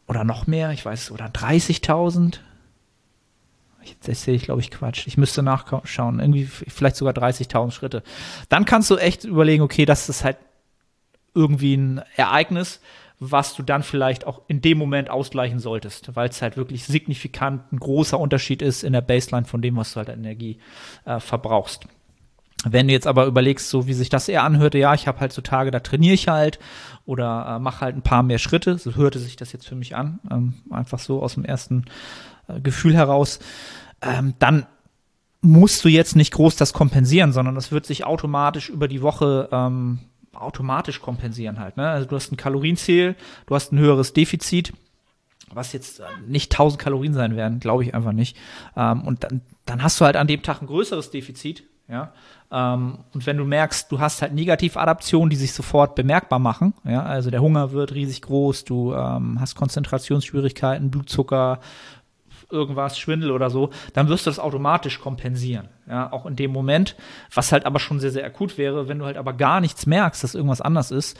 [0.08, 2.40] Oder noch mehr, ich weiß, oder 30.000
[3.84, 5.08] Jetzt erzähle ich, glaube ich, Quatsch.
[5.08, 6.20] Ich müsste nachschauen.
[6.20, 8.04] Irgendwie vielleicht sogar 30.000 Schritte.
[8.50, 10.38] Dann kannst du echt überlegen, okay, das ist halt
[11.34, 12.82] irgendwie ein Ereignis,
[13.20, 17.72] was du dann vielleicht auch in dem Moment ausgleichen solltest, weil es halt wirklich signifikant
[17.72, 20.58] ein großer Unterschied ist in der Baseline von dem, was du halt an Energie
[21.06, 21.86] äh, verbrauchst.
[22.64, 25.34] Wenn du jetzt aber überlegst, so wie sich das eher anhörte, ja, ich habe halt
[25.34, 26.60] so Tage, da trainiere ich halt
[27.06, 29.96] oder äh, mache halt ein paar mehr Schritte, so hörte sich das jetzt für mich
[29.96, 31.86] an, ähm, einfach so aus dem ersten
[32.60, 33.40] Gefühl heraus,
[34.02, 34.66] ähm, dann
[35.42, 39.50] musst du jetzt nicht groß das kompensieren, sondern das wird sich automatisch über die Woche
[39.52, 40.00] ähm,
[40.34, 41.78] automatisch kompensieren halt.
[41.78, 41.90] Ne?
[41.90, 43.16] Also du hast ein Kalorienziel,
[43.48, 44.74] du hast ein höheres Defizit,
[45.54, 48.38] was jetzt äh, nicht 1000 Kalorien sein werden, glaube ich einfach nicht.
[48.76, 52.14] Ähm, und dann, dann hast du halt an dem Tag ein größeres Defizit, ja.
[52.52, 57.04] Ähm, und wenn du merkst, du hast halt Negativadaptionen, die sich sofort bemerkbar machen, ja,
[57.04, 61.60] also der Hunger wird riesig groß, du ähm, hast Konzentrationsschwierigkeiten, Blutzucker,
[62.52, 65.70] irgendwas, Schwindel oder so, dann wirst du das automatisch kompensieren.
[65.88, 66.96] Ja, auch in dem Moment,
[67.34, 70.24] was halt aber schon sehr, sehr akut wäre, wenn du halt aber gar nichts merkst,
[70.24, 71.18] dass irgendwas anders ist,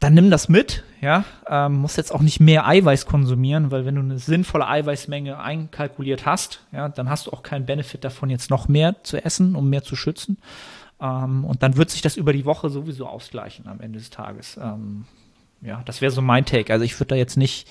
[0.00, 3.96] dann nimm das mit, ja, ähm, musst jetzt auch nicht mehr Eiweiß konsumieren, weil wenn
[3.96, 8.48] du eine sinnvolle Eiweißmenge einkalkuliert hast, ja, dann hast du auch keinen Benefit davon, jetzt
[8.48, 10.38] noch mehr zu essen, um mehr zu schützen.
[11.00, 14.58] Ähm, und dann wird sich das über die Woche sowieso ausgleichen am Ende des Tages.
[14.62, 15.04] Ähm,
[15.60, 16.72] ja, das wäre so mein Take.
[16.72, 17.68] Also ich würde da jetzt nicht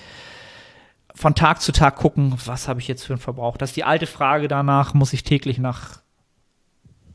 [1.20, 3.58] von Tag zu Tag gucken, was habe ich jetzt für einen Verbrauch.
[3.58, 6.00] Das ist die alte Frage danach, muss ich täglich nach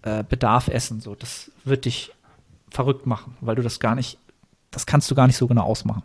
[0.04, 1.02] äh, Bedarf essen.
[1.02, 2.12] So, das wird dich
[2.70, 4.20] verrückt machen, weil du das gar nicht,
[4.70, 6.04] das kannst du gar nicht so genau ausmachen.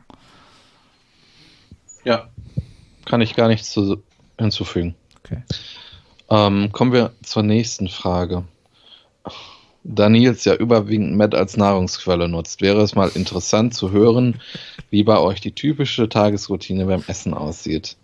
[2.04, 2.30] Ja,
[3.04, 4.02] kann ich gar nichts zu,
[4.38, 4.94] hinzufügen.
[5.18, 5.42] Okay.
[6.30, 8.44] Ähm, kommen wir zur nächsten Frage
[9.82, 14.40] da Nils ja überwiegend Met als Nahrungsquelle nutzt, wäre es mal interessant zu hören,
[14.90, 17.96] wie bei euch die typische Tagesroutine beim Essen aussieht.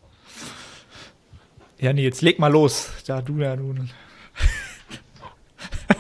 [1.79, 2.89] Ja, Nils, leg mal los.
[3.07, 3.91] Ja, du ja nun.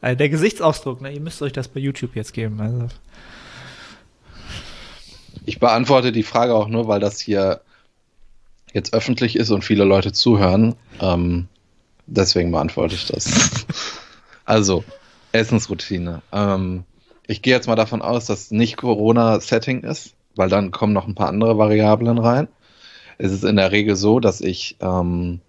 [0.00, 1.12] also der Gesichtsausdruck, ne?
[1.12, 2.58] Ihr müsst euch das bei YouTube jetzt geben.
[2.60, 2.88] Also.
[5.44, 7.60] Ich beantworte die Frage auch nur, weil das hier
[8.72, 10.74] jetzt öffentlich ist und viele Leute zuhören.
[11.00, 11.48] Ähm,
[12.06, 13.66] deswegen beantworte ich das.
[14.48, 14.82] Also,
[15.32, 16.22] Essensroutine.
[16.32, 16.84] Ähm,
[17.26, 21.14] ich gehe jetzt mal davon aus, dass nicht Corona-Setting ist, weil dann kommen noch ein
[21.14, 22.48] paar andere Variablen rein.
[23.18, 25.40] Es ist in der Regel so, dass ich, ähm,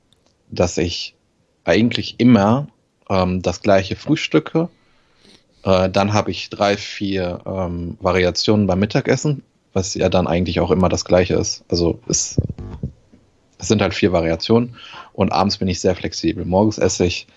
[0.51, 1.15] dass ich
[1.63, 2.67] eigentlich immer
[3.09, 4.67] ähm, das gleiche frühstücke.
[5.63, 10.71] Äh, dann habe ich drei, vier ähm, Variationen beim Mittagessen, was ja dann eigentlich auch
[10.71, 11.63] immer das gleiche ist.
[11.69, 12.35] Also es,
[13.59, 14.75] es sind halt vier Variationen
[15.13, 16.43] und abends bin ich sehr flexibel.
[16.43, 17.27] Morgens esse ich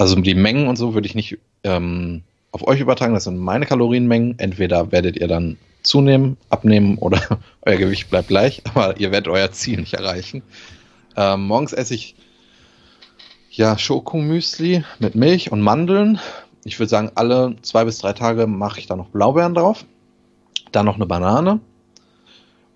[0.00, 2.22] also die Mengen und so würde ich nicht ähm,
[2.52, 3.12] auf euch übertragen.
[3.12, 4.38] Das sind meine Kalorienmengen.
[4.38, 7.20] Entweder werdet ihr dann zunehmen, abnehmen oder
[7.66, 10.42] euer Gewicht bleibt gleich, aber ihr werdet euer Ziel nicht erreichen.
[11.16, 12.14] Ähm, morgens esse ich
[13.50, 16.18] ja Schokomüsli mit Milch und Mandeln.
[16.64, 19.84] Ich würde sagen, alle zwei bis drei Tage mache ich da noch Blaubeeren drauf.
[20.72, 21.60] Dann noch eine Banane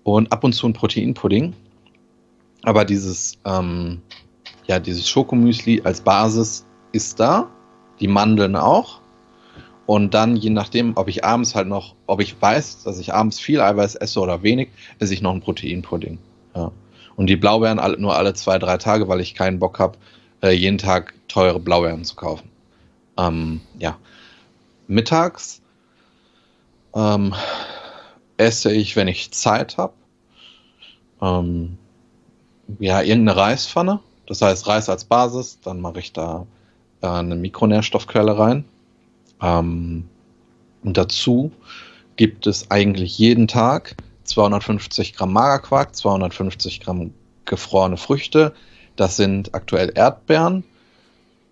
[0.03, 1.53] und ab und zu ein Proteinpudding.
[2.61, 4.03] Aber dieses, ähm,
[4.67, 7.49] ja, dieses Schokomüsli als Basis ist da,
[7.99, 9.01] die Mandeln auch.
[9.85, 13.39] Und dann, je nachdem, ob ich abends halt noch, ob ich weiß, dass ich abends
[13.39, 16.17] viel Eiweiß esse oder wenig, esse ich noch einen Proteinpudding.
[16.55, 16.71] Ja.
[17.15, 19.97] Und die Blaubeeren alle, nur alle zwei, drei Tage, weil ich keinen Bock habe,
[20.41, 22.49] äh, jeden Tag teure Blaubeeren zu kaufen.
[23.17, 23.97] Ähm, ja.
[24.87, 25.61] Mittags
[26.95, 27.35] ähm,
[28.37, 29.93] esse ich, wenn ich Zeit habe,
[31.21, 31.77] ähm,
[32.79, 33.99] ja, irgendeine Reispfanne.
[34.25, 36.47] Das heißt Reis als Basis, dann mache ich da
[37.13, 38.65] eine Mikronährstoffquelle rein.
[39.41, 40.05] Ähm,
[40.83, 41.51] und dazu
[42.15, 47.13] gibt es eigentlich jeden Tag 250 Gramm Magerquark, 250 Gramm
[47.45, 48.53] gefrorene Früchte.
[48.95, 50.63] Das sind aktuell Erdbeeren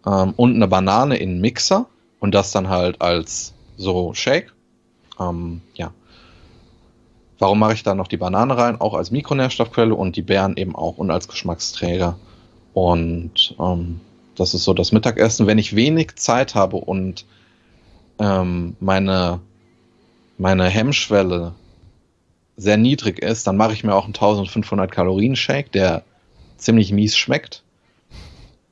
[0.06, 1.88] ähm, und eine Banane in Mixer
[2.20, 4.54] und das dann halt als so Shake.
[5.20, 5.92] Ähm, ja.
[7.40, 8.80] Warum mache ich da noch die Banane rein?
[8.80, 12.18] Auch als Mikronährstoffquelle und die Beeren eben auch und als Geschmacksträger.
[12.74, 14.00] Und ähm,
[14.36, 15.48] das ist so das Mittagessen.
[15.48, 17.26] Wenn ich wenig Zeit habe und
[18.20, 19.40] ähm, meine,
[20.38, 21.54] meine Hemmschwelle
[22.56, 26.04] sehr niedrig ist, dann mache ich mir auch einen 1500 Kalorien Shake, der
[26.58, 27.64] ziemlich mies schmeckt.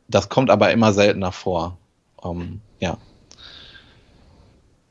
[0.07, 1.77] Das kommt aber immer seltener vor.
[2.23, 2.97] Ähm, ja.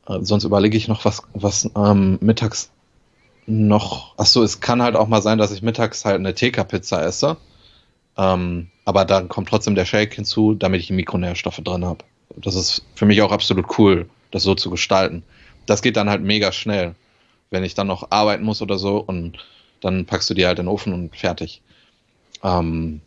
[0.09, 2.71] Äh, sonst überlege ich noch, was, was ähm, mittags
[3.47, 4.19] noch.
[4.19, 7.37] Achso, es kann halt auch mal sein, dass ich mittags halt eine TK-Pizza esse.
[8.17, 12.05] Ähm, aber dann kommt trotzdem der Shake hinzu, damit ich Mikronährstoffe drin habe.
[12.37, 15.23] Das ist für mich auch absolut cool, das so zu gestalten.
[15.67, 16.95] Das geht dann halt mega schnell,
[17.51, 19.39] wenn ich dann noch arbeiten muss oder so und
[19.81, 21.63] dann packst du die halt in den Ofen und fertig.
[22.43, 23.01] Ähm,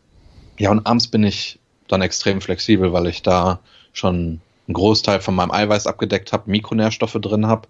[0.58, 3.60] ja, und abends bin ich dann extrem flexibel, weil ich da
[3.94, 7.68] schon einen Großteil von meinem Eiweiß abgedeckt habe, Mikronährstoffe drin habe,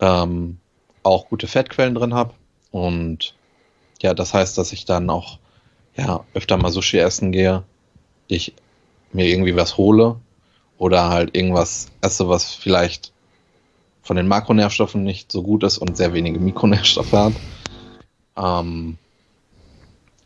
[0.00, 0.58] ähm,
[1.02, 2.34] auch gute Fettquellen drin habe
[2.70, 3.34] und
[4.02, 5.38] ja, das heißt, dass ich dann auch
[5.96, 7.62] ja, öfter mal Sushi essen gehe,
[8.26, 8.54] ich
[9.12, 10.16] mir irgendwie was hole
[10.78, 13.12] oder halt irgendwas esse, was vielleicht
[14.02, 17.32] von den Makronährstoffen nicht so gut ist und sehr wenige Mikronährstoffe hat.
[18.36, 18.98] Ähm,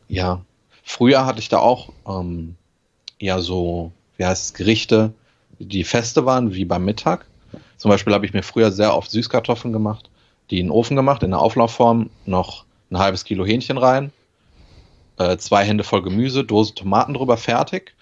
[0.08, 0.40] ja,
[0.82, 2.56] früher hatte ich da auch ähm,
[3.20, 5.12] ja so, wie heißt es, Gerichte,
[5.58, 7.26] die feste waren, wie beim Mittag.
[7.76, 10.10] Zum Beispiel habe ich mir früher sehr oft Süßkartoffeln gemacht,
[10.50, 14.12] die in den Ofen gemacht, in der Auflaufform, noch ein halbes Kilo Hähnchen rein,
[15.18, 17.94] äh, zwei Hände voll Gemüse, Dose Tomaten drüber, fertig.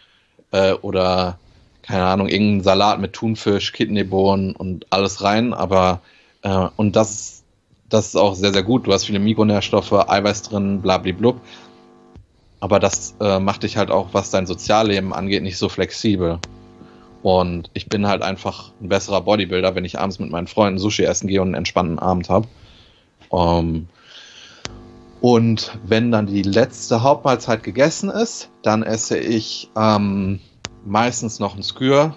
[0.52, 1.38] Äh, oder,
[1.82, 5.54] keine Ahnung, irgendein Salat mit Thunfisch, Kidneybohnen und alles rein.
[5.54, 6.00] Aber,
[6.42, 7.42] äh, und das,
[7.88, 8.86] das ist auch sehr, sehr gut.
[8.86, 11.40] Du hast viele Mikronährstoffe, Eiweiß drin, blablablub.
[12.60, 16.38] Aber das äh, macht dich halt auch, was dein Sozialleben angeht, nicht so flexibel.
[17.22, 21.04] Und ich bin halt einfach ein besserer Bodybuilder, wenn ich abends mit meinen Freunden Sushi
[21.04, 22.46] essen gehe und einen entspannten Abend habe.
[23.32, 23.88] Ähm,
[25.26, 30.38] und wenn dann die letzte Hauptmahlzeit gegessen ist, dann esse ich ähm,
[30.84, 32.14] meistens noch ein Skür,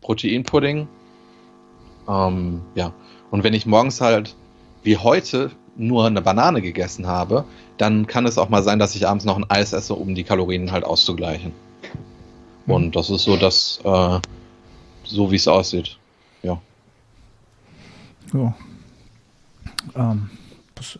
[0.00, 0.88] Proteinpudding.
[2.08, 2.92] Ähm, ja.
[3.30, 4.34] Und wenn ich morgens halt
[4.82, 7.44] wie heute nur eine Banane gegessen habe,
[7.76, 10.24] dann kann es auch mal sein, dass ich abends noch ein Eis esse, um die
[10.24, 11.52] Kalorien halt auszugleichen.
[12.66, 12.74] Mhm.
[12.74, 14.18] Und das ist so das, äh,
[15.04, 15.96] so wie es aussieht.
[16.42, 16.60] Ja.
[18.34, 18.56] Ja.
[19.94, 20.30] Ähm,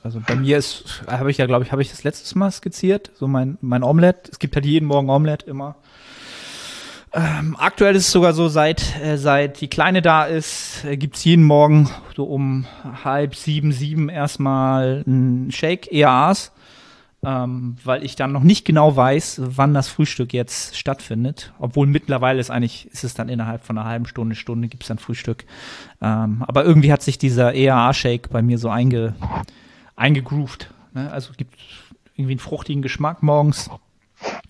[0.02, 3.10] also bei mir ist, habe ich ja, glaube ich, habe ich das letztes Mal skizziert,
[3.14, 4.30] so mein, mein Omelette.
[4.30, 5.76] Es gibt halt jeden Morgen Omelette immer.
[7.12, 11.24] Ähm, aktuell ist es sogar so, seit, äh, seit die Kleine da ist, äh, es
[11.24, 12.66] jeden Morgen so um
[13.02, 16.52] halb sieben, sieben erstmal ein Shake, EAAs
[17.24, 21.52] ähm, weil ich dann noch nicht genau weiß, wann das Frühstück jetzt stattfindet.
[21.58, 24.88] Obwohl mittlerweile ist eigentlich, ist es dann innerhalb von einer halben Stunde, Stunde gibt es
[24.88, 25.44] dann Frühstück.
[26.00, 29.14] Ähm, aber irgendwie hat sich dieser EAA-Shake bei mir so einge,
[29.98, 30.70] eingegroovt.
[30.94, 31.10] Ne?
[31.10, 31.54] Also gibt
[32.14, 33.70] irgendwie einen fruchtigen Geschmack morgens.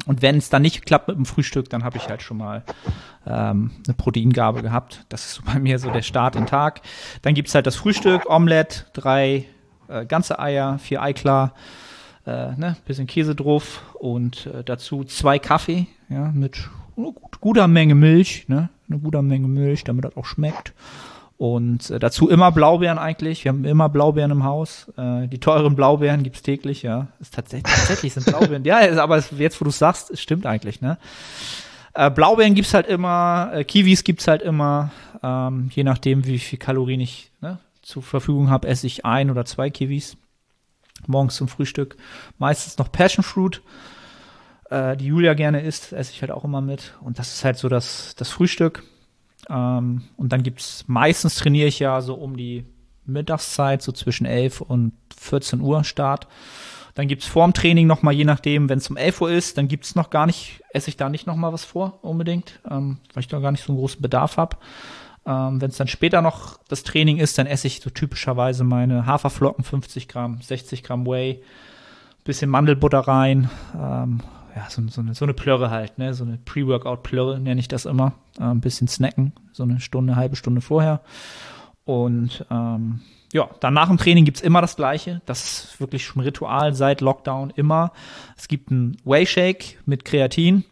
[0.06, 2.64] Und wenn es dann nicht klappt mit dem Frühstück, dann habe ich halt schon mal
[3.26, 5.04] ähm, eine Proteingabe gehabt.
[5.10, 6.80] Das ist so bei mir so der Start den Tag.
[7.22, 9.44] Dann gibt es halt das Frühstück, Omelette, drei
[9.88, 11.52] äh, ganze Eier, vier Eiklar,
[12.26, 16.68] äh, ne, bisschen Käse drauf und äh, dazu zwei Kaffee, ja, mit
[17.40, 20.72] guter Menge Milch, ne, eine guter Menge Milch, damit das auch schmeckt.
[21.38, 23.44] Und äh, dazu immer Blaubeeren eigentlich.
[23.44, 24.92] Wir haben immer Blaubeeren im Haus.
[24.96, 27.06] Äh, die teuren Blaubeeren gibt's täglich, ja.
[27.20, 28.64] Ist tatsächlich, tatsächlich sind Blaubeeren.
[28.64, 30.98] ja, aber jetzt, wo du sagst, es stimmt eigentlich, ne?
[31.94, 34.90] Äh, Blaubeeren gibt's halt immer, äh, Kiwis gibt's halt immer.
[35.22, 39.44] Ähm, je nachdem, wie viel Kalorien ich ne, zur Verfügung habe, esse ich ein oder
[39.44, 40.16] zwei Kiwis
[41.06, 41.96] morgens zum Frühstück.
[42.38, 43.62] Meistens noch Passion Fruit,
[44.70, 46.94] äh, die Julia gerne isst, esse ich halt auch immer mit.
[47.00, 48.82] Und das ist halt so das, das Frühstück.
[49.48, 52.64] Ähm, und dann gibt's meistens trainiere ich ja so um die
[53.04, 56.28] Mittagszeit, so zwischen 11 und 14 Uhr Start.
[56.94, 59.68] Dann gibt's vorm Training noch mal, je nachdem, wenn es um 11 Uhr ist, dann
[59.68, 63.22] gibt's noch gar nicht, esse ich da nicht noch mal was vor unbedingt, ähm, weil
[63.22, 64.56] ich da gar nicht so einen großen Bedarf habe.
[65.24, 69.06] Ähm, Wenn es dann später noch das Training ist, dann esse ich so typischerweise meine
[69.06, 71.42] Haferflocken, 50 Gramm, 60 Gramm Whey,
[72.24, 74.20] bisschen Mandelbutter rein, ähm,
[74.58, 76.14] ja, so, so, eine, so eine Plörre halt, ne?
[76.14, 78.14] so eine Pre-Workout-Plörre nenne ich das immer.
[78.40, 81.00] Äh, ein bisschen snacken, so eine Stunde, halbe Stunde vorher.
[81.84, 83.00] Und ähm,
[83.32, 85.22] ja, dann nach dem Training gibt's immer das Gleiche.
[85.26, 87.92] Das ist wirklich schon Ritual seit Lockdown immer.
[88.36, 90.64] Es gibt einen Whey-Shake mit Kreatin.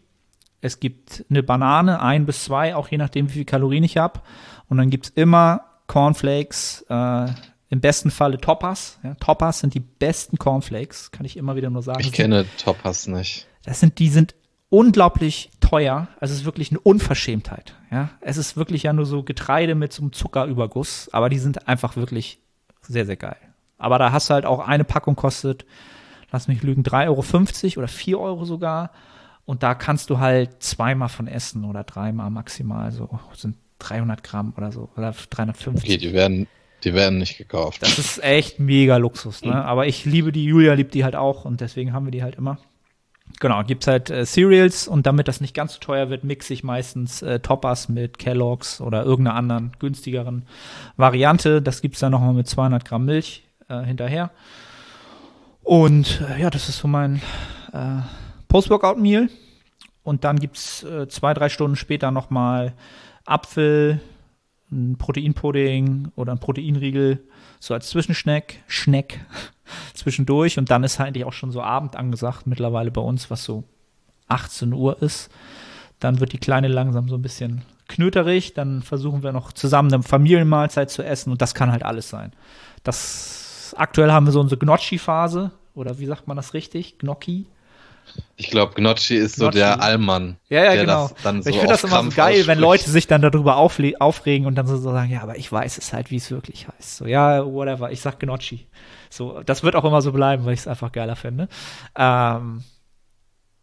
[0.59, 4.19] Es gibt eine Banane, ein bis zwei, auch je nachdem, wie viel Kalorien ich habe.
[4.67, 7.27] Und dann gibt's immer Cornflakes, äh,
[7.69, 8.99] im besten Falle Toppers.
[9.03, 12.01] Ja, Toppers sind die besten Cornflakes, kann ich immer wieder nur sagen.
[12.01, 13.47] Ich kenne Toppers nicht.
[13.67, 14.33] Das sind, die sind
[14.69, 16.07] unglaublich teuer.
[16.21, 17.75] Also es ist wirklich eine Unverschämtheit.
[17.91, 21.67] Ja, es ist wirklich ja nur so Getreide mit so einem Zuckerüberguss, aber die sind
[21.67, 22.39] einfach wirklich
[22.81, 23.35] sehr, sehr geil.
[23.77, 25.65] Aber da hast du halt auch eine Packung kostet,
[26.31, 28.91] lass mich lügen, 3,50 Euro oder 4 Euro sogar.
[29.43, 32.93] Und da kannst du halt zweimal von essen oder dreimal maximal.
[32.93, 35.83] So sind 300 Gramm oder so oder 350.
[35.83, 36.47] Okay, die werden,
[36.85, 37.81] die werden nicht gekauft.
[37.81, 39.53] Das ist echt mega Luxus, ne?
[39.53, 42.35] Aber ich liebe die, Julia liebt die halt auch und deswegen haben wir die halt
[42.35, 42.59] immer.
[43.39, 46.63] Genau, gibt's halt äh, Cereals und damit das nicht ganz so teuer wird, mixe ich
[46.63, 50.45] meistens äh, Toppers mit Kellogg's oder irgendeiner anderen günstigeren
[50.95, 51.61] Variante.
[51.61, 54.31] Das gibt's dann nochmal mit 200 Gramm Milch äh, hinterher.
[55.61, 57.21] Und äh, ja, das ist so mein
[57.73, 58.01] äh,
[58.47, 59.29] Post-Workout-Meal.
[60.03, 62.73] Und dann gibt's äh, zwei, drei Stunden später nochmal
[63.25, 63.99] Apfel,
[64.71, 67.19] ein Proteinpudding oder ein Proteinriegel,
[67.59, 69.19] so als Zwischenschneck, Schneck
[69.93, 70.57] zwischendurch.
[70.57, 73.63] Und dann ist eigentlich auch schon so Abend angesagt, mittlerweile bei uns, was so
[74.27, 75.29] 18 Uhr ist.
[75.99, 78.53] Dann wird die Kleine langsam so ein bisschen knöterig.
[78.53, 81.31] Dann versuchen wir noch zusammen eine Familienmahlzeit zu essen.
[81.31, 82.33] Und das kann halt alles sein.
[82.83, 85.51] Das, aktuell haben wir so unsere Gnocchi-Phase.
[85.73, 86.97] Oder wie sagt man das richtig?
[86.99, 87.45] Gnocchi?
[88.35, 89.57] Ich glaube, Gnocchi ist so Gnocchi.
[89.57, 90.37] der Allmann.
[90.49, 91.07] Ja, ja, genau.
[91.07, 92.59] so ich finde das immer so geil, wenn ausspricht.
[92.59, 96.11] Leute sich dann darüber aufregen und dann so sagen, ja, aber ich weiß es halt,
[96.11, 96.97] wie es wirklich heißt.
[96.97, 98.67] So, ja, whatever, ich sag Gnocchi.
[99.09, 101.47] So, das wird auch immer so bleiben, weil ich es einfach geiler finde.
[101.95, 102.63] Ähm,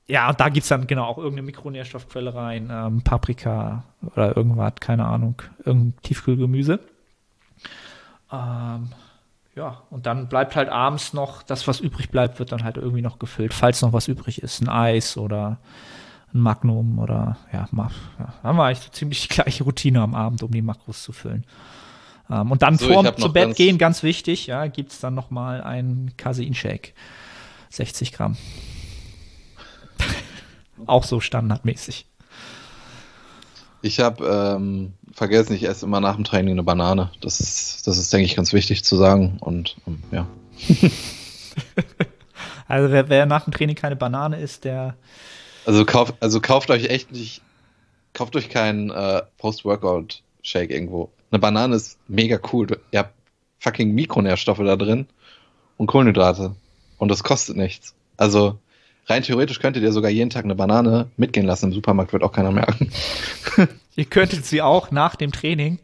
[0.06, 5.06] ja, und da gibt's dann genau auch irgendeine Mikronährstoffquelle rein, ähm, Paprika oder irgendwas, keine
[5.06, 6.80] Ahnung, irgendein Tiefkühlgemüse.
[8.32, 8.90] Ähm,
[9.56, 13.02] ja, und dann bleibt halt abends noch, das, was übrig bleibt, wird dann halt irgendwie
[13.02, 14.60] noch gefüllt, falls noch was übrig ist.
[14.60, 15.58] Ein Eis oder
[16.32, 20.14] ein Magnum oder ja, ma, ja haben wir eigentlich so ziemlich die gleiche Routine am
[20.14, 21.44] Abend, um die Makros zu füllen.
[22.30, 25.30] Ähm, und dann So, vorm zu Bett ganz- gehen, ganz wichtig, ja, gibt's dann noch
[25.30, 26.94] mal einen Casein-Shake.
[27.70, 28.36] 60 Gramm.
[30.86, 32.06] Auch so standardmäßig.
[33.84, 37.10] Ich habe ähm, vergessen, ich esse immer nach dem Training eine Banane.
[37.20, 39.36] Das ist, das ist, denke ich, ganz wichtig zu sagen.
[39.40, 40.26] Und ähm, ja.
[42.66, 44.96] Also wer, wer nach dem Training keine Banane isst, der
[45.66, 47.42] Also, kauf, also kauft euch echt nicht,
[48.14, 51.10] kauft euch keinen äh, Post-Workout-Shake irgendwo.
[51.30, 52.66] Eine Banane ist mega cool.
[52.90, 53.12] Ihr habt
[53.58, 55.06] fucking Mikronährstoffe da drin
[55.76, 56.56] und Kohlenhydrate.
[56.96, 57.94] Und das kostet nichts.
[58.16, 58.58] Also
[59.06, 61.66] rein theoretisch könntet ihr sogar jeden Tag eine Banane mitgehen lassen.
[61.66, 62.90] Im Supermarkt wird auch keiner merken.
[63.96, 65.78] Ihr könntet sie auch nach dem Training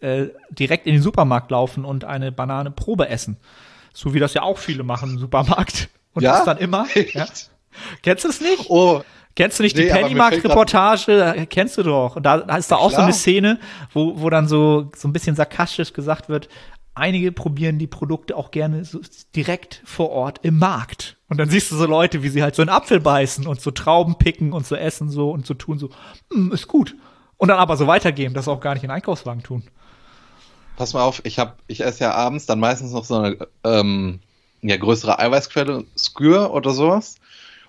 [0.00, 3.36] äh, direkt in den Supermarkt laufen und eine Banane Probe essen.
[3.92, 5.88] So wie das ja auch viele machen im Supermarkt.
[6.14, 6.32] Und Ja?
[6.36, 6.86] das dann immer.
[7.12, 7.26] Ja.
[8.02, 8.70] Kennst du es nicht?
[8.70, 9.02] Oh,
[9.34, 11.46] Kennst du nicht Nee, die Pennymarkt-Reportage?
[11.50, 12.16] Kennst du doch.
[12.16, 13.04] Und da, da ist da auch so klar.
[13.04, 13.58] eine Szene,
[13.92, 16.48] wo, wo dann so, so ein bisschen sarkastisch gesagt wird,
[16.96, 19.00] einige probieren die Produkte auch gerne so
[19.34, 21.18] direkt vor Ort im Markt.
[21.28, 23.70] Und dann siehst du so Leute, wie sie halt so einen Apfel beißen und so
[23.70, 25.90] Trauben picken und so essen so und so tun so,
[26.32, 26.96] hm, ist gut.
[27.36, 29.64] Und dann aber so weitergehen, das auch gar nicht in Einkaufswagen tun.
[30.76, 34.20] Pass mal auf, ich hab, ich esse ja abends dann meistens noch so eine ähm,
[34.62, 37.16] ja, größere Eiweißquelle, Skür oder sowas.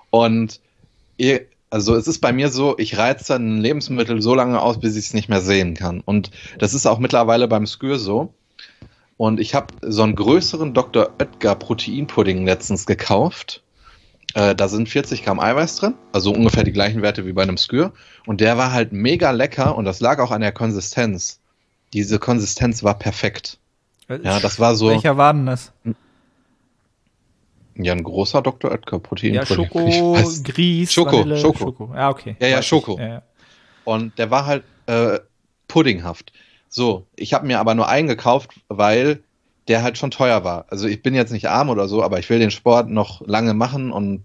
[0.10, 0.62] Und
[1.18, 4.96] ihr, also es ist bei mir so, ich reize ein Lebensmittel so lange aus, bis
[4.96, 6.02] ich es nicht mehr sehen kann.
[6.02, 8.34] Und das ist auch mittlerweile beim Skür so.
[9.18, 11.10] Und ich habe so einen größeren Dr.
[11.20, 13.64] Oetker Proteinpudding letztens gekauft.
[14.36, 17.58] Äh, da sind 40 Gramm Eiweiß drin, also ungefähr die gleichen Werte wie bei einem
[17.58, 17.94] Skür.
[18.26, 21.40] Und der war halt mega lecker und das lag auch an der Konsistenz.
[21.94, 23.58] Diese Konsistenz war perfekt.
[24.10, 25.72] Ja, das war so Welcher war denn das?
[27.80, 28.72] ja ein großer Dr.
[28.72, 29.34] Oetker Proteinpudding.
[29.34, 30.44] Ja, Schoko.
[30.44, 31.92] Grieß, Schoko, Vanille, Schoko.
[31.94, 32.36] Ja, okay.
[32.40, 32.62] Ja, ja.
[32.62, 32.98] Schoko.
[33.00, 33.22] Ja, ja.
[33.84, 35.20] Und der war halt äh,
[35.68, 36.32] puddinghaft.
[36.70, 39.24] So, ich habe mir aber nur einen gekauft, weil
[39.68, 40.66] der halt schon teuer war.
[40.70, 43.54] Also ich bin jetzt nicht arm oder so, aber ich will den Sport noch lange
[43.54, 44.24] machen und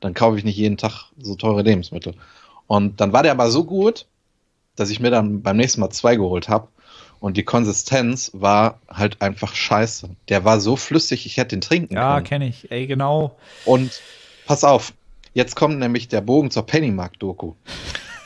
[0.00, 2.14] dann kaufe ich nicht jeden Tag so teure Lebensmittel.
[2.66, 4.06] Und dann war der aber so gut,
[4.76, 6.68] dass ich mir dann beim nächsten Mal zwei geholt habe.
[7.20, 10.08] Und die Konsistenz war halt einfach scheiße.
[10.30, 12.24] Der war so flüssig, ich hätte den trinken Ja, können.
[12.26, 12.70] kenne ich.
[12.70, 13.36] Ey, genau.
[13.66, 14.00] Und
[14.46, 14.94] pass auf,
[15.34, 17.52] jetzt kommt nämlich der Bogen zur Pennymark-Doku.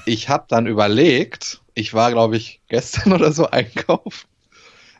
[0.06, 4.26] Ich habe dann überlegt, ich war, glaube ich, gestern oder so einkaufen.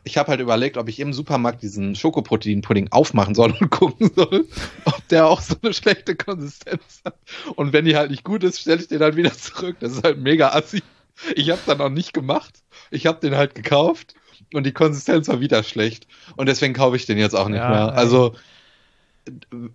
[0.07, 4.45] Ich habe halt überlegt, ob ich im Supermarkt diesen Schokoprotein-Pudding aufmachen soll und gucken soll,
[4.85, 7.17] ob der auch so eine schlechte Konsistenz hat.
[7.55, 9.77] Und wenn die halt nicht gut ist, stelle ich den halt wieder zurück.
[9.79, 10.83] Das ist halt mega assi.
[11.35, 12.53] Ich habe dann noch nicht gemacht.
[12.91, 14.15] Ich habe den halt gekauft
[14.53, 16.07] und die Konsistenz war wieder schlecht.
[16.35, 17.93] Und deswegen kaufe ich den jetzt auch nicht ja, mehr.
[17.93, 18.35] Also,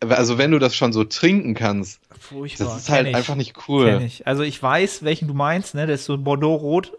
[0.08, 2.68] also wenn du das schon so trinken kannst, Furchtbar.
[2.68, 3.16] das ist halt ich.
[3.16, 4.02] einfach nicht cool.
[4.04, 4.26] Ich.
[4.26, 5.86] Also ich weiß, welchen du meinst, ne?
[5.86, 6.92] Der ist so Bordeaux-rot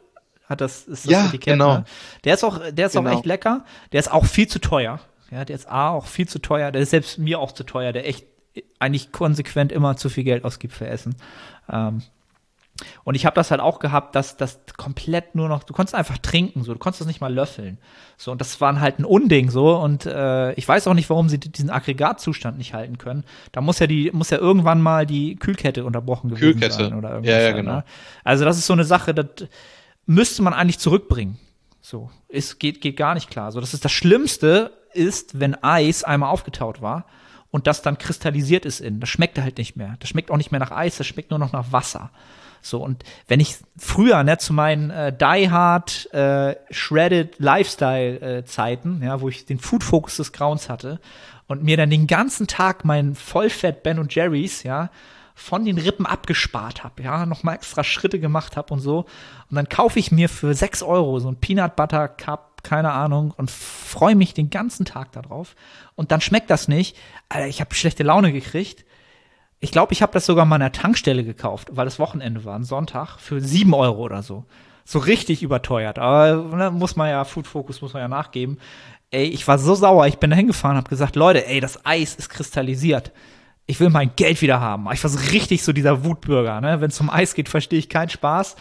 [0.52, 1.54] hat das, ist das ja, Etikett.
[1.54, 1.78] Genau.
[1.78, 1.86] Ne?
[2.26, 3.10] Der ist auch, der ist genau.
[3.10, 3.64] auch echt lecker.
[3.94, 5.00] Der ist auch viel zu teuer.
[5.32, 6.72] Ja, der ist A auch viel zu teuer.
[6.72, 8.26] Der ist selbst mir auch zu teuer, der echt
[8.78, 11.16] eigentlich konsequent immer zu viel Geld ausgibt für Essen.
[11.72, 12.02] Ähm,
[13.04, 16.18] und ich habe das halt auch gehabt, dass das komplett nur noch, du konntest einfach
[16.18, 17.78] trinken, so, du konntest das nicht mal löffeln.
[18.18, 19.78] So, und das war halt ein Unding so.
[19.78, 23.24] Und äh, ich weiß auch nicht, warum sie diesen Aggregatzustand nicht halten können.
[23.52, 26.76] Da muss ja die, muss ja irgendwann mal die Kühlkette unterbrochen gewesen Kühlkette.
[26.76, 27.34] sein oder irgendwas.
[27.34, 27.72] Ja, ja, genau.
[27.78, 27.84] Ne?
[28.24, 29.48] Also, das ist so eine Sache, das
[30.06, 31.40] müsste man eigentlich zurückbringen.
[31.82, 33.52] So, es geht, geht gar nicht klar.
[33.52, 37.06] So, das ist das Schlimmste ist, wenn Eis einmal aufgetaut war
[37.50, 39.00] und das dann kristallisiert ist in.
[39.00, 39.96] Das schmeckt halt nicht mehr.
[40.00, 42.12] Das schmeckt auch nicht mehr nach Eis, das schmeckt nur noch nach Wasser.
[42.62, 49.06] So, und wenn ich früher, ne, zu meinen äh, Die Hard äh, Shredded Lifestyle-Zeiten, äh,
[49.06, 51.00] ja, wo ich den Food Focus des Grauens hatte
[51.48, 54.90] und mir dann den ganzen Tag meinen Vollfett Ben und Jerry's, ja,
[55.34, 59.06] von den Rippen abgespart habe, ja, nochmal extra Schritte gemacht habe und so.
[59.50, 63.34] Und dann kaufe ich mir für 6 Euro so ein Peanut Butter Cup, keine Ahnung,
[63.36, 65.56] und freue mich den ganzen Tag darauf.
[65.96, 66.96] Und dann schmeckt das nicht.
[67.28, 68.86] Alter, ich habe schlechte Laune gekriegt.
[69.62, 72.58] Ich glaube, ich habe das sogar mal an der Tankstelle gekauft, weil das Wochenende war,
[72.58, 74.44] ein Sonntag, für 7 Euro oder so.
[74.84, 76.00] So richtig überteuert.
[76.00, 78.58] Aber ne, muss man ja, Food Focus muss man ja nachgeben.
[79.12, 82.16] Ey, ich war so sauer, ich bin da hingefahren, habe gesagt, Leute, ey, das Eis
[82.16, 83.14] ist kristallisiert
[83.72, 84.88] ich will mein Geld wieder haben.
[84.92, 86.60] Ich war so richtig so dieser Wutbürger.
[86.60, 86.82] Ne?
[86.82, 88.58] Wenn es um Eis geht, verstehe ich keinen Spaß.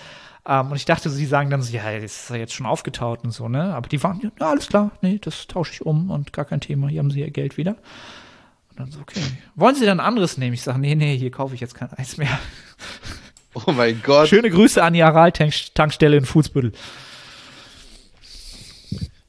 [0.46, 3.24] Ähm, und ich dachte, sie sagen dann so, ja, das ist ja jetzt schon aufgetaut
[3.24, 3.74] und so, ne?
[3.74, 6.88] Aber die waren, ja, alles klar, nee, das tausche ich um und gar kein Thema,
[6.88, 7.76] hier haben sie ihr Geld wieder.
[8.80, 9.20] Dann so, okay.
[9.56, 10.54] Wollen Sie dann anderes nehmen?
[10.54, 12.38] Ich sage, nee, nee, hier kaufe ich jetzt kein Eis mehr.
[13.52, 14.28] Oh mein Gott.
[14.28, 16.70] Schöne Grüße an die Aral-Tankstelle in Fußbüttel.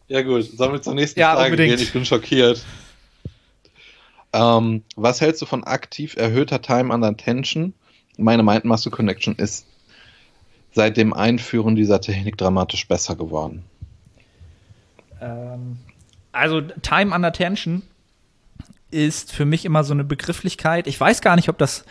[0.08, 1.78] Ja gut, sollen wir zur nächsten ja, Frage unbedingt.
[1.78, 1.84] gehen?
[1.84, 2.64] Ich bin schockiert.
[4.32, 7.74] Ähm, was hältst du von aktiv erhöhter Time under Tension?
[8.18, 9.66] Meine Mind Muscle Connection ist
[10.72, 13.64] seit dem Einführen dieser Technik dramatisch besser geworden.
[15.20, 15.78] Ähm,
[16.32, 17.82] also Time under Tension
[18.92, 20.88] ist für mich immer so eine Begrifflichkeit.
[20.88, 21.86] Ich weiß gar nicht, ob das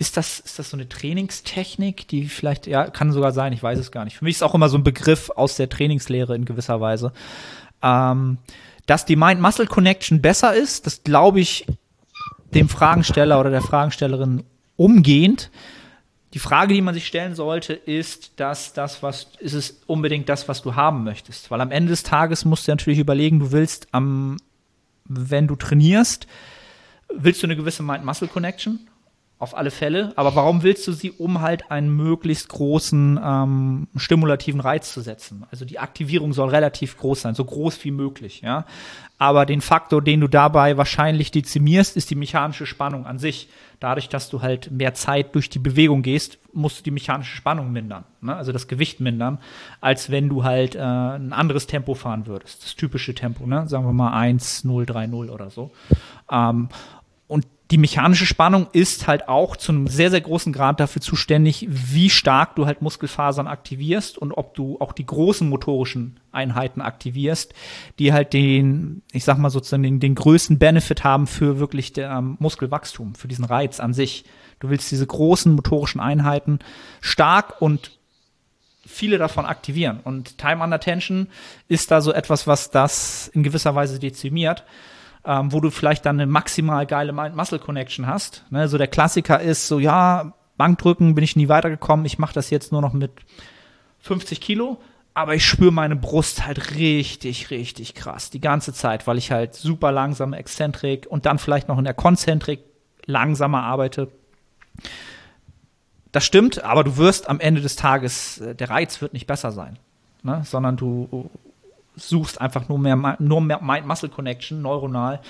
[0.00, 3.78] ist das, ist das so eine Trainingstechnik, die vielleicht, ja, kann sogar sein, ich weiß
[3.78, 4.16] es gar nicht.
[4.16, 7.12] Für mich ist auch immer so ein Begriff aus der Trainingslehre in gewisser Weise.
[7.82, 8.38] Ähm,
[8.86, 11.66] dass die Mind-Muscle-Connection besser ist, das glaube ich
[12.54, 14.44] dem Fragensteller oder der Fragestellerin
[14.76, 15.50] umgehend.
[16.32, 20.48] Die Frage, die man sich stellen sollte, ist, dass das, was, ist es unbedingt das,
[20.48, 21.50] was du haben möchtest?
[21.50, 24.38] Weil am Ende des Tages musst du natürlich überlegen, du willst am,
[25.04, 26.26] wenn du trainierst,
[27.08, 28.88] willst du eine gewisse Mind-Muscle-Connection?
[29.40, 30.12] Auf alle Fälle.
[30.16, 35.44] Aber warum willst du sie, um halt einen möglichst großen ähm, stimulativen Reiz zu setzen?
[35.50, 38.66] Also die Aktivierung soll relativ groß sein, so groß wie möglich, ja.
[39.16, 43.48] Aber den Faktor, den du dabei wahrscheinlich dezimierst, ist die mechanische Spannung an sich.
[43.78, 47.72] Dadurch, dass du halt mehr Zeit durch die Bewegung gehst, musst du die mechanische Spannung
[47.72, 48.34] mindern, ne?
[48.34, 49.38] also das Gewicht mindern,
[49.80, 52.62] als wenn du halt äh, ein anderes Tempo fahren würdest.
[52.64, 53.68] Das typische Tempo, ne?
[53.68, 55.70] sagen wir mal 1, 0, 3, 0 oder so.
[56.30, 56.68] Ähm,
[57.70, 62.10] die mechanische Spannung ist halt auch zu einem sehr, sehr großen Grad dafür zuständig, wie
[62.10, 67.54] stark du halt Muskelfasern aktivierst und ob du auch die großen motorischen Einheiten aktivierst,
[68.00, 72.10] die halt den, ich sag mal sozusagen den, den größten Benefit haben für wirklich der
[72.10, 74.24] ähm, Muskelwachstum, für diesen Reiz an sich.
[74.58, 76.58] Du willst diese großen motorischen Einheiten
[77.00, 77.92] stark und
[78.84, 80.00] viele davon aktivieren.
[80.02, 81.28] Und Time Under Tension
[81.68, 84.64] ist da so etwas, was das in gewisser Weise dezimiert
[85.24, 88.44] ähm, wo du vielleicht dann eine maximal geile Muscle-Connection hast.
[88.50, 88.68] Ne?
[88.68, 92.72] So der Klassiker ist so, ja, Bankdrücken bin ich nie weitergekommen, ich mache das jetzt
[92.72, 93.12] nur noch mit
[94.00, 94.78] 50 Kilo,
[95.14, 99.54] aber ich spüre meine Brust halt richtig, richtig krass die ganze Zeit, weil ich halt
[99.54, 102.60] super langsam Exzentrik und dann vielleicht noch in der Konzentrik
[103.06, 104.08] langsamer arbeite.
[106.12, 109.52] Das stimmt, aber du wirst am Ende des Tages, äh, der Reiz wird nicht besser
[109.52, 109.78] sein,
[110.22, 110.42] ne?
[110.44, 111.30] sondern du
[112.00, 115.20] suchst einfach nur mehr, nur mehr Mind-Muscle-Connection, neuronal,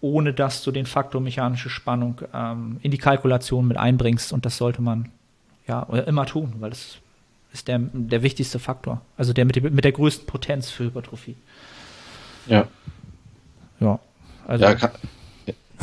[0.00, 4.32] ohne dass du den Faktor mechanische Spannung ähm, in die Kalkulation mit einbringst.
[4.32, 5.10] Und das sollte man
[5.66, 6.98] ja immer tun, weil das
[7.52, 9.00] ist der, der wichtigste Faktor.
[9.16, 11.36] Also der mit, mit der größten Potenz für Hypertrophie.
[12.46, 12.66] Ja.
[13.80, 13.98] Ja.
[14.46, 14.64] Also.
[14.64, 14.90] Ja, kann,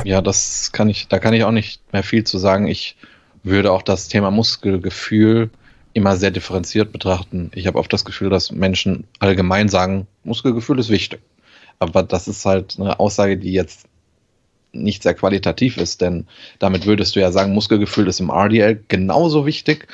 [0.04, 2.68] ja, das kann ich, da kann ich auch nicht mehr viel zu sagen.
[2.68, 2.96] Ich
[3.44, 5.50] würde auch das Thema Muskelgefühl
[5.98, 7.50] immer sehr differenziert betrachten.
[7.56, 11.20] Ich habe oft das Gefühl, dass Menschen allgemein sagen, Muskelgefühl ist wichtig.
[11.80, 13.88] Aber das ist halt eine Aussage, die jetzt
[14.74, 16.28] nicht sehr qualitativ ist, denn
[16.60, 19.88] damit würdest du ja sagen, Muskelgefühl ist im RDL genauso wichtig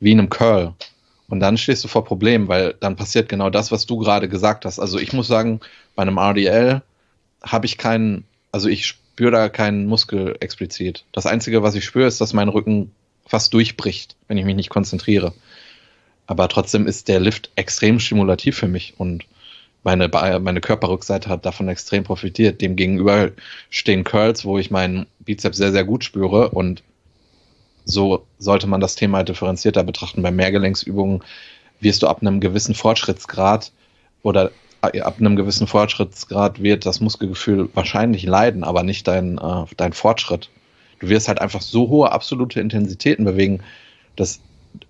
[0.00, 0.74] wie in einem Curl.
[1.28, 4.66] Und dann stehst du vor Problemen, weil dann passiert genau das, was du gerade gesagt
[4.66, 4.78] hast.
[4.78, 5.60] Also ich muss sagen,
[5.94, 6.82] bei einem RDL
[7.42, 11.06] habe ich keinen, also ich spüre da keinen Muskel explizit.
[11.12, 12.92] Das Einzige, was ich spüre, ist, dass mein Rücken
[13.28, 15.32] fast durchbricht, wenn ich mich nicht konzentriere.
[16.26, 19.24] Aber trotzdem ist der Lift extrem stimulativ für mich und
[19.84, 22.60] meine, meine Körperrückseite hat davon extrem profitiert.
[22.60, 23.30] Dem gegenüber
[23.70, 26.82] stehen Curls, wo ich meinen Bizeps sehr, sehr gut spüre und
[27.84, 30.22] so sollte man das Thema differenzierter betrachten.
[30.22, 31.22] Bei Mehrgelenksübungen
[31.80, 33.72] wirst du ab einem gewissen Fortschrittsgrad
[34.22, 34.50] oder
[34.82, 39.92] äh, ab einem gewissen Fortschrittsgrad wird das Muskelgefühl wahrscheinlich leiden, aber nicht dein, äh, dein
[39.92, 40.50] Fortschritt.
[41.00, 43.60] Du wirst halt einfach so hohe absolute Intensitäten bewegen,
[44.16, 44.40] dass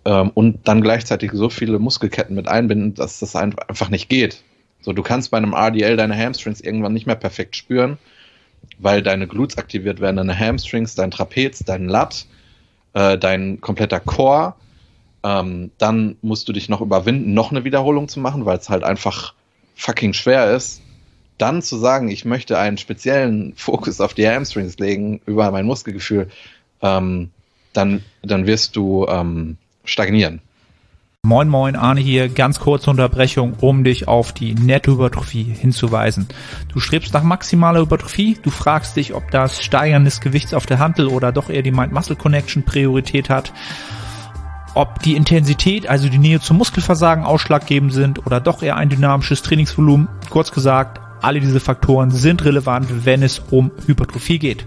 [0.05, 4.43] ähm, und dann gleichzeitig so viele Muskelketten mit einbinden, dass das einfach nicht geht.
[4.81, 7.99] So, du kannst bei einem RDL deine Hamstrings irgendwann nicht mehr perfekt spüren,
[8.79, 12.27] weil deine Glutes aktiviert werden, deine Hamstrings, dein Trapez, dein Lat,
[12.95, 14.55] äh, dein kompletter Core.
[15.25, 18.85] Ähm, dann musst du dich noch überwinden, noch eine Wiederholung zu machen, weil es halt
[18.85, 19.35] einfach
[19.75, 20.81] fucking schwer ist.
[21.39, 26.29] Dann zu sagen, ich möchte einen speziellen Fokus auf die Hamstrings legen über mein Muskelgefühl,
[26.83, 27.31] ähm,
[27.73, 30.41] dann, dann wirst du ähm, stagnieren.
[31.25, 36.29] Moin Moin, Arne hier, ganz kurze Unterbrechung, um dich auf die Nettohypertrophie hinzuweisen.
[36.73, 40.79] Du strebst nach maximaler Hypertrophie, du fragst dich, ob das Steigern des Gewichts auf der
[40.79, 43.53] Hantel oder doch eher die Mind-Muscle-Connection Priorität hat,
[44.75, 49.43] ob die Intensität, also die Nähe zum Muskelversagen ausschlaggebend sind oder doch eher ein dynamisches
[49.43, 50.09] Trainingsvolumen.
[50.31, 54.65] Kurz gesagt, alle diese Faktoren sind relevant, wenn es um Hypertrophie geht.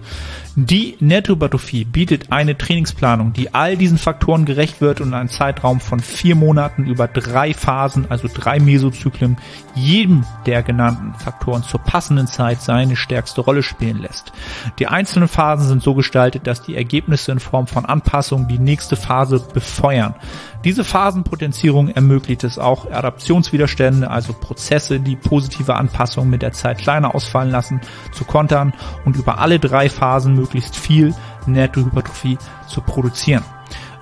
[0.56, 6.02] Die Nettohypertrophie bietet eine Trainingsplanung, die all diesen Faktoren gerecht wird und einen Zeitraum von
[6.02, 9.38] vier Monaten über drei Phasen, also drei Mesozyklen,
[9.76, 14.34] jedem der genannten Faktoren zur passenden Zeit seine stärkste Rolle spielen lässt.
[14.78, 18.98] Die einzelnen Phasen sind so gestaltet, dass die Ergebnisse in Form von Anpassungen die nächste
[18.98, 20.16] Phase befeuern.
[20.66, 27.16] Diese Phasenpotenzierung ermöglicht es auch, Adaptionswiderstände, also Prozesse, die positive Anpassungen mit der Zeit kleiner
[27.16, 27.82] ausfallen lassen,
[28.12, 28.74] zu kontern
[29.06, 32.38] und über alle drei Phasen möglichst viel Nettohypertrophie
[32.68, 33.44] zu produzieren.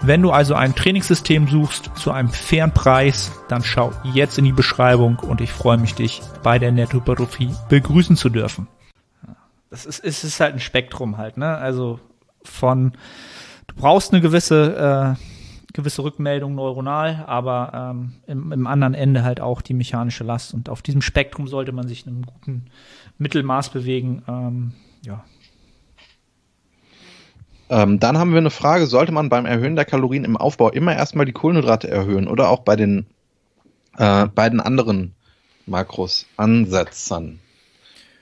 [0.01, 4.51] Wenn du also ein Trainingssystem suchst zu einem fairen Preis, dann schau jetzt in die
[4.51, 8.67] Beschreibung und ich freue mich, dich bei der Nettohypertrophie begrüßen zu dürfen.
[9.69, 11.55] Das ist, es ist halt ein Spektrum halt, ne?
[11.55, 11.99] Also
[12.43, 12.93] von,
[13.67, 15.23] du brauchst eine gewisse äh,
[15.73, 20.55] gewisse Rückmeldung neuronal, aber ähm, im, im, anderen Ende halt auch die mechanische Last.
[20.55, 22.65] Und auf diesem Spektrum sollte man sich in einem guten
[23.19, 24.23] Mittelmaß bewegen.
[24.27, 24.71] Ähm,
[25.05, 25.23] ja.
[27.69, 30.95] Ähm, dann haben wir eine Frage, sollte man beim Erhöhen der Kalorien im Aufbau immer
[30.95, 33.05] erstmal die Kohlenhydrate erhöhen oder auch bei den
[33.97, 35.13] äh, beiden anderen
[35.67, 37.39] Makros ansetzen?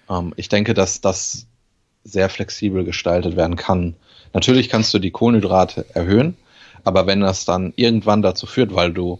[0.09, 1.47] Ähm, ich denke, dass das
[2.03, 3.95] sehr flexibel gestaltet werden kann.
[4.33, 6.35] Natürlich kannst du die Kohlenhydrate erhöhen,
[6.83, 9.19] aber wenn das dann irgendwann dazu führt, weil du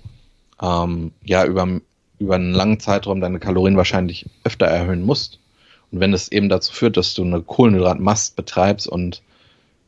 [0.62, 1.80] ähm, ja über,
[2.20, 5.40] über einen langen Zeitraum deine Kalorien wahrscheinlich öfter erhöhen musst
[5.92, 9.22] und wenn es eben dazu führt, dass du eine Kohlenhydratmast betreibst und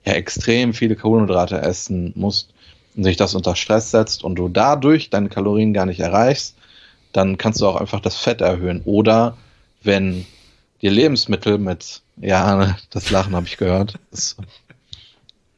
[0.05, 2.53] ja extrem viele Kohlenhydrate essen musst
[2.95, 6.55] und sich das unter Stress setzt und du dadurch deine Kalorien gar nicht erreichst,
[7.11, 8.81] dann kannst du auch einfach das Fett erhöhen.
[8.85, 9.37] Oder
[9.83, 10.25] wenn
[10.81, 13.95] dir Lebensmittel mit, ja, das Lachen habe ich gehört.
[14.11, 14.37] Das,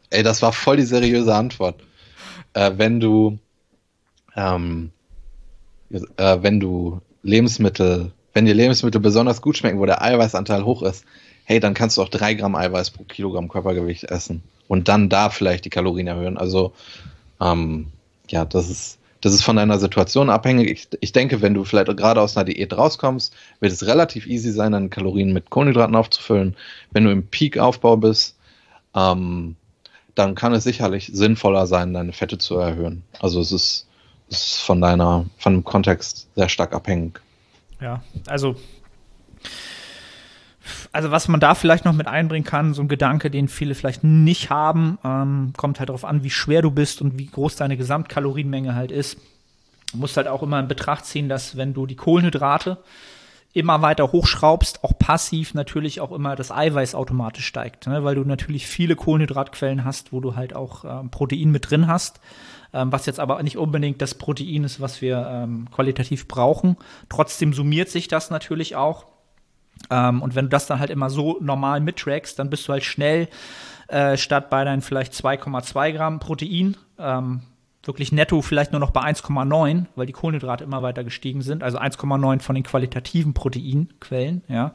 [0.10, 1.76] ey, das war voll die seriöse Antwort
[2.54, 3.38] äh, wenn du
[4.36, 4.92] ähm,
[5.90, 11.06] äh, wenn du Lebensmittel, wenn dir Lebensmittel besonders gut schmecken, wo der Eiweißanteil hoch ist,
[11.46, 15.30] hey, dann kannst du auch drei Gramm Eiweiß pro Kilogramm Körpergewicht essen und dann da
[15.30, 16.38] vielleicht die Kalorien erhöhen.
[16.38, 16.74] Also
[17.40, 17.88] ähm,
[18.30, 20.70] ja, das ist das ist von deiner Situation abhängig.
[20.70, 24.52] Ich, ich denke, wenn du vielleicht gerade aus einer Diät rauskommst, wird es relativ easy
[24.52, 26.56] sein, deine Kalorien mit Kohlenhydraten aufzufüllen.
[26.90, 28.36] Wenn du im Peak-Aufbau bist,
[28.96, 29.56] ähm,
[30.16, 33.04] dann kann es sicherlich sinnvoller sein, deine Fette zu erhöhen.
[33.20, 33.88] Also es ist,
[34.30, 37.22] ist von deiner, von dem Kontext sehr stark abhängig.
[37.80, 38.56] Ja, also
[40.92, 44.04] also was man da vielleicht noch mit einbringen kann, so ein Gedanke, den viele vielleicht
[44.04, 47.78] nicht haben, ähm, kommt halt darauf an, wie schwer du bist und wie groß deine
[47.78, 49.18] Gesamtkalorienmenge halt ist.
[49.92, 52.78] Du musst halt auch immer in Betracht ziehen, dass wenn du die Kohlenhydrate
[53.54, 58.04] immer weiter hochschraubst, auch passiv natürlich auch immer das Eiweiß automatisch steigt, ne?
[58.04, 62.22] weil du natürlich viele Kohlenhydratquellen hast, wo du halt auch ähm, Protein mit drin hast,
[62.74, 66.78] ähm, was jetzt aber nicht unbedingt das Protein ist, was wir ähm, qualitativ brauchen.
[67.10, 69.06] Trotzdem summiert sich das natürlich auch.
[69.90, 72.84] Ähm, und wenn du das dann halt immer so normal mittrackst, dann bist du halt
[72.84, 73.28] schnell
[73.88, 77.42] äh, statt bei deinen vielleicht 2,2 Gramm Protein ähm,
[77.84, 81.80] wirklich netto vielleicht nur noch bei 1,9, weil die Kohlenhydrate immer weiter gestiegen sind, also
[81.80, 84.74] 1,9 von den qualitativen Proteinquellen, ja.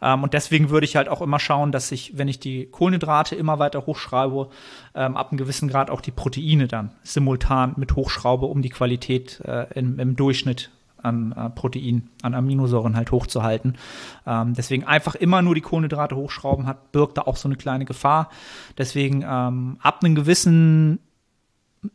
[0.00, 3.34] Ähm, und deswegen würde ich halt auch immer schauen, dass ich, wenn ich die Kohlenhydrate
[3.34, 4.48] immer weiter hochschreibe,
[4.94, 9.40] ähm, ab einem gewissen Grad auch die Proteine dann simultan mit hochschraube, um die Qualität
[9.44, 10.70] äh, im, im Durchschnitt
[11.02, 13.76] an äh, Protein, an Aminosäuren halt hochzuhalten.
[14.26, 17.84] Ähm, deswegen einfach immer nur die Kohlenhydrate hochschrauben hat, birgt da auch so eine kleine
[17.84, 18.30] Gefahr.
[18.78, 21.00] Deswegen ähm, ab einem gewissen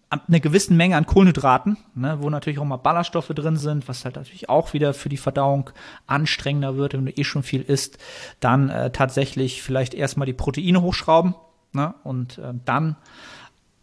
[0.09, 4.05] ab einer gewissen Menge an Kohlenhydraten, ne, wo natürlich auch mal Ballaststoffe drin sind, was
[4.05, 5.69] halt natürlich auch wieder für die Verdauung
[6.07, 7.97] anstrengender wird, wenn du eh schon viel isst,
[8.39, 11.35] dann äh, tatsächlich vielleicht erstmal die Proteine hochschrauben
[11.73, 12.95] ne, und äh, dann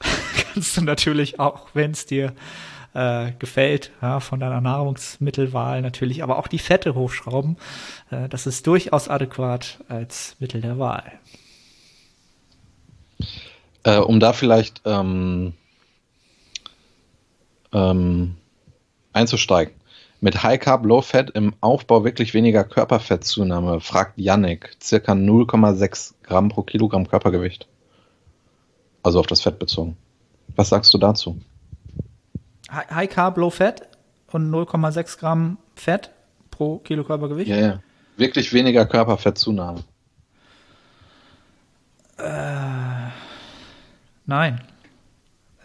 [0.54, 2.32] kannst du natürlich auch, wenn es dir
[2.98, 7.56] äh, gefällt, ja, von deiner Nahrungsmittelwahl natürlich, aber auch die Fette hochschrauben.
[8.10, 11.12] Äh, das ist durchaus adäquat als Mittel der Wahl.
[13.84, 15.54] Äh, um da vielleicht ähm,
[17.72, 18.36] ähm,
[19.12, 19.74] einzusteigen.
[20.20, 24.76] Mit High Carb, Low Fat im Aufbau wirklich weniger Körperfettzunahme, fragt Yannick.
[24.82, 27.68] Circa 0,6 Gramm pro Kilogramm Körpergewicht.
[29.04, 29.96] Also auf das Fett bezogen.
[30.56, 31.40] Was sagst du dazu?
[32.70, 33.88] High Carb, Low Fat
[34.30, 36.10] und 0,6 Gramm Fett
[36.50, 37.48] pro Kilo Körpergewicht?
[37.48, 37.82] Ja, ja.
[38.16, 39.84] Wirklich weniger Körperfettzunahme.
[42.18, 43.10] Äh,
[44.26, 44.60] nein.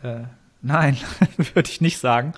[0.03, 0.25] Äh,
[0.61, 0.97] nein,
[1.37, 2.33] würde ich nicht sagen.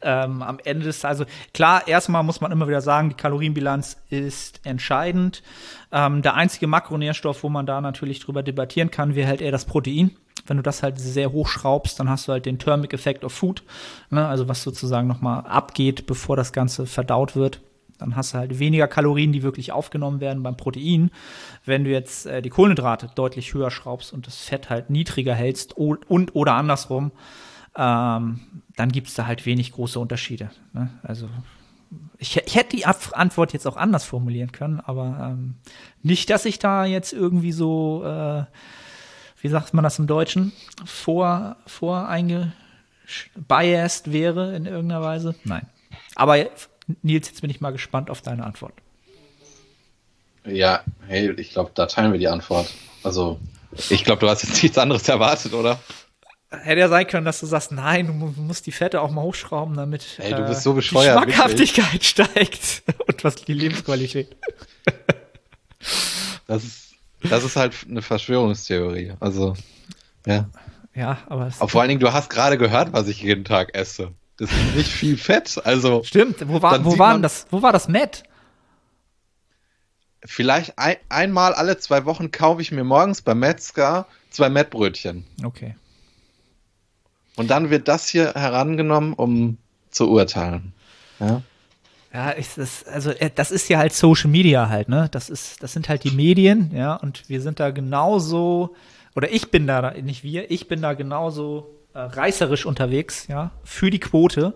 [0.00, 4.64] Ähm, am Ende ist also klar, erstmal muss man immer wieder sagen, die Kalorienbilanz ist
[4.64, 5.42] entscheidend.
[5.92, 9.66] Ähm, der einzige Makronährstoff, wo man da natürlich drüber debattieren kann, wäre halt eher das
[9.66, 10.16] Protein
[10.48, 13.32] wenn du das halt sehr hoch schraubst, dann hast du halt den Thermic Effect of
[13.32, 13.62] Food,
[14.10, 14.26] ne?
[14.26, 17.60] also was sozusagen nochmal abgeht, bevor das Ganze verdaut wird.
[17.98, 21.10] Dann hast du halt weniger Kalorien, die wirklich aufgenommen werden beim Protein.
[21.64, 25.76] Wenn du jetzt äh, die Kohlenhydrate deutlich höher schraubst und das Fett halt niedriger hältst
[25.76, 27.10] und oder andersrum,
[27.76, 28.40] ähm,
[28.76, 30.50] dann gibt es da halt wenig große Unterschiede.
[30.72, 30.90] Ne?
[31.02, 31.28] Also
[32.18, 35.54] ich, ich, hätte die Antwort jetzt auch anders formulieren können, aber ähm,
[36.02, 38.44] nicht, dass ich da jetzt irgendwie so äh,
[39.40, 40.52] wie sagt man das im Deutschen,
[40.84, 42.52] vor, voreingebiased
[44.12, 45.34] wäre in irgendeiner Weise.
[45.44, 45.66] Nein.
[46.14, 46.36] Aber
[47.02, 48.72] Nils, jetzt bin ich mal gespannt auf deine Antwort.
[50.44, 52.72] Ja, hey, ich glaube, da teilen wir die Antwort.
[53.02, 53.38] Also,
[53.90, 55.78] ich glaube, du hast jetzt nichts anderes erwartet, oder?
[56.50, 59.76] Hätte ja sein können, dass du sagst, nein, du musst die Fette auch mal hochschrauben,
[59.76, 64.34] damit Ey, du bist so die Schmackhaftigkeit steigt und was die Lebensqualität.
[66.46, 66.87] Das ist
[67.22, 69.14] das ist halt eine Verschwörungstheorie.
[69.20, 69.54] Also,
[70.26, 70.48] ja.
[70.94, 71.50] Ja, aber.
[71.58, 74.12] aber vor allen Dingen, du hast gerade gehört, was ich jeden Tag esse.
[74.36, 75.60] Das ist nicht viel Fett.
[75.64, 76.02] Also.
[76.04, 76.48] Stimmt.
[76.48, 77.46] Wo war, wo war das?
[77.50, 78.22] Wo war das Matt?
[80.24, 85.24] Vielleicht ein, einmal alle zwei Wochen kaufe ich mir morgens beim Metzger zwei Mettbrötchen.
[85.44, 85.76] Okay.
[87.36, 89.58] Und dann wird das hier herangenommen, um
[89.90, 90.72] zu urteilen.
[91.20, 91.42] Ja.
[92.12, 95.08] Ja, ich, das, also äh, das ist ja halt Social Media halt, ne?
[95.10, 98.74] Das ist, das sind halt die Medien, ja, und wir sind da genauso,
[99.14, 103.90] oder ich bin da, nicht wir, ich bin da genauso äh, reißerisch unterwegs, ja, für
[103.90, 104.54] die Quote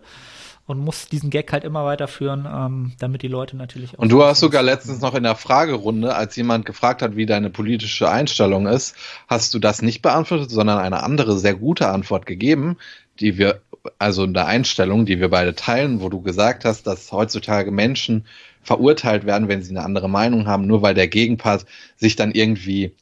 [0.66, 4.02] und muss diesen Gag halt immer weiterführen, ähm, damit die Leute natürlich auch.
[4.02, 7.50] Und du hast sogar letztens noch in der Fragerunde, als jemand gefragt hat, wie deine
[7.50, 8.96] politische Einstellung ist,
[9.28, 12.76] hast du das nicht beantwortet, sondern eine andere sehr gute Antwort gegeben,
[13.22, 13.62] die wir
[13.98, 18.26] also eine Einstellung, die wir beide teilen, wo du gesagt hast, dass heutzutage Menschen
[18.62, 21.66] verurteilt werden, wenn sie eine andere Meinung haben, nur weil der Gegenpart
[21.96, 22.94] sich dann irgendwie,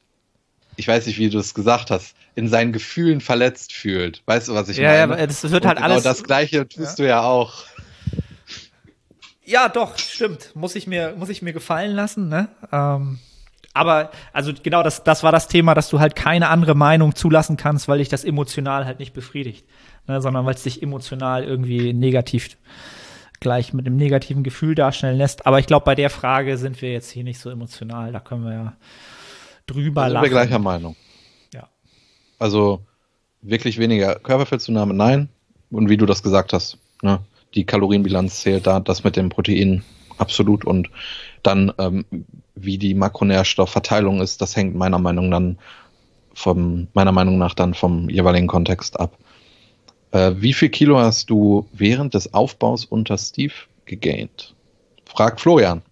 [0.77, 4.23] ich weiß nicht, wie du es gesagt hast, in seinen Gefühlen verletzt fühlt.
[4.25, 5.21] Weißt du, was ich ja, meine?
[5.21, 6.05] Ja, das wird halt genau alles.
[6.05, 7.05] das Gleiche tust ja.
[7.05, 7.65] du ja auch.
[9.45, 10.55] Ja, doch, stimmt.
[10.55, 12.49] Muss ich mir, muss ich mir gefallen lassen, ne?
[12.73, 13.19] Ähm,
[13.73, 17.57] aber, also genau das, das war das Thema, dass du halt keine andere Meinung zulassen
[17.57, 19.65] kannst, weil dich das emotional halt nicht befriedigt
[20.11, 22.57] ne, sondern weil es dich emotional irgendwie negativ
[23.39, 25.47] gleich mit einem negativen Gefühl darstellen lässt.
[25.47, 28.13] Aber ich glaube, bei der Frage sind wir jetzt hier nicht so emotional.
[28.13, 28.77] Da können wir ja
[29.67, 30.25] drüber da sind lachen.
[30.25, 30.97] wir gleicher Meinung.
[31.55, 31.69] Ja.
[32.39, 32.85] Also
[33.41, 35.31] wirklich weniger Körperfettzunahme, nein.
[35.71, 37.21] Und wie du das gesagt hast, ne,
[37.55, 39.85] die Kalorienbilanz zählt da, das mit dem Protein
[40.19, 40.67] absolut.
[40.67, 40.91] Und
[41.43, 42.05] dann, ähm,
[42.55, 45.59] wie die Makronährstoffverteilung ist, das hängt meiner Meinung dann
[46.35, 49.17] vom, meiner Meinung nach dann vom jeweiligen Kontext ab.
[50.13, 53.55] Äh, wie viel Kilo hast du während des Aufbaus unter Steve
[53.85, 54.55] gegaint?
[55.05, 55.83] Fragt Florian.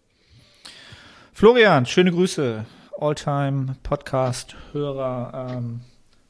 [1.33, 2.65] Florian, schöne Grüße.
[3.01, 5.53] Alltime Podcast-Hörer.
[5.57, 5.81] Ähm,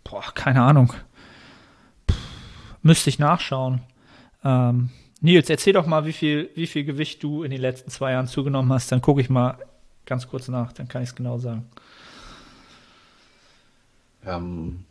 [0.05, 0.93] boah, keine Ahnung.
[2.07, 2.15] Puh,
[2.82, 3.81] müsste ich nachschauen.
[4.45, 4.90] Ähm,
[5.20, 8.28] Nils, erzähl doch mal, wie viel, wie viel Gewicht du in den letzten zwei Jahren
[8.28, 8.93] zugenommen hast.
[8.93, 9.59] Dann gucke ich mal
[10.07, 11.69] ganz kurz nach, dann kann ich es genau sagen.
[14.24, 14.85] Ähm,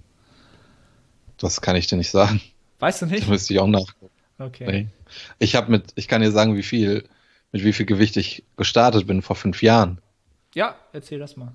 [1.37, 2.41] das kann ich dir nicht sagen.
[2.79, 3.21] Weißt du nicht?
[3.21, 4.09] Das müsste ich auch nachgucken.
[4.39, 4.67] Okay.
[4.67, 4.87] Nee.
[5.39, 7.07] Ich habe mit, ich kann dir sagen, wie viel,
[7.51, 9.99] mit wie viel Gewicht ich gestartet bin vor fünf Jahren.
[10.53, 11.53] Ja, erzähl das mal.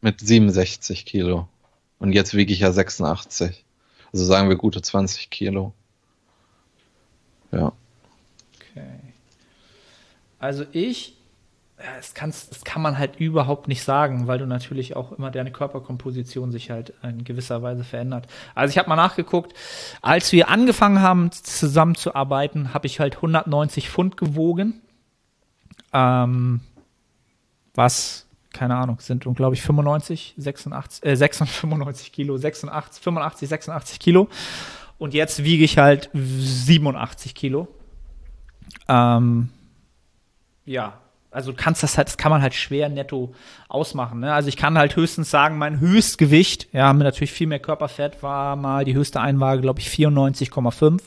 [0.00, 1.48] Mit 67 Kilo.
[1.98, 3.64] Und jetzt wiege ich ja 86.
[4.12, 5.72] Also sagen wir gute 20 Kilo.
[7.50, 7.72] Ja.
[8.76, 9.12] Okay.
[10.38, 11.16] Also ich,
[11.78, 15.30] ja, das, kann's, das kann man halt überhaupt nicht sagen, weil du natürlich auch immer
[15.30, 18.26] deine Körperkomposition sich halt in gewisser Weise verändert.
[18.54, 19.54] Also ich habe mal nachgeguckt,
[20.02, 24.80] als wir angefangen haben zusammenzuarbeiten, habe ich halt 190 Pfund gewogen.
[25.92, 26.60] Ähm,
[27.74, 33.98] was, keine Ahnung, sind, glaube ich, 95, 86, äh, 96, 95 Kilo, 86, 85, 86
[34.00, 34.28] Kilo.
[34.98, 37.68] Und jetzt wiege ich halt 87 Kilo.
[38.88, 39.48] Ähm,
[40.64, 40.94] ja,
[41.30, 43.34] also kannst das halt, das kann man halt schwer netto
[43.68, 44.20] ausmachen.
[44.20, 44.32] Ne?
[44.32, 48.56] Also ich kann halt höchstens sagen, mein Höchstgewicht, ja, mit natürlich viel mehr Körperfett, war
[48.56, 51.02] mal die höchste Einwaage, glaube ich, 94,5.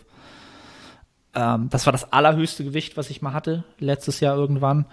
[1.34, 4.86] Ähm, das war das allerhöchste Gewicht, was ich mal hatte, letztes Jahr irgendwann.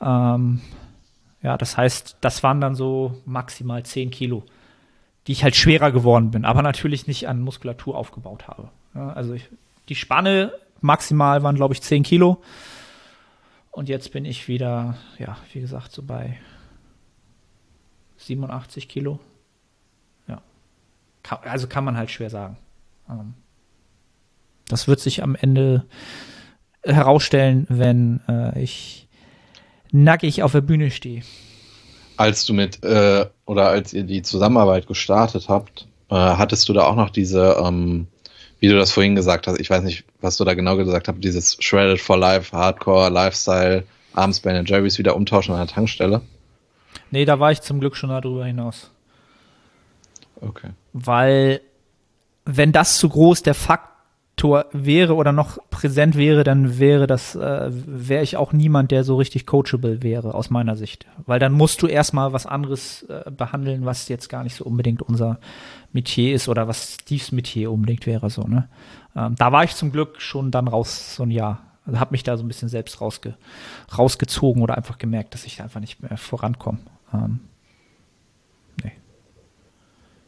[0.00, 0.60] Ähm,
[1.42, 4.44] ja, das heißt, das waren dann so maximal 10 Kilo,
[5.26, 8.70] die ich halt schwerer geworden bin, aber natürlich nicht an Muskulatur aufgebaut habe.
[8.94, 9.48] Ja, also ich,
[9.88, 12.42] die Spanne maximal waren, glaube ich, 10 Kilo.
[13.70, 16.38] Und jetzt bin ich wieder, ja, wie gesagt, so bei
[18.18, 19.18] 87 Kilo.
[20.28, 20.40] Ja.
[21.42, 22.56] also kann man halt schwer sagen.
[23.08, 23.34] Ähm,
[24.68, 25.84] das wird sich am Ende
[26.82, 29.08] herausstellen, wenn äh, ich
[29.90, 31.22] nackig auf der Bühne stehe.
[32.16, 36.84] Als du mit, äh, oder als ihr die Zusammenarbeit gestartet habt, äh, hattest du da
[36.84, 38.06] auch noch diese, ähm,
[38.64, 41.18] wie du das vorhin gesagt hast, ich weiß nicht, was du da genau gesagt hast,
[41.18, 43.84] dieses Shredded for Life, Hardcore, Lifestyle,
[44.14, 46.22] abends Ben Jerry's wieder umtauschen an der Tankstelle?
[47.10, 48.90] Nee, da war ich zum Glück schon darüber hinaus.
[50.40, 50.70] Okay.
[50.94, 51.60] Weil,
[52.46, 53.52] wenn das zu groß der
[54.34, 59.04] Faktor wäre oder noch präsent wäre, dann wäre das, äh, wäre ich auch niemand, der
[59.04, 61.06] so richtig coachable wäre, aus meiner Sicht.
[61.24, 65.02] Weil dann musst du erstmal was anderes äh, behandeln, was jetzt gar nicht so unbedingt
[65.02, 65.38] unser
[65.92, 68.68] Metier ist oder was Steves Metier unbedingt wäre, so, ne?
[69.16, 71.62] Ähm, da war ich zum Glück schon dann raus, so ein Jahr.
[71.86, 73.36] Also habe mich da so ein bisschen selbst rausge
[73.96, 76.80] rausgezogen oder einfach gemerkt, dass ich einfach nicht mehr vorankomme.
[77.12, 77.40] Ähm,
[78.82, 78.92] nee.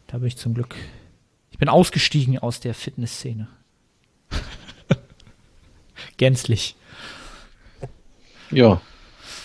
[0.07, 0.77] Da bin ich zum Glück.
[1.51, 3.49] Ich bin ausgestiegen aus der Fitnessszene.
[6.16, 6.77] Gänzlich.
[8.51, 8.81] Ja,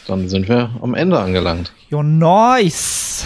[0.08, 1.74] dann sind wir am Ende angelangt.
[1.90, 3.26] Ja, nice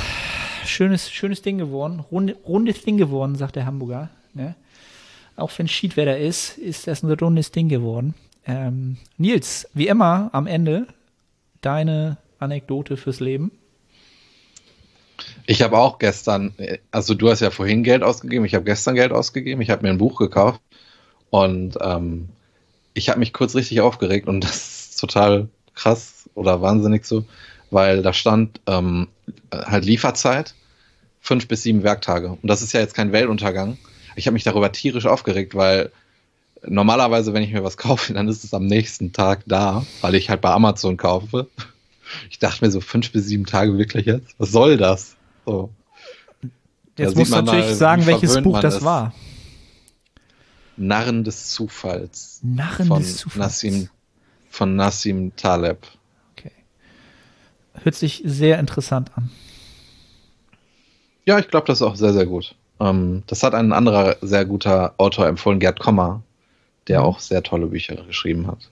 [0.76, 2.00] schönes, schönes Ding geworden.
[2.00, 4.10] Runde, rundes Ding geworden, sagt der Hamburger.
[4.34, 4.56] Ne?
[5.36, 8.14] Auch wenn Schiedwetter ist, ist das ein rundes Ding geworden.
[8.46, 10.88] Ähm, Nils, wie immer am Ende
[11.62, 13.52] deine Anekdote fürs Leben.
[15.48, 16.54] Ich habe auch gestern,
[16.92, 19.90] also du hast ja vorhin Geld ausgegeben, ich habe gestern Geld ausgegeben, ich habe mir
[19.90, 20.62] ein Buch gekauft
[21.36, 22.30] und ähm,
[22.94, 27.26] ich habe mich kurz richtig aufgeregt und das ist total krass oder wahnsinnig so,
[27.72, 29.10] weil da stand ähm,
[29.52, 30.56] halt Lieferzeit
[31.20, 32.30] fünf bis sieben Werktage.
[32.30, 33.78] Und das ist ja jetzt kein Weltuntergang.
[34.16, 35.92] Ich habe mich darüber tierisch aufgeregt, weil
[36.66, 40.30] normalerweise, wenn ich mir was kaufe, dann ist es am nächsten Tag da, weil ich
[40.30, 41.48] halt bei Amazon kaufe.
[42.30, 44.36] Ich dachte mir so fünf bis sieben Tage wirklich jetzt.
[44.38, 45.16] Was soll das?
[45.44, 45.72] So.
[46.98, 48.84] Jetzt da musst du natürlich mal, sagen, welches Buch das ist.
[48.84, 49.12] war.
[50.78, 52.40] Narren des Zufalls.
[52.44, 53.64] Narren von des Zufalls.
[53.64, 53.90] Nassim,
[54.50, 55.86] von Nassim Taleb.
[56.34, 56.52] Okay.
[57.76, 59.30] Hört sich sehr interessant an.
[61.26, 62.56] Ja, ich glaube, das ist auch sehr, sehr gut.
[62.80, 66.22] Ähm, das hat ein anderer sehr guter Autor empfohlen, Gerd Kommer,
[66.88, 67.06] der mhm.
[67.06, 68.70] auch sehr tolle Bücher geschrieben hat.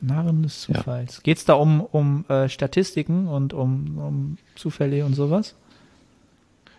[0.00, 1.16] Narren des Zufalls.
[1.16, 1.22] Ja.
[1.22, 5.54] Geht es da um, um äh, Statistiken und um, um Zufälle und sowas?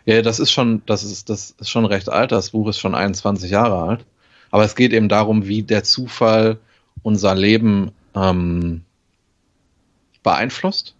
[0.06, 2.32] Ja, das ist schon, das ist, das ist schon recht alt.
[2.32, 4.06] Das Buch ist schon 21 Jahre alt.
[4.52, 6.60] Aber es geht eben darum, wie der Zufall
[7.04, 8.82] unser Leben ähm,
[10.24, 10.96] beeinflusst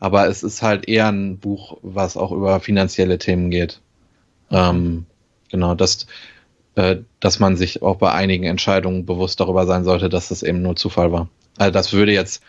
[0.00, 3.80] aber es ist halt eher ein Buch, was auch über finanzielle Themen geht.
[4.50, 5.04] Ähm,
[5.50, 6.06] genau, dass,
[6.74, 10.62] äh, dass man sich auch bei einigen Entscheidungen bewusst darüber sein sollte, dass das eben
[10.62, 11.28] nur Zufall war.
[11.58, 12.42] Also das würde jetzt,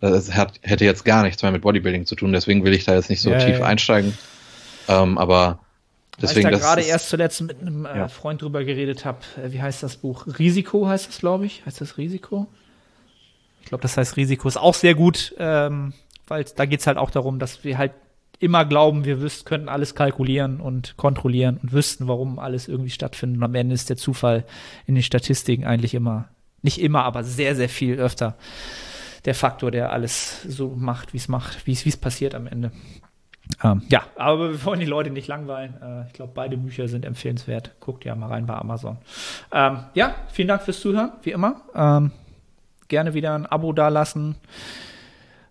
[0.00, 2.94] das hat, hätte jetzt gar nichts mehr mit Bodybuilding zu tun, deswegen will ich da
[2.94, 3.66] jetzt nicht so ja, tief ja.
[3.66, 4.16] einsteigen.
[4.88, 5.58] Ähm, aber
[6.20, 6.44] deswegen.
[6.46, 8.08] Weil ich da gerade erst zuletzt mit einem äh, ja.
[8.08, 10.26] Freund drüber geredet habe, äh, wie heißt das Buch?
[10.38, 11.64] Risiko heißt das, glaube ich.
[11.66, 12.46] Heißt das Risiko?
[13.62, 14.48] Ich glaube, das heißt Risiko.
[14.48, 15.34] Ist auch sehr gut.
[15.38, 15.94] Ähm,
[16.26, 17.92] weil da geht es halt auch darum, dass wir halt
[18.38, 23.38] immer glauben, wir wüssten, könnten alles kalkulieren und kontrollieren und wüssten, warum alles irgendwie stattfindet.
[23.38, 24.44] Und am Ende ist der Zufall
[24.86, 26.28] in den Statistiken eigentlich immer,
[26.62, 28.36] nicht immer, aber sehr, sehr viel öfter
[29.24, 32.72] der Faktor, der alles so macht, wie es macht, wie es passiert am Ende.
[33.62, 35.74] Ähm, ja, aber wir wollen die Leute nicht langweilen.
[35.82, 37.72] Äh, ich glaube, beide Bücher sind empfehlenswert.
[37.80, 38.98] Guckt ja mal rein bei Amazon.
[39.52, 41.62] Ähm, ja, vielen Dank fürs Zuhören, wie immer.
[41.74, 42.12] Ähm,
[42.88, 44.36] gerne wieder ein Abo dalassen,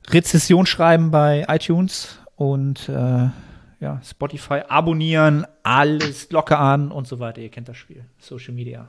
[0.10, 3.30] Rezession schreiben bei iTunes und äh,
[3.80, 7.42] ja, Spotify abonnieren, alles locker an und so weiter.
[7.42, 8.06] Ihr kennt das Spiel.
[8.18, 8.88] Social Media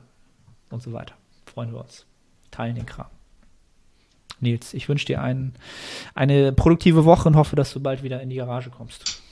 [0.70, 1.14] und so weiter.
[1.46, 2.06] Freuen wir uns.
[2.50, 3.06] Teilen den Kram.
[4.40, 5.54] Nils, ich wünsche dir ein,
[6.14, 9.22] eine produktive Woche und hoffe, dass du bald wieder in die Garage kommst.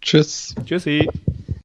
[0.00, 0.54] Tschüss.
[0.64, 1.08] Tschüssi.